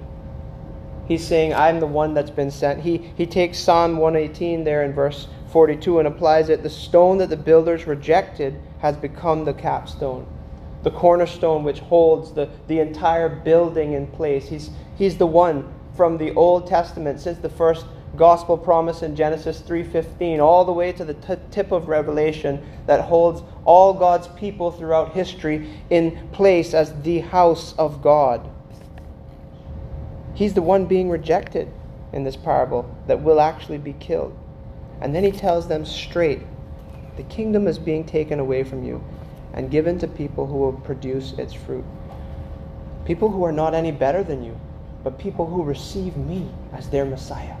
He's 1.07 1.25
saying, 1.25 1.53
I'm 1.53 1.79
the 1.79 1.87
one 1.87 2.13
that's 2.13 2.31
been 2.31 2.51
sent. 2.51 2.79
He, 2.81 2.97
he 3.17 3.25
takes 3.25 3.59
Psalm 3.59 3.97
118 3.97 4.63
there 4.63 4.83
in 4.83 4.93
verse 4.93 5.27
42 5.51 5.99
and 5.99 6.07
applies 6.07 6.49
it. 6.49 6.63
The 6.63 6.69
stone 6.69 7.17
that 7.19 7.29
the 7.29 7.37
builders 7.37 7.85
rejected 7.85 8.59
has 8.79 8.95
become 8.97 9.45
the 9.45 9.53
capstone, 9.53 10.25
the 10.83 10.91
cornerstone 10.91 11.63
which 11.63 11.79
holds 11.79 12.31
the, 12.31 12.49
the 12.67 12.79
entire 12.79 13.29
building 13.29 13.93
in 13.93 14.07
place. 14.07 14.47
He's, 14.47 14.69
he's 14.97 15.17
the 15.17 15.27
one 15.27 15.71
from 15.95 16.17
the 16.17 16.33
Old 16.35 16.67
Testament 16.67 17.19
since 17.19 17.37
the 17.39 17.49
first 17.49 17.85
gospel 18.15 18.57
promise 18.57 19.03
in 19.03 19.15
Genesis 19.15 19.61
3:15 19.61 20.39
all 20.39 20.65
the 20.65 20.71
way 20.71 20.91
to 20.91 21.05
the 21.05 21.13
t- 21.13 21.35
tip 21.49 21.71
of 21.71 21.87
Revelation 21.87 22.61
that 22.85 23.01
holds 23.01 23.41
all 23.63 23.93
God's 23.93 24.27
people 24.29 24.71
throughout 24.71 25.13
history 25.13 25.69
in 25.89 26.27
place 26.31 26.73
as 26.73 26.93
the 27.03 27.19
house 27.19 27.73
of 27.77 28.01
God. 28.01 28.49
He's 30.33 30.53
the 30.53 30.61
one 30.61 30.85
being 30.85 31.09
rejected 31.09 31.69
in 32.11 32.23
this 32.23 32.35
parable 32.35 32.89
that 33.07 33.21
will 33.21 33.39
actually 33.39 33.77
be 33.77 33.93
killed. 33.93 34.37
And 35.01 35.13
then 35.15 35.23
he 35.23 35.31
tells 35.31 35.67
them 35.67 35.85
straight, 35.85 36.41
the 37.17 37.23
kingdom 37.23 37.67
is 37.67 37.79
being 37.79 38.05
taken 38.05 38.39
away 38.39 38.63
from 38.63 38.83
you 38.83 39.03
and 39.53 39.71
given 39.71 39.99
to 39.99 40.07
people 40.07 40.47
who 40.47 40.57
will 40.57 40.73
produce 40.73 41.33
its 41.33 41.53
fruit. 41.53 41.85
People 43.05 43.29
who 43.29 43.43
are 43.43 43.51
not 43.51 43.73
any 43.73 43.91
better 43.91 44.23
than 44.23 44.43
you, 44.43 44.59
but 45.03 45.17
people 45.17 45.45
who 45.45 45.63
receive 45.63 46.15
me 46.15 46.49
as 46.73 46.89
their 46.89 47.05
Messiah 47.05 47.57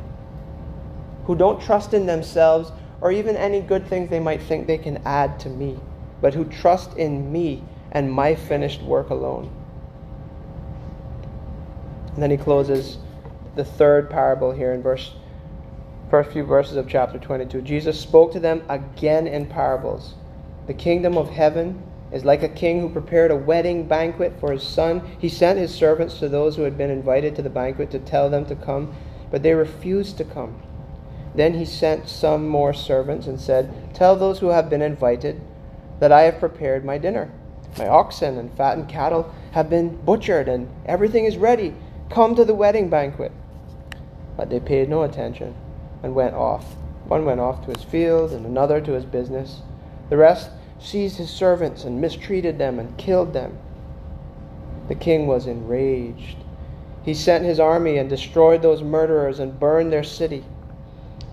who 1.25 1.35
don't 1.35 1.61
trust 1.61 1.93
in 1.93 2.05
themselves 2.05 2.71
or 2.99 3.11
even 3.11 3.35
any 3.35 3.61
good 3.61 3.87
things 3.87 4.09
they 4.09 4.19
might 4.19 4.41
think 4.41 4.67
they 4.67 4.77
can 4.77 5.01
add 5.05 5.39
to 5.39 5.49
me, 5.49 5.79
but 6.19 6.33
who 6.33 6.45
trust 6.45 6.97
in 6.97 7.31
me 7.31 7.63
and 7.91 8.11
my 8.11 8.35
finished 8.35 8.81
work 8.81 9.09
alone. 9.09 9.49
And 12.13 12.21
then 12.21 12.31
he 12.31 12.37
closes 12.37 12.97
the 13.55 13.65
third 13.65 14.09
parable 14.09 14.51
here 14.51 14.73
in 14.73 14.81
verse 14.81 15.13
first 16.11 16.31
few 16.31 16.43
verses 16.43 16.75
of 16.75 16.89
chapter 16.89 17.17
22. 17.17 17.61
Jesus 17.61 17.97
spoke 17.97 18.33
to 18.33 18.39
them 18.41 18.61
again 18.67 19.27
in 19.27 19.45
parables. 19.45 20.15
The 20.67 20.73
kingdom 20.73 21.17
of 21.17 21.29
heaven 21.29 21.81
is 22.11 22.25
like 22.25 22.43
a 22.43 22.49
king 22.49 22.81
who 22.81 22.89
prepared 22.89 23.31
a 23.31 23.35
wedding 23.37 23.87
banquet 23.87 24.33
for 24.37 24.51
his 24.51 24.61
son. 24.61 25.09
He 25.19 25.29
sent 25.29 25.57
his 25.57 25.73
servants 25.73 26.19
to 26.19 26.27
those 26.27 26.57
who 26.57 26.63
had 26.63 26.77
been 26.77 26.89
invited 26.89 27.33
to 27.37 27.41
the 27.41 27.49
banquet 27.49 27.91
to 27.91 27.99
tell 27.99 28.29
them 28.29 28.45
to 28.47 28.57
come, 28.57 28.93
but 29.31 29.41
they 29.41 29.53
refused 29.53 30.17
to 30.17 30.25
come. 30.25 30.61
Then 31.33 31.53
he 31.53 31.63
sent 31.63 32.09
some 32.09 32.45
more 32.45 32.73
servants 32.73 33.25
and 33.25 33.39
said, 33.39 33.95
Tell 33.95 34.17
those 34.17 34.39
who 34.39 34.49
have 34.49 34.69
been 34.69 34.81
invited 34.81 35.39
that 36.01 36.11
I 36.11 36.23
have 36.23 36.39
prepared 36.39 36.83
my 36.83 36.97
dinner. 36.97 37.31
My 37.77 37.87
oxen 37.87 38.37
and 38.37 38.53
fattened 38.57 38.89
cattle 38.89 39.33
have 39.53 39.69
been 39.69 39.95
butchered, 39.95 40.49
and 40.49 40.67
everything 40.85 41.23
is 41.23 41.37
ready. 41.37 41.73
Come 42.09 42.35
to 42.35 42.43
the 42.43 42.53
wedding 42.53 42.89
banquet. 42.89 43.31
But 44.35 44.49
they 44.49 44.59
paid 44.59 44.89
no 44.89 45.03
attention 45.03 45.55
and 46.03 46.15
went 46.15 46.35
off. 46.35 46.75
One 47.05 47.25
went 47.25 47.39
off 47.39 47.65
to 47.65 47.71
his 47.71 47.83
field, 47.83 48.31
and 48.31 48.45
another 48.45 48.81
to 48.81 48.93
his 48.93 49.05
business. 49.05 49.61
The 50.09 50.17
rest 50.17 50.49
seized 50.79 51.17
his 51.17 51.29
servants 51.29 51.83
and 51.83 52.01
mistreated 52.01 52.57
them 52.57 52.79
and 52.79 52.97
killed 52.97 53.33
them. 53.33 53.57
The 54.87 54.95
king 54.95 55.27
was 55.27 55.47
enraged. 55.47 56.37
He 57.03 57.13
sent 57.13 57.45
his 57.45 57.59
army 57.59 57.97
and 57.97 58.09
destroyed 58.09 58.61
those 58.61 58.83
murderers 58.83 59.39
and 59.39 59.59
burned 59.59 59.91
their 59.91 60.03
city. 60.03 60.43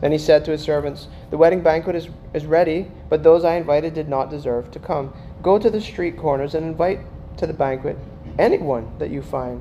Then 0.01 0.13
he 0.13 0.19
said 0.19 0.45
to 0.45 0.53
his 0.53 0.63
servants, 0.63 1.09
The 1.31 1.37
wedding 1.37 1.63
banquet 1.63 1.97
is, 1.97 2.09
is 2.33 2.47
ready, 2.47 2.91
but 3.09 3.23
those 3.23 3.45
I 3.45 3.57
invited 3.57 3.95
did 3.95 4.09
not 4.09 4.31
deserve 4.31 4.71
to 4.73 4.79
come. 4.79 5.13
Go 5.43 5.59
to 5.59 5.71
the 5.71 5.81
street 5.81 6.17
corners 6.17 6.55
and 6.55 6.65
invite 6.65 7.01
to 7.39 7.47
the 7.47 7.53
banquet 7.53 7.99
anyone 8.39 8.91
that 8.99 9.11
you 9.11 9.23
find. 9.23 9.61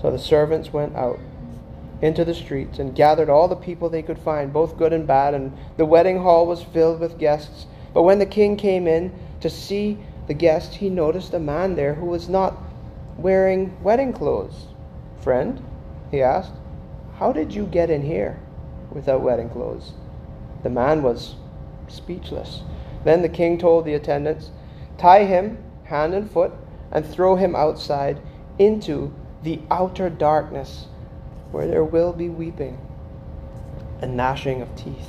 So 0.00 0.10
the 0.10 0.18
servants 0.18 0.72
went 0.72 0.94
out 0.94 1.18
into 2.02 2.24
the 2.24 2.34
streets 2.34 2.78
and 2.78 2.94
gathered 2.94 3.28
all 3.28 3.48
the 3.48 3.56
people 3.56 3.88
they 3.88 4.02
could 4.02 4.18
find, 4.18 4.52
both 4.52 4.76
good 4.76 4.92
and 4.92 5.06
bad, 5.06 5.34
and 5.34 5.56
the 5.76 5.84
wedding 5.86 6.22
hall 6.22 6.46
was 6.46 6.62
filled 6.62 7.00
with 7.00 7.18
guests. 7.18 7.66
But 7.92 8.02
when 8.02 8.18
the 8.18 8.26
king 8.26 8.56
came 8.56 8.86
in 8.86 9.12
to 9.40 9.50
see 9.50 9.98
the 10.26 10.34
guests, 10.34 10.76
he 10.76 10.88
noticed 10.88 11.34
a 11.34 11.40
man 11.40 11.74
there 11.74 11.94
who 11.94 12.06
was 12.06 12.28
not 12.28 12.56
wearing 13.18 13.76
wedding 13.82 14.12
clothes. 14.12 14.66
Friend, 15.20 15.62
he 16.10 16.22
asked, 16.22 16.54
how 17.20 17.32
did 17.32 17.54
you 17.54 17.66
get 17.66 17.90
in 17.90 18.02
here 18.02 18.40
without 18.90 19.20
wedding 19.20 19.50
clothes? 19.50 19.92
The 20.62 20.70
man 20.70 21.02
was 21.02 21.34
speechless. 21.86 22.62
Then 23.04 23.20
the 23.20 23.28
king 23.28 23.58
told 23.58 23.84
the 23.84 23.92
attendants, 23.92 24.50
Tie 24.96 25.24
him 25.24 25.58
hand 25.84 26.14
and 26.14 26.30
foot 26.30 26.52
and 26.90 27.04
throw 27.04 27.36
him 27.36 27.54
outside 27.54 28.20
into 28.58 29.12
the 29.42 29.60
outer 29.70 30.08
darkness 30.08 30.86
where 31.50 31.66
there 31.66 31.84
will 31.84 32.12
be 32.12 32.28
weeping 32.28 32.78
and 34.00 34.16
gnashing 34.16 34.62
of 34.62 34.74
teeth. 34.76 35.08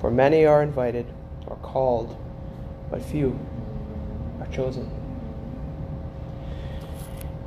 For 0.00 0.10
many 0.10 0.44
are 0.44 0.62
invited 0.62 1.06
or 1.46 1.56
called, 1.56 2.16
but 2.90 3.02
few 3.02 3.38
are 4.40 4.46
chosen. 4.48 4.90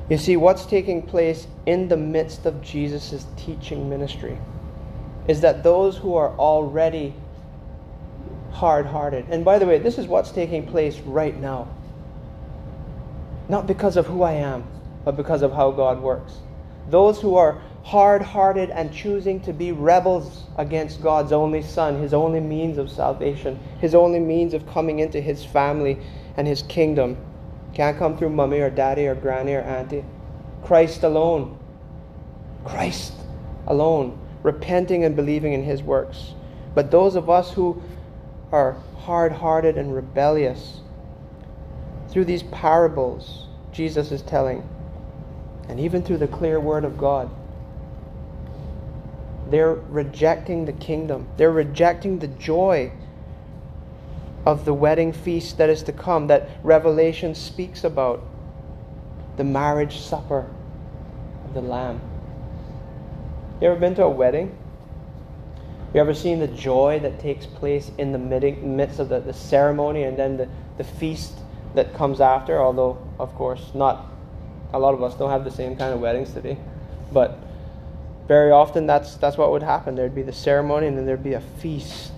You 0.09 0.17
see, 0.17 0.37
what's 0.37 0.65
taking 0.65 1.01
place 1.01 1.47
in 1.65 1.87
the 1.87 1.97
midst 1.97 2.45
of 2.45 2.61
Jesus' 2.61 3.25
teaching 3.37 3.89
ministry 3.89 4.37
is 5.27 5.41
that 5.41 5.63
those 5.63 5.97
who 5.97 6.13
are 6.15 6.29
already 6.37 7.13
hard 8.51 8.85
hearted, 8.85 9.25
and 9.29 9.43
by 9.43 9.57
the 9.59 9.65
way, 9.65 9.79
this 9.79 9.97
is 9.97 10.07
what's 10.07 10.31
taking 10.31 10.65
place 10.65 10.99
right 10.99 11.37
now. 11.39 11.67
Not 13.49 13.67
because 13.67 13.97
of 13.97 14.05
who 14.05 14.21
I 14.21 14.33
am, 14.33 14.63
but 15.03 15.17
because 15.17 15.41
of 15.41 15.51
how 15.51 15.71
God 15.71 16.01
works. 16.01 16.37
Those 16.89 17.19
who 17.19 17.35
are 17.35 17.61
hard 17.85 18.23
hearted 18.23 18.71
and 18.71 18.91
choosing 18.91 19.39
to 19.39 19.53
be 19.53 19.71
rebels 19.71 20.43
against 20.57 21.03
God's 21.03 21.31
only 21.31 21.61
Son, 21.61 22.01
His 22.01 22.15
only 22.15 22.39
means 22.39 22.79
of 22.79 22.89
salvation, 22.89 23.59
His 23.79 23.93
only 23.93 24.19
means 24.19 24.55
of 24.55 24.67
coming 24.67 24.99
into 24.99 25.21
His 25.21 25.45
family 25.45 25.99
and 26.35 26.47
His 26.47 26.63
kingdom 26.63 27.15
can't 27.75 27.97
come 27.97 28.17
through 28.17 28.29
mummy 28.29 28.59
or 28.59 28.69
daddy 28.69 29.05
or 29.05 29.13
granny 29.13 29.53
or 29.53 29.61
auntie. 29.61 30.03
Christ 30.63 31.03
alone. 31.03 31.59
Christ 32.63 33.13
alone. 33.67 34.17
Repenting 34.41 35.03
and 35.03 35.15
believing 35.15 35.53
in 35.53 35.63
his 35.63 35.83
works. 35.83 36.33
But 36.73 36.89
those 36.89 37.15
of 37.15 37.29
us 37.29 37.51
who 37.51 37.83
are 38.51 38.77
hard 38.99 39.33
hearted 39.33 39.77
and 39.77 39.93
rebellious, 39.93 40.79
through 42.09 42.25
these 42.25 42.43
parables 42.43 43.47
Jesus 43.71 44.11
is 44.13 44.21
telling, 44.21 44.67
and 45.67 45.81
even 45.81 46.01
through 46.01 46.19
the 46.19 46.27
clear 46.27 46.61
word 46.61 46.85
of 46.85 46.97
God, 46.97 47.29
they're 49.49 49.73
rejecting 49.73 50.65
the 50.65 50.73
kingdom. 50.73 51.27
They're 51.37 51.51
rejecting 51.51 52.19
the 52.19 52.27
joy 52.27 52.91
of 54.45 54.65
the 54.65 54.73
wedding 54.73 55.11
feast 55.11 55.57
that 55.57 55.69
is 55.69 55.83
to 55.83 55.91
come 55.91 56.27
that 56.27 56.49
Revelation 56.63 57.33
speaks 57.35 57.83
about 57.83 58.23
the 59.37 59.43
marriage 59.43 59.99
supper 59.99 60.47
of 61.45 61.53
the 61.53 61.61
Lamb. 61.61 61.99
You 63.61 63.69
ever 63.69 63.79
been 63.79 63.95
to 63.95 64.03
a 64.03 64.09
wedding? 64.09 64.55
You 65.93 66.01
ever 66.01 66.13
seen 66.13 66.39
the 66.39 66.47
joy 66.47 66.99
that 66.99 67.19
takes 67.19 67.45
place 67.45 67.91
in 67.97 68.11
the 68.11 68.17
midst 68.17 68.99
of 68.99 69.09
the, 69.09 69.19
the 69.21 69.33
ceremony 69.33 70.03
and 70.03 70.17
then 70.17 70.37
the, 70.37 70.49
the 70.77 70.83
feast 70.83 71.33
that 71.73 71.93
comes 71.93 72.19
after? 72.19 72.61
Although, 72.61 72.97
of 73.19 73.33
course, 73.35 73.71
not 73.73 74.11
a 74.73 74.79
lot 74.79 74.93
of 74.93 75.01
us 75.01 75.15
don't 75.15 75.29
have 75.29 75.45
the 75.45 75.51
same 75.51 75.75
kind 75.77 75.93
of 75.93 76.01
weddings 76.01 76.33
today. 76.33 76.57
But 77.13 77.39
very 78.27 78.51
often 78.51 78.87
that's, 78.87 79.15
that's 79.15 79.37
what 79.37 79.51
would 79.51 79.63
happen. 79.63 79.95
There'd 79.95 80.15
be 80.15 80.23
the 80.23 80.33
ceremony 80.33 80.87
and 80.87 80.97
then 80.97 81.05
there'd 81.05 81.23
be 81.23 81.33
a 81.33 81.41
feast. 81.41 82.11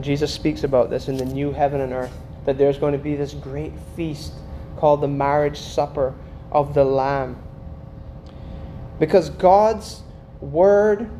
Jesus 0.00 0.32
speaks 0.32 0.64
about 0.64 0.90
this 0.90 1.08
in 1.08 1.16
the 1.16 1.24
new 1.24 1.52
heaven 1.52 1.80
and 1.80 1.92
earth, 1.92 2.16
that 2.46 2.56
there's 2.56 2.78
going 2.78 2.92
to 2.92 2.98
be 2.98 3.16
this 3.16 3.34
great 3.34 3.72
feast 3.96 4.32
called 4.76 5.00
the 5.00 5.08
marriage 5.08 5.58
supper 5.58 6.14
of 6.52 6.72
the 6.72 6.84
Lamb. 6.84 7.36
Because 8.98 9.30
God's 9.30 10.02
word 10.40 11.10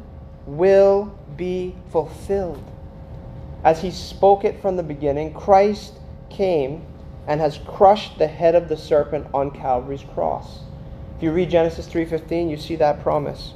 will 0.47 1.19
be 1.37 1.75
fulfilled. 1.91 2.65
As 3.65 3.83
he 3.83 3.91
spoke 3.91 4.45
it 4.45 4.63
from 4.63 4.77
the 4.77 4.83
beginning, 4.83 5.35
Christ 5.35 5.95
came 6.31 6.87
and 7.27 7.41
has 7.41 7.59
crushed 7.59 8.19
the 8.19 8.27
head 8.27 8.55
of 8.55 8.69
the 8.69 8.77
serpent 8.77 9.27
on 9.35 9.51
Calvary's 9.51 10.05
cross. 10.15 10.61
If 11.19 11.25
you 11.25 11.33
read 11.33 11.51
Genesis 11.51 11.89
3:15, 11.89 12.49
you 12.49 12.57
see 12.57 12.77
that 12.77 13.03
promise. 13.03 13.55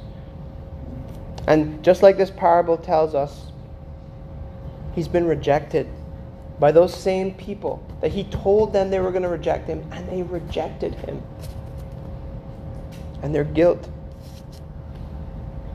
And 1.47 1.81
just 1.81 2.03
like 2.03 2.17
this 2.17 2.29
parable 2.29 2.75
tells 2.75 3.15
us, 3.15 3.53
He's 4.93 5.07
been 5.07 5.25
rejected 5.25 5.87
by 6.59 6.73
those 6.73 6.93
same 6.93 7.33
people 7.33 7.81
that 8.01 8.11
he 8.11 8.25
told 8.25 8.73
them 8.73 8.89
they 8.89 8.99
were 8.99 9.11
going 9.11 9.23
to 9.23 9.29
reject 9.29 9.67
him, 9.67 9.89
and 9.91 10.07
they 10.09 10.23
rejected 10.23 10.93
him. 10.93 11.23
And 13.21 13.33
their 13.33 13.45
guilt 13.45 13.89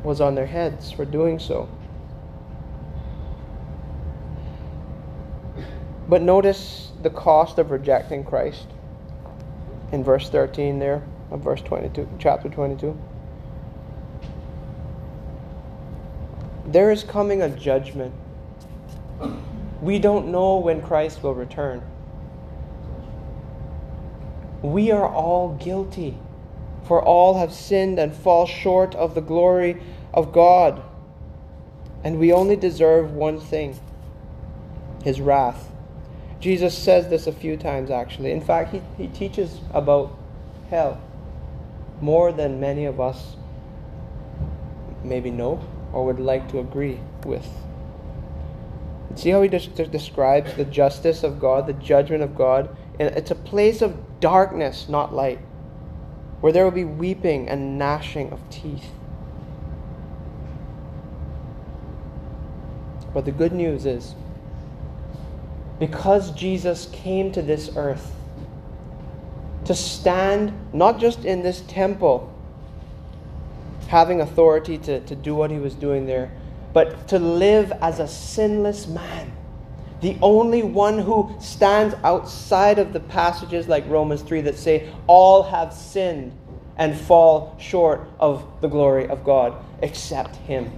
was 0.05 0.21
on 0.21 0.35
their 0.35 0.47
heads 0.47 0.93
for 0.93 1.07
doing 1.07 1.39
so. 1.39 1.71
But 6.07 6.21
notice 6.21 6.93
the 7.03 7.11
cost 7.11 7.59
of 7.59 7.71
rejecting 7.71 8.25
Christ 8.25 8.67
in 9.91 10.05
verse 10.05 10.29
13 10.29 10.79
there 10.79 11.03
of 11.31 11.41
verse 11.41 11.61
22, 11.63 12.09
chapter 12.19 12.49
22. 12.49 12.99
There 16.67 16.91
is 16.91 17.03
coming 17.05 17.43
a 17.43 17.49
judgment 17.49 18.15
we 19.81 19.99
don't 19.99 20.29
know 20.29 20.59
when 20.59 20.83
Christ 20.83 21.23
will 21.23 21.35
return. 21.35 21.83
We 24.63 24.91
are 24.91 25.07
all 25.07 25.55
guilty, 25.55 26.19
for 26.85 27.03
all 27.03 27.39
have 27.39 27.53
sinned 27.53 27.99
and 27.99 28.15
fall 28.15 28.47
short 28.47 28.95
of 28.97 29.15
the 29.15 29.21
glory 29.21 29.81
of 30.13 30.33
God. 30.33 30.83
And 32.03 32.19
we 32.19 32.33
only 32.33 32.57
deserve 32.57 33.13
one 33.13 33.39
thing 33.39 33.79
His 35.05 35.21
wrath. 35.21 35.71
Jesus 36.41 36.77
says 36.77 37.09
this 37.09 37.27
a 37.27 37.33
few 37.33 37.57
times, 37.57 37.91
actually. 37.91 38.33
In 38.33 38.41
fact, 38.41 38.73
he, 38.73 38.83
he 38.97 39.09
teaches 39.09 39.61
about 39.73 40.17
hell 40.71 41.01
more 42.01 42.33
than 42.33 42.61
many 42.61 42.85
of 42.85 43.01
us 43.01 43.37
maybe 45.05 45.31
know 45.31 45.61
or 45.93 46.05
would 46.05 46.21
like 46.21 46.49
to 46.51 46.59
agree 46.59 47.01
with. 47.25 47.47
See 49.15 49.31
how 49.31 49.43
he 49.43 49.49
just 49.49 49.75
describes 49.75 50.55
the 50.55 50.65
justice 50.65 51.25
of 51.25 51.41
God, 51.41 51.67
the 51.67 51.73
judgment 51.73 52.23
of 52.23 52.37
God? 52.37 52.77
And 53.01 53.15
it's 53.17 53.31
a 53.31 53.37
place 53.37 53.83
of 53.83 54.21
darkness, 54.21 54.89
not 54.89 55.15
light, 55.15 55.41
where 56.41 56.53
there 56.53 56.65
will 56.65 56.71
be 56.71 56.85
weeping 56.85 57.49
and 57.49 57.79
gnashing 57.79 58.31
of 58.31 58.49
teeth. 58.51 58.91
But 63.15 63.25
the 63.25 63.33
good 63.33 63.53
news 63.53 63.87
is, 63.87 64.15
because 65.79 66.31
Jesus 66.33 66.87
came 66.93 67.33
to 67.33 67.43
this 67.43 67.71
earth 67.77 68.15
to 69.69 69.75
stand 69.75 70.51
not 70.73 70.99
just 70.99 71.27
in 71.27 71.43
this 71.43 71.61
temple, 71.69 72.35
having 73.89 74.23
authority 74.23 74.79
to, 74.79 75.01
to 75.01 75.15
do 75.15 75.35
what 75.35 75.51
he 75.51 75.59
was 75.59 75.75
doing 75.75 76.07
there, 76.07 76.33
but 76.73 77.07
to 77.07 77.19
live 77.19 77.71
as 77.83 77.99
a 77.99 78.09
sinless 78.09 78.87
man. 78.87 79.31
The 80.01 80.17
only 80.23 80.63
one 80.63 80.99
who 80.99 81.37
stands 81.39 81.95
outside 82.03 82.79
of 82.79 82.95
the 82.95 83.01
passages 83.01 83.69
like 83.69 83.87
Romans 83.91 84.23
3 84.23 84.41
that 84.41 84.57
say, 84.57 84.91
all 85.07 85.43
have 85.43 85.75
sinned 85.75 86.33
and 86.79 86.99
fall 86.99 87.55
short 87.61 88.09
of 88.19 88.47
the 88.63 88.69
glory 88.69 89.07
of 89.07 89.23
God 89.23 89.55
except 89.83 90.37
Him. 90.37 90.73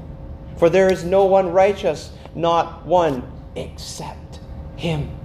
For 0.57 0.69
there 0.69 0.91
is 0.91 1.05
no 1.05 1.27
one 1.27 1.53
righteous, 1.53 2.11
not 2.35 2.85
one, 2.85 3.23
except 3.55 4.41
Him. 4.75 5.17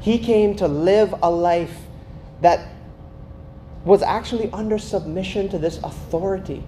He 0.00 0.16
came 0.16 0.54
to 0.56 0.68
live 0.68 1.12
a 1.24 1.30
life 1.30 1.76
that 2.40 2.68
was 3.84 4.02
actually 4.02 4.50
under 4.52 4.78
submission 4.78 5.48
to 5.48 5.58
this 5.58 5.78
authority. 5.78 6.62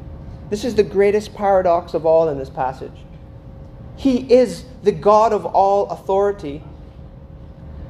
This 0.51 0.65
is 0.65 0.75
the 0.75 0.83
greatest 0.83 1.35
paradox 1.35 1.95
of 1.95 2.07
all 2.07 2.29
in 2.29 2.39
this 2.39 2.51
passage. 2.51 3.05
He 3.97 4.33
is 4.33 4.65
the 4.83 4.93
God 4.93 5.33
of 5.33 5.45
all 5.45 5.89
authority, 5.91 6.63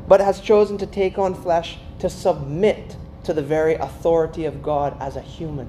but 0.09 0.21
has 0.21 0.41
chosen 0.41 0.79
to 0.79 0.87
take 0.87 1.19
on 1.19 1.35
flesh 1.35 1.79
to 2.01 2.11
submit 2.11 2.97
to 3.25 3.33
the 3.33 3.43
very 3.43 3.75
authority 3.75 4.45
of 4.45 4.63
God 4.63 4.97
as 5.01 5.17
a 5.17 5.21
human, 5.21 5.69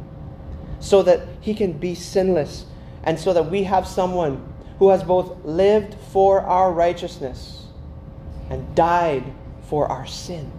so 0.79 1.03
that 1.03 1.27
he 1.39 1.53
can 1.53 1.73
be 1.73 1.93
sinless, 1.93 2.65
and 3.03 3.19
so 3.19 3.33
that 3.33 3.49
we 3.49 3.63
have 3.63 3.87
someone 3.87 4.53
who 4.79 4.89
has 4.89 5.03
both 5.03 5.45
lived 5.45 5.95
for 6.11 6.41
our 6.41 6.71
righteousness 6.71 7.67
and 8.49 8.75
died 8.75 9.23
for 9.63 9.87
our 9.87 10.05
sin. 10.07 10.51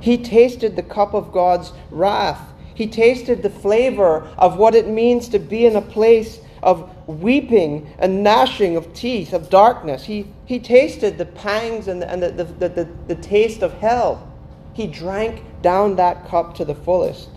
He 0.00 0.16
tasted 0.18 0.76
the 0.76 0.82
cup 0.82 1.14
of 1.14 1.32
God's 1.32 1.72
wrath. 1.90 2.52
He 2.74 2.86
tasted 2.86 3.42
the 3.42 3.50
flavor 3.50 4.26
of 4.38 4.56
what 4.56 4.74
it 4.74 4.88
means 4.88 5.28
to 5.28 5.38
be 5.38 5.66
in 5.66 5.76
a 5.76 5.82
place 5.82 6.40
of 6.62 6.90
weeping 7.06 7.92
and 7.98 8.22
gnashing 8.22 8.76
of 8.76 8.92
teeth, 8.94 9.32
of 9.32 9.50
darkness. 9.50 10.04
He, 10.04 10.26
he 10.46 10.58
tasted 10.58 11.18
the 11.18 11.26
pangs 11.26 11.88
and, 11.88 12.02
the, 12.02 12.10
and 12.10 12.22
the, 12.22 12.44
the, 12.44 12.68
the, 12.68 12.88
the 13.08 13.14
taste 13.14 13.62
of 13.62 13.74
hell. 13.74 14.26
He 14.72 14.86
drank 14.86 15.42
down 15.62 15.96
that 15.96 16.28
cup 16.28 16.54
to 16.56 16.64
the 16.64 16.74
fullest. 16.74 17.28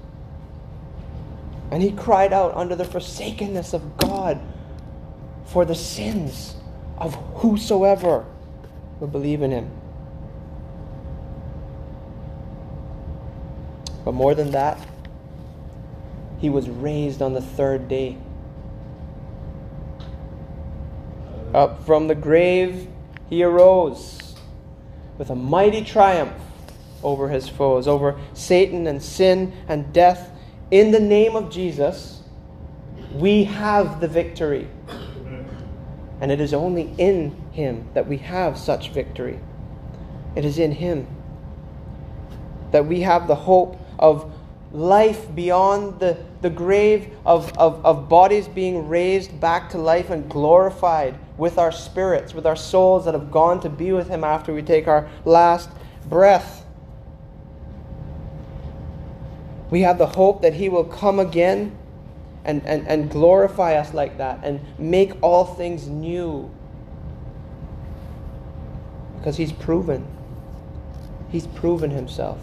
And 1.72 1.82
he 1.82 1.92
cried 1.92 2.34
out 2.34 2.56
under 2.56 2.76
the 2.76 2.86
forsakenness 2.86 3.74
of 3.74 3.98
God 3.98 4.40
for 5.46 5.66
the 5.66 5.76
sins 5.76 6.56
of 6.98 7.16
whosoever 7.36 8.26
will 9.00 9.08
believe 9.08 9.42
in 9.42 9.52
him. 9.52 9.72
But 14.06 14.14
more 14.14 14.36
than 14.36 14.52
that, 14.52 14.78
he 16.40 16.50
was 16.50 16.70
raised 16.70 17.22
on 17.22 17.34
the 17.34 17.42
third 17.42 17.88
day. 17.88 18.18
Up 21.54 21.86
from 21.86 22.08
the 22.08 22.16
grave, 22.16 22.88
he 23.30 23.44
arose 23.44 24.36
with 25.18 25.30
a 25.30 25.36
mighty 25.36 25.84
triumph 25.84 26.34
over 27.04 27.30
his 27.30 27.48
foes, 27.48 27.88
over 27.88 28.20
Satan 28.34 28.88
and 28.88 29.02
sin 29.02 29.54
and 29.68 29.94
death. 29.94 30.32
In 30.72 30.92
the 30.92 31.00
name 31.00 31.36
of 31.36 31.52
Jesus, 31.52 32.24
we 33.14 33.44
have 33.44 34.02
the 34.02 34.08
victory. 34.08 34.68
And 36.20 36.32
it 36.32 36.40
is 36.40 36.54
only 36.54 36.94
in 36.98 37.32
him 37.52 37.88
that 37.94 38.08
we 38.08 38.18
have 38.18 38.58
such 38.58 38.90
victory. 38.90 39.40
It 40.36 40.46
is 40.46 40.58
in 40.58 40.72
him 40.72 41.08
that 42.72 42.86
we 42.86 43.02
have 43.02 43.28
the 43.28 43.36
hope 43.36 43.78
of 44.04 44.32
life 44.74 45.34
beyond 45.34 46.00
the, 46.00 46.18
the 46.42 46.50
grave, 46.50 47.10
of, 47.26 47.58
of, 47.58 47.84
of 47.86 48.10
bodies 48.10 48.50
being 48.50 48.90
raised 48.90 49.40
back 49.40 49.70
to 49.70 49.78
life 49.78 50.10
and 50.10 50.30
glorified 50.30 51.18
with 51.38 51.58
our 51.58 51.72
spirits, 51.72 52.34
with 52.34 52.46
our 52.46 52.56
souls 52.56 53.06
that 53.06 53.14
have 53.14 53.32
gone 53.32 53.62
to 53.62 53.70
be 53.70 53.94
with 53.94 54.10
Him 54.10 54.24
after 54.24 54.54
we 54.54 54.62
take 54.62 54.88
our 54.88 55.10
last 55.24 55.70
breath. 56.10 56.66
We 59.70 59.82
have 59.82 59.98
the 59.98 60.08
hope 60.08 60.42
that 60.42 60.54
He 60.54 60.68
will 60.68 60.84
come 60.84 61.18
again 61.18 61.76
and, 62.44 62.62
and, 62.66 62.86
and 62.88 63.10
glorify 63.10 63.76
us 63.76 63.94
like 63.94 64.18
that 64.18 64.42
and 64.44 64.60
make 64.78 65.14
all 65.22 65.46
things 65.46 65.88
new. 65.88 66.52
Because 69.18 69.38
He's 69.38 69.54
proven. 69.54 70.06
He's 71.32 71.48
proven 71.48 71.90
Himself. 71.92 72.38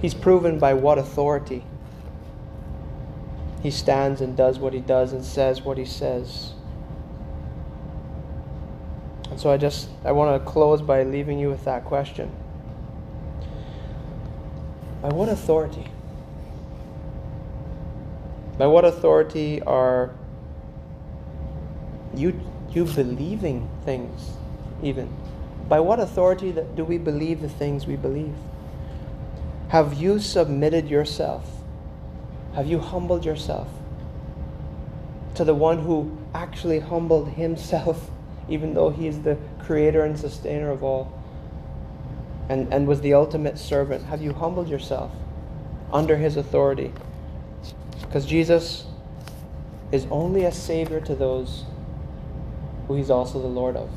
He's 0.00 0.14
proven 0.14 0.58
by 0.58 0.74
what 0.74 0.98
authority 0.98 1.64
he 3.62 3.70
stands 3.70 4.20
and 4.20 4.36
does 4.36 4.58
what 4.58 4.72
he 4.72 4.80
does 4.80 5.12
and 5.12 5.24
says 5.24 5.62
what 5.62 5.78
he 5.78 5.84
says. 5.84 6.52
And 9.30 9.40
so 9.40 9.50
I 9.50 9.56
just 9.56 9.88
I 10.04 10.12
want 10.12 10.40
to 10.40 10.50
close 10.50 10.80
by 10.80 11.02
leaving 11.02 11.38
you 11.38 11.48
with 11.48 11.64
that 11.64 11.84
question. 11.84 12.30
By 15.02 15.08
what 15.08 15.28
authority? 15.28 15.86
By 18.58 18.66
what 18.66 18.84
authority 18.84 19.60
are 19.62 20.14
you 22.14 22.40
you 22.70 22.84
believing 22.84 23.68
things 23.84 24.30
even? 24.82 25.12
By 25.68 25.80
what 25.80 25.98
authority 25.98 26.54
do 26.76 26.84
we 26.84 26.98
believe 26.98 27.40
the 27.40 27.48
things 27.48 27.86
we 27.86 27.96
believe? 27.96 28.34
Have 29.68 29.94
you 29.94 30.20
submitted 30.20 30.88
yourself? 30.88 31.44
Have 32.54 32.66
you 32.66 32.78
humbled 32.78 33.24
yourself 33.24 33.68
to 35.34 35.44
the 35.44 35.54
one 35.54 35.80
who 35.80 36.16
actually 36.34 36.78
humbled 36.78 37.30
himself, 37.30 38.10
even 38.48 38.74
though 38.74 38.90
he 38.90 39.08
is 39.08 39.22
the 39.22 39.36
creator 39.58 40.04
and 40.04 40.18
sustainer 40.18 40.70
of 40.70 40.82
all 40.82 41.12
and, 42.48 42.72
and 42.72 42.86
was 42.86 43.00
the 43.00 43.14
ultimate 43.14 43.58
servant? 43.58 44.04
Have 44.04 44.22
you 44.22 44.32
humbled 44.32 44.68
yourself 44.68 45.10
under 45.92 46.16
his 46.16 46.36
authority? 46.36 46.92
Because 48.02 48.24
Jesus 48.24 48.86
is 49.90 50.06
only 50.10 50.44
a 50.44 50.52
savior 50.52 51.00
to 51.00 51.14
those 51.14 51.64
who 52.86 52.94
he's 52.94 53.10
also 53.10 53.40
the 53.40 53.48
Lord 53.48 53.76
of. 53.76 53.90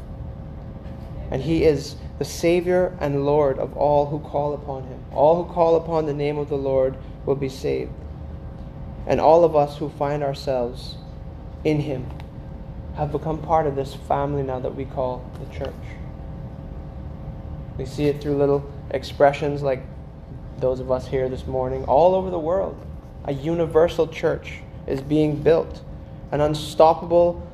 And 1.32 1.42
he 1.42 1.64
is 1.64 1.96
the 2.18 2.26
Savior 2.26 2.98
and 3.00 3.26
Lord 3.26 3.60
of 3.60 3.78
all 3.78 4.08
who 4.08 4.20
call 4.20 4.54
upon 4.54 4.84
him. 4.84 5.04
All 5.12 5.44
who 5.44 5.54
call 5.54 5.76
upon 5.76 6.06
the 6.06 6.14
name 6.14 6.38
of 6.38 6.50
the 6.50 6.58
Lord 6.58 6.98
will 7.26 7.36
be 7.36 7.50
saved. 7.50 7.92
And 9.06 9.22
all 9.22 9.44
of 9.44 9.56
us 9.56 9.78
who 9.78 9.90
find 9.90 10.24
ourselves 10.24 10.98
in 11.64 11.82
him 11.82 12.08
have 12.96 13.12
become 13.12 13.42
part 13.42 13.68
of 13.68 13.76
this 13.76 13.94
family 13.94 14.44
now 14.44 14.60
that 14.60 14.76
we 14.76 14.86
call 14.86 15.30
the 15.40 15.58
church. 15.58 15.74
We 17.78 17.86
see 17.86 18.06
it 18.06 18.22
through 18.22 18.38
little 18.38 18.70
expressions 18.92 19.62
like 19.62 19.84
those 20.58 20.80
of 20.80 20.92
us 20.92 21.08
here 21.08 21.30
this 21.30 21.48
morning, 21.48 21.86
all 21.86 22.16
over 22.16 22.30
the 22.30 22.40
world. 22.40 22.78
A 23.24 23.32
universal 23.32 24.08
church 24.08 24.62
is 24.88 25.00
being 25.00 25.42
built, 25.42 25.82
an 26.32 26.42
unstoppable 26.42 27.48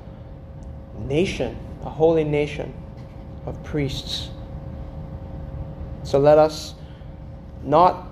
nation, 0.97 1.57
a 1.84 1.89
holy 1.89 2.23
nation 2.23 2.73
of 3.46 3.62
priests 3.64 4.30
so 6.06 6.20
let 6.20 6.38
us 6.38 6.76
not 7.64 8.08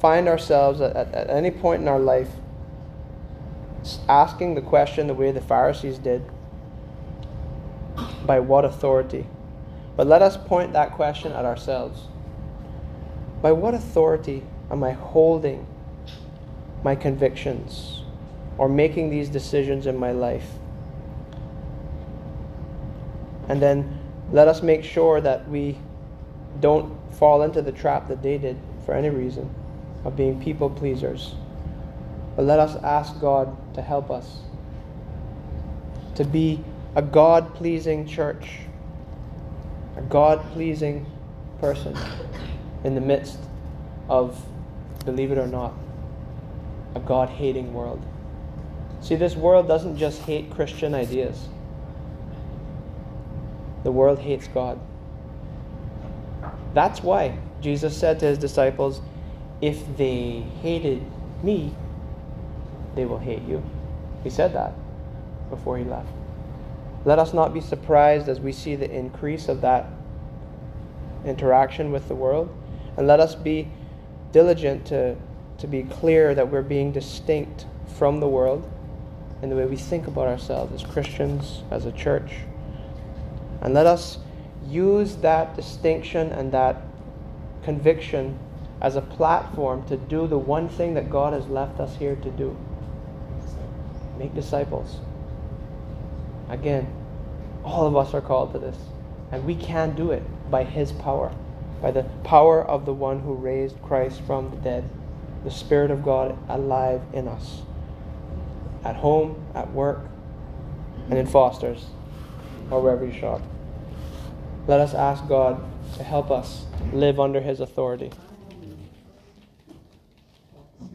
find 0.00 0.28
ourselves 0.28 0.80
at, 0.80 0.96
at, 0.96 1.14
at 1.14 1.30
any 1.30 1.50
point 1.50 1.82
in 1.82 1.88
our 1.88 1.98
life 1.98 2.30
asking 4.08 4.54
the 4.54 4.62
question 4.62 5.06
the 5.06 5.14
way 5.14 5.30
the 5.30 5.42
Pharisees 5.42 5.98
did 5.98 6.24
by 8.26 8.40
what 8.40 8.64
authority? 8.64 9.26
But 9.94 10.06
let 10.06 10.22
us 10.22 10.38
point 10.38 10.72
that 10.72 10.92
question 10.92 11.32
at 11.32 11.44
ourselves. 11.44 12.08
By 13.42 13.52
what 13.52 13.74
authority 13.74 14.42
am 14.70 14.82
I 14.82 14.92
holding 14.92 15.66
my 16.82 16.94
convictions 16.94 18.02
or 18.56 18.70
making 18.70 19.10
these 19.10 19.28
decisions 19.28 19.86
in 19.86 19.98
my 19.98 20.12
life? 20.12 20.48
And 23.48 23.60
then 23.60 24.00
let 24.32 24.48
us 24.48 24.62
make 24.62 24.84
sure 24.84 25.20
that 25.20 25.48
we 25.48 25.78
don't 26.60 26.92
fall 27.14 27.42
into 27.42 27.62
the 27.62 27.72
trap 27.72 28.08
that 28.08 28.22
they 28.22 28.38
did 28.38 28.56
for 28.84 28.94
any 28.94 29.10
reason 29.10 29.52
of 30.04 30.16
being 30.16 30.40
people 30.40 30.68
pleasers. 30.70 31.34
But 32.36 32.44
let 32.44 32.58
us 32.58 32.76
ask 32.82 33.20
God 33.20 33.56
to 33.74 33.82
help 33.82 34.10
us 34.10 34.40
to 36.16 36.24
be 36.24 36.62
a 36.94 37.02
God 37.02 37.54
pleasing 37.54 38.06
church, 38.06 38.58
a 39.96 40.02
God 40.02 40.40
pleasing 40.52 41.06
person 41.60 41.96
in 42.84 42.94
the 42.94 43.00
midst 43.00 43.38
of, 44.08 44.40
believe 45.04 45.32
it 45.32 45.38
or 45.38 45.46
not, 45.46 45.74
a 46.94 47.00
God 47.00 47.28
hating 47.28 47.72
world. 47.72 48.04
See, 49.00 49.16
this 49.16 49.34
world 49.34 49.66
doesn't 49.66 49.96
just 49.96 50.20
hate 50.22 50.50
Christian 50.50 50.94
ideas, 50.94 51.48
the 53.84 53.92
world 53.92 54.18
hates 54.18 54.48
God. 54.48 54.80
That's 56.72 57.02
why 57.02 57.38
Jesus 57.60 57.96
said 57.96 58.18
to 58.20 58.26
his 58.26 58.38
disciples, 58.38 59.00
If 59.60 59.96
they 59.96 60.44
hated 60.60 61.02
me, 61.42 61.74
they 62.96 63.04
will 63.04 63.18
hate 63.18 63.42
you. 63.42 63.62
He 64.24 64.30
said 64.30 64.52
that 64.54 64.74
before 65.50 65.78
he 65.78 65.84
left. 65.84 66.08
Let 67.04 67.18
us 67.18 67.34
not 67.34 67.52
be 67.52 67.60
surprised 67.60 68.28
as 68.28 68.40
we 68.40 68.52
see 68.52 68.76
the 68.76 68.90
increase 68.90 69.48
of 69.48 69.60
that 69.60 69.86
interaction 71.24 71.92
with 71.92 72.08
the 72.08 72.14
world, 72.14 72.54
and 72.96 73.06
let 73.06 73.20
us 73.20 73.34
be 73.34 73.70
diligent 74.32 74.86
to, 74.86 75.16
to 75.58 75.66
be 75.66 75.82
clear 75.82 76.34
that 76.34 76.50
we're 76.50 76.62
being 76.62 76.92
distinct 76.92 77.66
from 77.98 78.20
the 78.20 78.28
world 78.28 78.68
in 79.42 79.50
the 79.50 79.56
way 79.56 79.66
we 79.66 79.76
think 79.76 80.06
about 80.06 80.26
ourselves 80.26 80.72
as 80.72 80.90
Christians, 80.90 81.62
as 81.70 81.84
a 81.84 81.92
church. 81.92 82.32
And 83.64 83.74
let 83.74 83.86
us 83.86 84.18
use 84.68 85.16
that 85.16 85.56
distinction 85.56 86.30
and 86.32 86.52
that 86.52 86.82
conviction 87.64 88.38
as 88.80 88.96
a 88.96 89.00
platform 89.00 89.84
to 89.86 89.96
do 89.96 90.26
the 90.26 90.38
one 90.38 90.68
thing 90.68 90.94
that 90.94 91.10
God 91.10 91.32
has 91.32 91.46
left 91.48 91.80
us 91.80 91.96
here 91.96 92.14
to 92.16 92.30
do 92.30 92.56
make 94.18 94.34
disciples. 94.34 95.00
Again, 96.48 96.86
all 97.64 97.86
of 97.86 97.96
us 97.96 98.14
are 98.14 98.20
called 98.20 98.52
to 98.52 98.58
this. 98.58 98.76
And 99.32 99.44
we 99.44 99.56
can 99.56 99.96
do 99.96 100.12
it 100.12 100.22
by 100.50 100.64
His 100.64 100.92
power, 100.92 101.34
by 101.80 101.90
the 101.90 102.04
power 102.22 102.62
of 102.62 102.84
the 102.86 102.92
one 102.92 103.20
who 103.20 103.34
raised 103.34 103.80
Christ 103.82 104.20
from 104.22 104.50
the 104.50 104.56
dead, 104.56 104.88
the 105.44 105.50
Spirit 105.50 105.90
of 105.90 106.04
God 106.04 106.36
alive 106.48 107.02
in 107.12 107.26
us, 107.26 107.62
at 108.84 108.96
home, 108.96 109.44
at 109.54 109.72
work, 109.72 110.06
and 111.08 111.18
in 111.18 111.26
Foster's, 111.26 111.86
or 112.70 112.80
wherever 112.80 113.04
you 113.04 113.12
shop. 113.12 113.42
Let 114.66 114.80
us 114.80 114.94
ask 114.94 115.26
God 115.28 115.62
to 115.96 116.02
help 116.02 116.30
us 116.30 116.64
live 116.92 117.20
under 117.20 117.40
His 117.40 117.60
authority. 117.60 118.10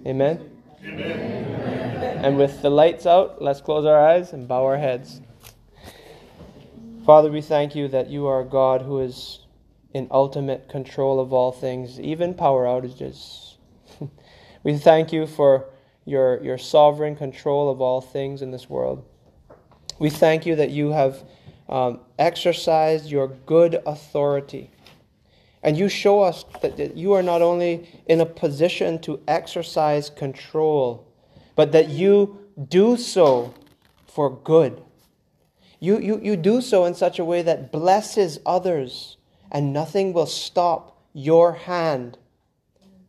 Amen? 0.05 0.49
Amen. 0.83 2.25
And 2.25 2.37
with 2.37 2.61
the 2.61 2.69
lights 2.69 3.05
out, 3.05 3.41
let's 3.41 3.61
close 3.61 3.85
our 3.85 3.99
eyes 3.99 4.33
and 4.33 4.47
bow 4.47 4.65
our 4.65 4.77
heads. 4.77 5.21
Father, 7.05 7.31
we 7.31 7.41
thank 7.41 7.75
you 7.75 7.87
that 7.89 8.09
you 8.09 8.25
are 8.27 8.41
a 8.41 8.45
God 8.45 8.81
who 8.81 8.99
is 8.99 9.45
in 9.93 10.07
ultimate 10.11 10.67
control 10.67 11.19
of 11.19 11.31
all 11.31 11.51
things, 11.51 11.99
even 11.99 12.33
power 12.33 12.65
outages. 12.65 13.55
we 14.63 14.77
thank 14.77 15.13
you 15.13 15.27
for 15.27 15.69
your, 16.05 16.43
your 16.43 16.57
sovereign 16.57 17.15
control 17.15 17.69
of 17.69 17.81
all 17.81 18.01
things 18.01 18.41
in 18.41 18.51
this 18.51 18.69
world. 18.69 19.05
We 19.99 20.09
thank 20.09 20.45
you 20.45 20.55
that 20.55 20.71
you 20.71 20.89
have 20.89 21.23
um, 21.69 22.01
exercised 22.17 23.09
your 23.09 23.27
good 23.45 23.81
authority 23.85 24.71
and 25.61 25.77
you 25.77 25.89
show 25.89 26.21
us 26.21 26.45
that, 26.61 26.77
that 26.77 26.95
you 26.95 27.13
are 27.13 27.23
not 27.23 27.41
only 27.41 27.87
in 28.05 28.21
a 28.21 28.25
position 28.25 28.99
to 28.99 29.19
exercise 29.27 30.09
control, 30.09 31.07
but 31.55 31.71
that 31.73 31.89
you 31.89 32.39
do 32.69 32.95
so 32.95 33.53
for 34.07 34.29
good. 34.29 34.81
You, 35.79 35.99
you, 35.99 36.19
you 36.21 36.35
do 36.35 36.61
so 36.61 36.85
in 36.85 36.93
such 36.93 37.19
a 37.19 37.25
way 37.25 37.41
that 37.41 37.71
blesses 37.71 38.39
others, 38.45 39.17
and 39.51 39.73
nothing 39.73 40.13
will 40.13 40.25
stop 40.25 40.97
your 41.13 41.53
hand 41.53 42.17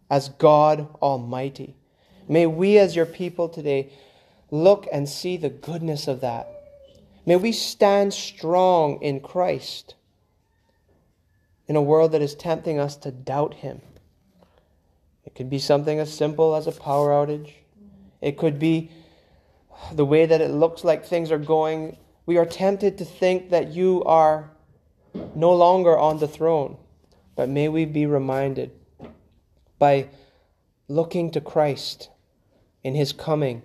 as 0.08 0.28
God 0.28 0.88
Almighty. 1.00 1.76
May 2.28 2.46
we, 2.46 2.78
as 2.78 2.96
your 2.96 3.06
people 3.06 3.48
today, 3.48 3.92
look 4.50 4.86
and 4.92 5.08
see 5.08 5.36
the 5.36 5.50
goodness 5.50 6.08
of 6.08 6.20
that. 6.20 6.59
May 7.26 7.36
we 7.36 7.52
stand 7.52 8.14
strong 8.14 9.00
in 9.02 9.20
Christ 9.20 9.94
in 11.68 11.76
a 11.76 11.82
world 11.82 12.12
that 12.12 12.22
is 12.22 12.34
tempting 12.34 12.78
us 12.78 12.96
to 12.96 13.10
doubt 13.10 13.54
Him. 13.54 13.80
It 15.24 15.34
could 15.34 15.50
be 15.50 15.58
something 15.58 15.98
as 15.98 16.12
simple 16.12 16.56
as 16.56 16.66
a 16.66 16.72
power 16.72 17.10
outage. 17.10 17.52
It 18.20 18.36
could 18.36 18.58
be 18.58 18.90
the 19.92 20.04
way 20.04 20.26
that 20.26 20.40
it 20.40 20.50
looks 20.50 20.82
like 20.82 21.04
things 21.04 21.30
are 21.30 21.38
going. 21.38 21.96
We 22.26 22.36
are 22.38 22.46
tempted 22.46 22.98
to 22.98 23.04
think 23.04 23.50
that 23.50 23.72
you 23.72 24.02
are 24.04 24.50
no 25.34 25.52
longer 25.52 25.96
on 25.96 26.18
the 26.18 26.28
throne. 26.28 26.76
But 27.36 27.48
may 27.48 27.68
we 27.68 27.84
be 27.84 28.06
reminded 28.06 28.72
by 29.78 30.08
looking 30.88 31.30
to 31.30 31.40
Christ 31.40 32.10
in 32.82 32.94
His 32.94 33.12
coming, 33.12 33.62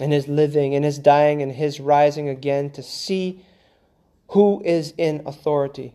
in 0.00 0.10
His 0.10 0.28
living, 0.28 0.72
in 0.72 0.82
His 0.82 0.98
dying, 0.98 1.42
and 1.42 1.52
His 1.52 1.80
rising 1.80 2.28
again 2.28 2.70
to 2.70 2.82
see 2.82 3.44
who 4.28 4.62
is 4.64 4.94
in 4.96 5.22
authority 5.26 5.94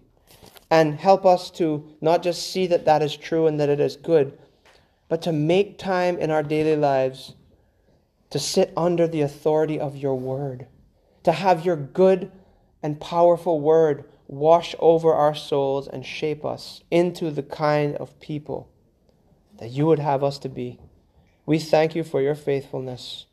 and 0.69 0.99
help 0.99 1.25
us 1.25 1.51
to 1.51 1.87
not 2.01 2.23
just 2.23 2.51
see 2.51 2.65
that 2.67 2.85
that 2.85 3.03
is 3.03 3.15
true 3.15 3.45
and 3.45 3.59
that 3.59 3.69
it 3.69 3.79
is 3.79 3.95
good, 3.95 4.37
but 5.07 5.21
to 5.21 5.31
make 5.31 5.77
time 5.77 6.17
in 6.17 6.31
our 6.31 6.41
daily 6.41 6.75
lives 6.75 7.35
to 8.31 8.39
sit 8.39 8.73
under 8.75 9.07
the 9.07 9.21
authority 9.21 9.79
of 9.79 9.95
your 9.95 10.15
word, 10.15 10.65
to 11.21 11.31
have 11.31 11.63
your 11.63 11.75
good 11.75 12.31
and 12.81 12.99
powerful 12.99 13.61
word 13.61 14.05
wash 14.27 14.73
over 14.79 15.13
our 15.13 15.35
souls 15.35 15.87
and 15.87 16.03
shape 16.03 16.43
us 16.43 16.81
into 16.89 17.29
the 17.29 17.43
kind 17.43 17.95
of 17.97 18.19
people 18.19 18.67
that 19.59 19.69
you 19.69 19.85
would 19.85 19.99
have 19.99 20.23
us 20.23 20.39
to 20.39 20.49
be. 20.49 20.79
We 21.45 21.59
thank 21.59 21.93
you 21.93 22.03
for 22.03 22.19
your 22.19 22.33
faithfulness 22.33 23.27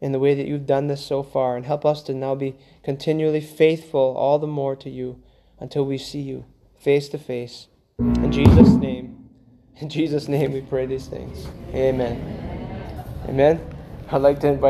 in 0.00 0.12
the 0.12 0.18
way 0.18 0.34
that 0.34 0.46
you've 0.46 0.66
done 0.66 0.86
this 0.86 1.04
so 1.04 1.22
far, 1.22 1.56
and 1.56 1.66
help 1.66 1.84
us 1.84 2.02
to 2.02 2.14
now 2.14 2.34
be 2.34 2.56
continually 2.82 3.40
faithful 3.40 4.14
all 4.16 4.38
the 4.38 4.46
more 4.46 4.76
to 4.76 4.90
you 4.90 5.22
until 5.58 5.84
we 5.84 5.98
see 5.98 6.20
you 6.20 6.44
face 6.78 7.08
to 7.08 7.18
face. 7.18 7.66
In 7.98 8.30
Jesus' 8.30 8.74
name, 8.74 9.28
in 9.76 9.88
Jesus' 9.88 10.28
name 10.28 10.52
we 10.52 10.60
pray 10.60 10.86
these 10.86 11.06
things. 11.06 11.46
Amen. 11.74 13.24
Amen. 13.28 13.60
I'd 14.10 14.22
like 14.22 14.40
to 14.40 14.46
invite 14.48 14.62